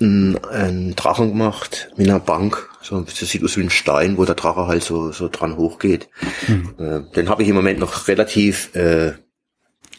einen, 0.00 0.42
einen 0.46 0.96
Drachen 0.96 1.28
gemacht 1.28 1.90
mit 1.96 2.08
einer 2.08 2.20
Bank. 2.20 2.67
So, 2.82 3.00
das 3.00 3.18
sieht 3.18 3.42
aus 3.44 3.56
wie 3.56 3.62
ein 3.62 3.70
Stein, 3.70 4.16
wo 4.18 4.24
der 4.24 4.34
Drache 4.34 4.66
halt 4.66 4.82
so, 4.82 5.12
so 5.12 5.28
dran 5.28 5.56
hochgeht. 5.56 6.08
Mhm. 6.46 6.74
Äh, 6.78 7.14
den 7.14 7.28
habe 7.28 7.42
ich 7.42 7.48
im 7.48 7.56
Moment 7.56 7.78
noch 7.78 8.08
relativ, 8.08 8.74
äh, 8.74 9.14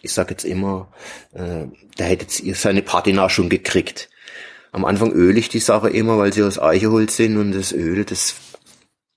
ich 0.01 0.13
sag 0.13 0.29
jetzt 0.29 0.45
immer, 0.45 0.91
äh, 1.33 1.65
der 1.97 2.05
hätte 2.05 2.43
jetzt 2.43 2.61
seine 2.61 2.81
Patina 2.81 3.29
schon 3.29 3.49
gekriegt. 3.49 4.09
Am 4.71 4.85
Anfang 4.85 5.11
öle 5.11 5.39
ich 5.39 5.49
die 5.49 5.59
Sache 5.59 5.89
immer, 5.89 6.17
weil 6.17 6.31
sie 6.31 6.43
aus 6.43 6.59
Eicheholz 6.59 7.17
sind 7.17 7.37
und 7.37 7.51
das 7.51 7.73
Öl, 7.73 8.05
das 8.05 8.35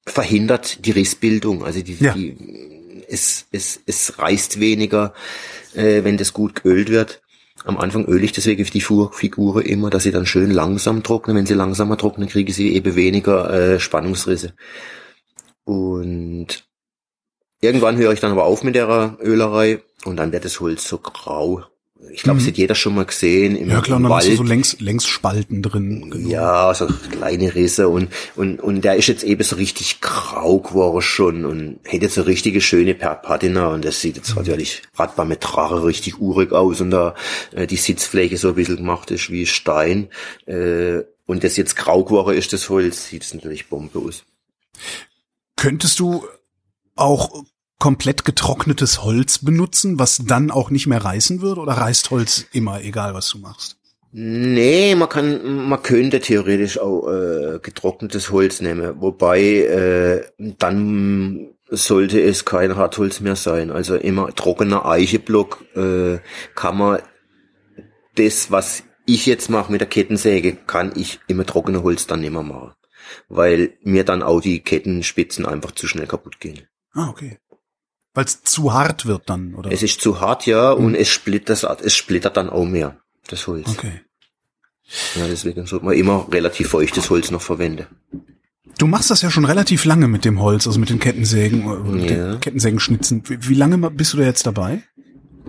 verhindert 0.07 0.85
die 0.85 0.91
Rissbildung. 0.91 1.65
Also 1.65 1.83
die, 1.83 1.97
Ja. 2.01 2.13
die 2.15 2.37
es, 3.09 3.47
es, 3.53 3.81
es 3.87 4.19
reißt 4.19 4.59
weniger, 4.59 5.13
äh, 5.75 6.03
wenn 6.05 6.17
das 6.17 6.33
gut 6.33 6.63
geölt 6.63 6.89
wird. 6.89 7.22
Am 7.65 7.79
Anfang 7.79 8.07
öle 8.07 8.25
ich 8.25 8.33
deswegen 8.33 8.65
die 8.65 8.81
Figuren 8.81 9.63
immer, 9.63 9.91
dass 9.91 10.03
sie 10.03 10.11
dann 10.11 10.27
schön 10.27 10.51
langsam 10.51 11.03
trocknen. 11.03 11.37
Wenn 11.37 11.47
sie 11.47 11.55
langsamer 11.55 11.97
trocknen, 11.97 12.29
kriegen 12.29 12.53
sie 12.53 12.75
eben 12.75 12.97
weniger 12.97 13.51
äh, 13.51 13.81
Spannungsrisse. 13.81 14.55
Und 15.65 16.65
irgendwann 17.61 17.97
höre 17.97 18.13
ich 18.13 18.21
dann 18.21 18.33
aber 18.33 18.45
auf 18.45 18.65
mit 18.65 18.75
der 18.75 19.17
Ölerei 19.23 19.83
und 20.05 20.17
dann 20.17 20.33
wird 20.33 20.45
das 20.45 20.61
Holz 20.61 20.89
so 20.89 20.99
grau. 20.99 21.65
Ich 22.11 22.23
glaube, 22.25 22.41
Mhm. 22.41 22.45
das 22.45 22.49
hat 22.53 22.59
jeder 22.59 22.75
schon 22.75 22.95
mal 22.95 23.05
gesehen 23.07 23.57
im, 23.57 23.71
Ja 23.71 23.81
klar, 23.81 23.97
im 23.99 24.03
dann 24.05 24.13
hast 24.13 24.25
du 24.27 24.31
Wald. 24.31 24.39
so 24.39 24.43
längs, 24.45 24.81
längs 24.81 25.07
Spalten 25.07 25.63
drin. 25.63 26.11
Genau. 26.11 26.29
Ja, 26.29 26.75
so 26.75 26.87
kleine 27.11 27.55
Risse 27.55 27.89
und, 27.89 28.09
und, 28.37 28.61
und 28.61 28.83
der 28.83 28.97
ist 28.97 29.07
jetzt 29.07 29.25
eben 29.25 29.43
so 29.43 29.57
richtig 29.57 30.01
grau 30.01 30.59
geworden 30.59 31.01
schon 31.01 31.45
und 31.47 31.79
hätte 31.85 32.11
eine 32.15 32.27
richtige 32.27 32.61
schöne 32.61 32.95
Pa- 32.95 33.15
Patina 33.15 33.69
und 33.69 33.85
das 33.85 34.01
sieht 34.01 34.17
jetzt 34.17 34.37
natürlich 34.37 34.83
gerade 34.95 35.13
beim 35.17 35.31
Drache 35.39 35.85
richtig 35.85 36.21
urig 36.21 36.53
aus 36.53 36.81
und 36.81 36.91
da 36.91 37.15
äh, 37.53 37.67
die 37.67 37.77
Sitzfläche 37.77 38.37
so 38.37 38.49
ein 38.49 38.55
bisschen 38.57 38.77
gemacht 38.77 39.11
ist 39.11 39.31
wie 39.31 39.47
Stein 39.47 40.09
äh, 40.47 40.99
und 41.25 41.45
das 41.45 41.57
jetzt 41.57 41.77
grau 41.77 42.05
geworden 42.05 42.37
ist, 42.37 42.53
das 42.53 42.69
Holz, 42.69 43.07
sieht 43.09 43.23
es 43.23 43.33
natürlich 43.33 43.69
Bombe 43.69 43.99
aus. 44.01 44.25
Könntest 45.57 45.99
du 46.01 46.27
auch 46.97 47.45
komplett 47.83 48.25
getrocknetes 48.25 49.03
Holz 49.03 49.41
benutzen, 49.41 49.99
was 49.99 50.23
dann 50.25 50.53
auch 50.53 50.71
nicht 50.71 50.87
mehr 50.87 51.05
reißen 51.05 51.43
würde? 51.43 51.61
Oder 51.61 51.73
reißt 51.73 52.13
Holz 52.13 52.47
immer, 52.53 52.81
egal 52.81 53.13
was 53.13 53.29
du 53.29 53.39
machst? 53.39 53.77
Nee, 54.13 54.95
man 54.95 55.09
kann, 55.09 55.67
man 55.69 55.83
könnte 55.83 56.21
theoretisch 56.21 56.79
auch 56.79 57.09
äh, 57.09 57.59
getrocknetes 57.61 58.31
Holz 58.31 58.61
nehmen, 58.61 59.01
wobei 59.01 59.41
äh, 59.41 60.23
dann 60.39 61.49
sollte 61.71 62.21
es 62.21 62.45
kein 62.45 62.77
Hartholz 62.77 63.19
mehr 63.19 63.35
sein. 63.35 63.73
Also 63.73 63.97
immer 63.97 64.33
trockener 64.33 64.87
Eicheblock 64.87 65.65
äh, 65.75 66.21
kann 66.55 66.79
man 66.79 67.01
das, 68.15 68.53
was 68.53 68.85
ich 69.07 69.27
jetzt 69.27 69.51
mache 69.51 69.73
mit 69.73 69.81
der 69.81 69.89
Kettensäge, 69.89 70.53
kann 70.55 70.93
ich 70.95 71.19
immer 71.27 71.45
trockene 71.45 71.83
Holz 71.83 72.07
dann 72.07 72.21
mehr 72.21 72.31
machen, 72.31 72.75
weil 73.29 73.77
mir 73.83 74.05
dann 74.05 74.23
auch 74.23 74.41
die 74.41 74.61
Kettenspitzen 74.61 75.47
einfach 75.47 75.73
zu 75.73 75.89
schnell 75.89 76.07
kaputt 76.07 76.39
gehen. 76.39 76.69
Ah, 76.95 77.09
okay. 77.09 77.39
Weil 78.15 78.25
es 78.27 78.43
zu 78.43 78.75
hart 78.75 79.07
wird 79.07 79.31
dann, 79.31 79.55
oder? 79.55 79.73
Es 79.73 79.83
ist 79.83 80.03
zu 80.03 80.21
hart, 80.21 80.45
ja, 80.47 80.71
und 80.73 80.95
es 80.95 81.09
splittert, 81.09 81.81
es 81.83 81.95
splittert 81.97 82.37
dann 82.37 82.51
auch 82.51 82.67
mehr, 82.67 82.99
das 83.29 83.47
Holz. 83.47 83.67
okay. 83.69 84.03
Ja, 85.15 85.27
deswegen 85.27 85.65
sollte 85.67 85.87
man 85.87 85.95
immer 85.95 86.27
relativ 86.31 86.69
feuchtes 86.69 87.09
Holz 87.09 87.31
noch 87.31 87.41
verwenden. 87.41 87.87
Du 88.79 88.87
machst 88.87 89.11
das 89.11 89.23
ja 89.23 89.31
schon 89.31 89.47
relativ 89.47 89.85
lange 89.87 90.09
mit 90.09 90.25
dem 90.27 90.41
Holz, 90.41 90.67
also 90.67 90.79
mit 90.79 90.91
den 90.91 90.99
Kettensägen, 90.99 91.63
äh, 91.63 91.77
mit 91.91 92.11
Ja. 92.11 92.33
den 92.33 92.41
Kettensägenschnitzen. 92.41 93.23
Wie, 93.27 93.49
wie 93.49 93.55
lange 93.55 93.79
bist 93.91 94.13
du 94.13 94.19
da 94.19 94.25
jetzt 94.25 94.45
dabei? 94.47 94.83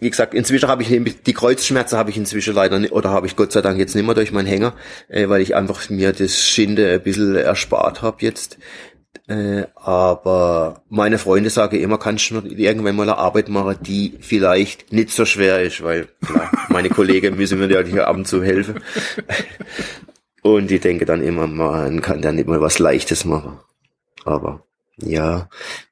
wie 0.00 0.10
gesagt, 0.10 0.34
inzwischen 0.34 0.68
habe 0.68 0.82
ich 0.82 0.88
die 1.22 1.32
Kreuzschmerzen 1.32 1.96
habe 1.96 2.10
ich 2.10 2.16
inzwischen 2.16 2.54
leider 2.54 2.80
nicht, 2.80 2.92
oder 2.92 3.10
habe 3.10 3.28
ich 3.28 3.36
Gott 3.36 3.52
sei 3.52 3.60
Dank 3.60 3.78
jetzt 3.78 3.94
nicht 3.94 4.04
mehr 4.04 4.16
durch 4.16 4.32
meinen 4.32 4.48
Hänger, 4.48 4.74
äh, 5.08 5.28
weil 5.28 5.40
ich 5.42 5.54
einfach 5.54 5.90
mir 5.90 6.12
das 6.12 6.40
Schinde 6.40 6.90
ein 6.90 7.02
bisschen 7.02 7.36
erspart 7.36 8.02
habe 8.02 8.16
jetzt. 8.20 8.58
Äh, 9.28 9.64
aber 9.76 10.82
meine 10.88 11.18
Freunde 11.18 11.50
sagen 11.50 11.80
immer, 11.80 11.98
kannst 11.98 12.30
du 12.30 12.40
irgendwann 12.40 12.96
mal 12.96 13.04
eine 13.04 13.18
Arbeit 13.18 13.48
machen, 13.48 13.76
die 13.80 14.18
vielleicht 14.20 14.92
nicht 14.92 15.10
so 15.10 15.24
schwer 15.24 15.62
ist, 15.62 15.82
weil 15.82 16.08
klar, 16.26 16.50
meine 16.68 16.90
Kollegen 16.90 17.36
müssen 17.36 17.58
mir 17.58 17.70
ja 17.70 17.82
hier 17.82 18.08
ab 18.08 18.16
und 18.16 18.26
zu 18.26 18.42
helfen. 18.42 18.80
Und 20.42 20.70
ich 20.70 20.80
denke 20.80 21.04
dann 21.04 21.22
immer, 21.22 21.46
man 21.46 22.00
kann 22.00 22.20
da 22.20 22.32
nicht 22.32 22.48
mal 22.48 22.60
was 22.60 22.78
Leichtes 22.78 23.24
machen. 23.24 23.60
Aber 24.24 24.64
ja, 24.96 25.48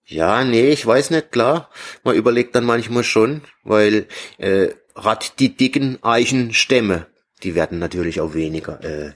ja, 0.06 0.44
nee, 0.44 0.70
ich 0.70 0.84
weiß 0.84 1.10
nicht, 1.10 1.30
klar. 1.30 1.70
Man 2.02 2.16
überlegt 2.16 2.54
dann 2.56 2.64
manchmal 2.64 3.04
schon, 3.04 3.42
weil 3.62 4.06
äh, 4.38 4.68
gerade 4.94 5.26
die 5.38 5.56
dicken 5.56 5.98
Eichenstämme, 6.02 7.06
die 7.44 7.54
werden 7.54 7.78
natürlich 7.78 8.20
auch 8.20 8.34
weniger. 8.34 8.82
Äh, 8.82 9.12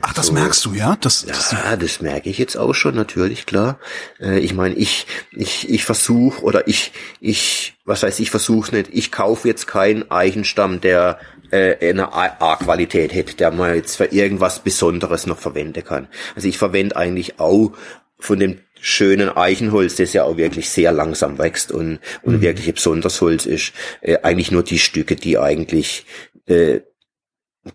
Ach, 0.00 0.12
das 0.14 0.26
so. 0.26 0.32
merkst 0.32 0.64
du, 0.64 0.74
ja? 0.74 0.96
Das, 1.00 1.24
das 1.24 1.52
ja, 1.52 1.76
das 1.76 2.00
merke 2.00 2.28
ich 2.28 2.38
jetzt 2.38 2.56
auch 2.56 2.74
schon, 2.74 2.94
natürlich, 2.94 3.46
klar. 3.46 3.78
Äh, 4.20 4.38
ich 4.40 4.54
meine, 4.54 4.74
ich, 4.74 5.06
ich, 5.32 5.68
ich 5.70 5.84
versuche 5.84 6.42
oder 6.42 6.68
ich, 6.68 6.92
ich, 7.20 7.74
was 7.84 8.02
heißt, 8.02 8.20
ich 8.20 8.30
versuche 8.30 8.74
nicht, 8.74 8.90
ich 8.92 9.10
kaufe 9.10 9.48
jetzt 9.48 9.66
keinen 9.66 10.10
Eichenstamm, 10.10 10.80
der 10.80 11.18
äh, 11.50 11.90
eine 11.90 12.12
A-Qualität 12.12 13.14
hätte, 13.14 13.36
der 13.36 13.50
man 13.50 13.74
jetzt 13.74 13.96
für 13.96 14.06
irgendwas 14.06 14.60
Besonderes 14.60 15.26
noch 15.26 15.38
verwenden 15.38 15.84
kann. 15.84 16.08
Also 16.34 16.48
ich 16.48 16.58
verwende 16.58 16.96
eigentlich 16.96 17.38
auch 17.40 17.72
von 18.18 18.38
dem 18.38 18.58
schönen 18.80 19.34
Eichenholz, 19.34 19.96
das 19.96 20.12
ja 20.12 20.24
auch 20.24 20.36
wirklich 20.36 20.68
sehr 20.68 20.92
langsam 20.92 21.38
wächst 21.38 21.72
und, 21.72 22.00
und 22.22 22.36
mhm. 22.36 22.40
wirklich 22.42 22.68
ein 22.68 22.74
besonderes 22.74 23.20
Holz 23.20 23.46
ist, 23.46 23.72
äh, 24.02 24.18
eigentlich 24.22 24.50
nur 24.50 24.62
die 24.62 24.78
Stücke, 24.78 25.16
die 25.16 25.38
eigentlich, 25.38 26.04
äh, 26.46 26.80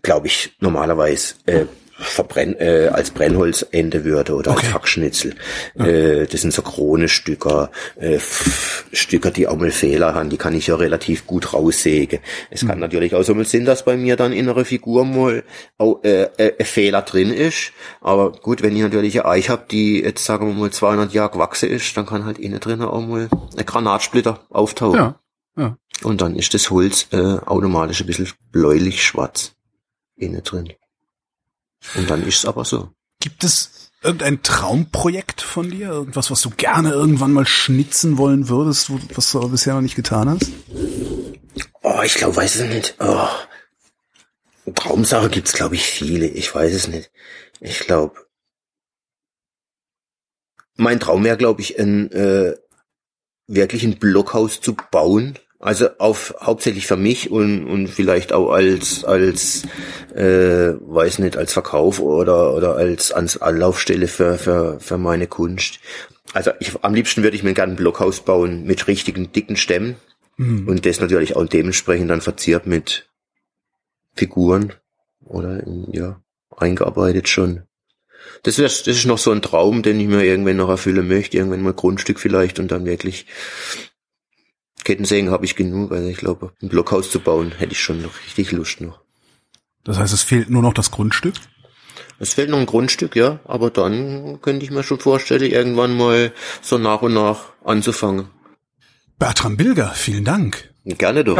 glaube 0.02 0.28
ich, 0.28 0.56
normalerweise 0.60 1.34
äh, 1.46 1.66
verbrenn, 2.00 2.56
äh, 2.58 2.88
als 2.92 3.10
Brennholz 3.10 3.66
ende 3.70 4.04
würde 4.04 4.34
oder 4.34 4.52
okay. 4.52 4.66
als 4.66 4.74
Hackschnitzel. 4.74 5.34
Ja. 5.74 5.86
Äh, 5.86 6.26
das 6.26 6.40
sind 6.40 6.52
so 6.52 6.62
Krone-Stücker, 6.62 7.70
äh, 7.96 8.18
Stücker, 8.92 9.30
die 9.30 9.46
auch 9.46 9.56
mal 9.56 9.70
Fehler 9.70 10.14
haben, 10.14 10.30
die 10.30 10.36
kann 10.36 10.54
ich 10.54 10.66
ja 10.66 10.76
relativ 10.76 11.26
gut 11.26 11.52
raussägen. 11.52 12.20
Es 12.50 12.62
mhm. 12.62 12.68
kann 12.68 12.78
natürlich 12.80 13.14
auch 13.14 13.22
so 13.22 13.34
mal 13.34 13.44
sein, 13.44 13.64
dass 13.64 13.84
bei 13.84 13.96
mir 13.96 14.16
dann 14.16 14.32
in 14.32 14.48
einer 14.48 14.64
Figur 14.64 15.04
mal 15.04 15.44
auch, 15.78 16.02
äh, 16.02 16.28
äh, 16.36 16.54
ein 16.58 16.66
Fehler 16.66 17.02
drin 17.02 17.32
ist. 17.32 17.72
Aber 18.00 18.32
gut, 18.32 18.62
wenn 18.62 18.74
ich 18.74 18.82
natürlich 18.82 19.20
eine 19.20 19.28
Eich 19.28 19.48
habe, 19.48 19.66
die 19.70 20.00
jetzt 20.00 20.24
sagen 20.24 20.48
wir 20.48 20.54
mal 20.54 20.70
200 20.70 21.12
Jahre 21.12 21.30
gewachsen 21.30 21.68
ist, 21.70 21.96
dann 21.96 22.06
kann 22.06 22.24
halt 22.24 22.38
innen 22.38 22.60
drin 22.60 22.82
auch 22.82 23.00
mal 23.00 23.28
ein 23.56 23.66
Granatsplitter 23.66 24.46
auftauchen. 24.50 24.98
Ja. 24.98 25.20
Ja. 25.56 25.76
Und 26.02 26.20
dann 26.20 26.36
ist 26.36 26.54
das 26.54 26.70
Holz 26.70 27.08
äh, 27.12 27.16
automatisch 27.16 28.00
ein 28.00 28.06
bisschen 28.06 28.28
bläulich 28.50 29.04
schwarz 29.04 29.54
innen 30.16 30.42
drin. 30.42 30.72
Und 31.96 32.10
dann 32.10 32.26
ist 32.26 32.38
es 32.38 32.44
aber 32.44 32.64
so. 32.64 32.90
Gibt 33.20 33.44
es 33.44 33.90
irgendein 34.02 34.42
Traumprojekt 34.42 35.40
von 35.40 35.70
dir? 35.70 35.88
Irgendwas, 35.88 36.30
was 36.30 36.40
du 36.40 36.50
gerne 36.50 36.90
irgendwann 36.90 37.32
mal 37.32 37.46
schnitzen 37.46 38.18
wollen 38.18 38.48
würdest, 38.48 38.90
was 39.16 39.30
du 39.32 39.38
aber 39.38 39.48
bisher 39.48 39.74
noch 39.74 39.80
nicht 39.80 39.96
getan 39.96 40.28
hast? 40.28 40.50
Oh, 41.82 42.00
ich 42.04 42.14
glaube, 42.14 42.36
weiß 42.36 42.56
es 42.56 42.68
nicht. 42.68 42.96
Oh. 42.98 43.28
Traumsache 44.74 45.28
gibt's, 45.28 45.52
glaube 45.52 45.74
ich, 45.74 45.84
viele. 45.84 46.26
Ich 46.26 46.54
weiß 46.54 46.72
es 46.72 46.88
nicht. 46.88 47.10
Ich 47.60 47.80
glaube, 47.80 48.26
mein 50.76 51.00
Traum 51.00 51.24
wäre, 51.24 51.36
glaube 51.36 51.60
ich, 51.60 51.78
ein 51.78 52.10
äh, 52.12 52.56
wirklich 53.46 53.82
ein 53.82 53.98
Blockhaus 53.98 54.60
zu 54.60 54.76
bauen 54.90 55.38
also 55.60 55.90
auf 55.98 56.34
hauptsächlich 56.40 56.86
für 56.86 56.96
mich 56.96 57.30
und, 57.30 57.66
und 57.66 57.88
vielleicht 57.88 58.32
auch 58.32 58.50
als 58.50 59.04
als 59.04 59.64
äh, 60.14 60.72
weiß 60.80 61.18
nicht 61.18 61.36
als 61.36 61.52
Verkauf 61.52 62.00
oder 62.00 62.54
oder 62.54 62.76
als 62.76 63.12
als 63.12 63.40
Anlaufstelle 63.40 64.08
für 64.08 64.38
für 64.38 64.80
für 64.80 64.96
meine 64.96 65.26
Kunst. 65.26 65.78
Also 66.32 66.52
ich, 66.60 66.72
am 66.82 66.94
liebsten 66.94 67.22
würde 67.22 67.36
ich 67.36 67.42
mir 67.42 67.52
gerne 67.52 67.74
ein 67.74 67.76
Blockhaus 67.76 68.20
bauen 68.20 68.64
mit 68.64 68.88
richtigen 68.88 69.32
dicken 69.32 69.56
Stämmen 69.56 69.96
mhm. 70.38 70.66
und 70.66 70.86
das 70.86 71.00
natürlich 71.00 71.36
auch 71.36 71.46
dementsprechend 71.46 72.10
dann 72.10 72.22
verziert 72.22 72.66
mit 72.66 73.10
Figuren 74.14 74.72
oder 75.24 75.62
ja 75.92 76.22
eingearbeitet 76.56 77.28
schon. 77.28 77.64
Das 78.42 78.58
ist, 78.58 78.86
das 78.86 78.96
ist 78.96 79.06
noch 79.06 79.18
so 79.18 79.30
ein 79.30 79.42
Traum, 79.42 79.82
den 79.82 80.00
ich 80.00 80.06
mir 80.06 80.24
irgendwann 80.24 80.56
noch 80.56 80.68
erfüllen 80.70 81.08
möchte, 81.08 81.36
irgendwann 81.36 81.62
mal 81.62 81.74
Grundstück 81.74 82.18
vielleicht 82.18 82.58
und 82.58 82.70
dann 82.70 82.86
wirklich 82.86 83.26
Kettensägen 84.90 85.30
habe 85.30 85.44
ich 85.44 85.54
genug, 85.54 85.92
also 85.92 86.08
ich 86.08 86.16
glaube, 86.16 86.52
ein 86.60 86.68
Blockhaus 86.68 87.12
zu 87.12 87.20
bauen, 87.20 87.52
hätte 87.56 87.70
ich 87.74 87.80
schon 87.80 88.02
noch 88.02 88.10
richtig 88.26 88.50
Lust 88.50 88.80
noch. 88.80 89.00
Das 89.84 90.00
heißt, 90.00 90.12
es 90.12 90.24
fehlt 90.24 90.50
nur 90.50 90.62
noch 90.62 90.74
das 90.74 90.90
Grundstück? 90.90 91.34
Es 92.18 92.34
fehlt 92.34 92.50
noch 92.50 92.58
ein 92.58 92.66
Grundstück, 92.66 93.14
ja, 93.14 93.38
aber 93.44 93.70
dann 93.70 94.40
könnte 94.42 94.64
ich 94.64 94.72
mir 94.72 94.82
schon 94.82 94.98
vorstellen, 94.98 95.48
irgendwann 95.48 95.96
mal 95.96 96.32
so 96.60 96.76
nach 96.76 97.02
und 97.02 97.14
nach 97.14 97.52
anzufangen. 97.64 98.30
Bertram 99.16 99.56
Bilger, 99.56 99.92
vielen 99.94 100.24
Dank. 100.24 100.74
Gerne 100.84 101.22
doch. 101.22 101.36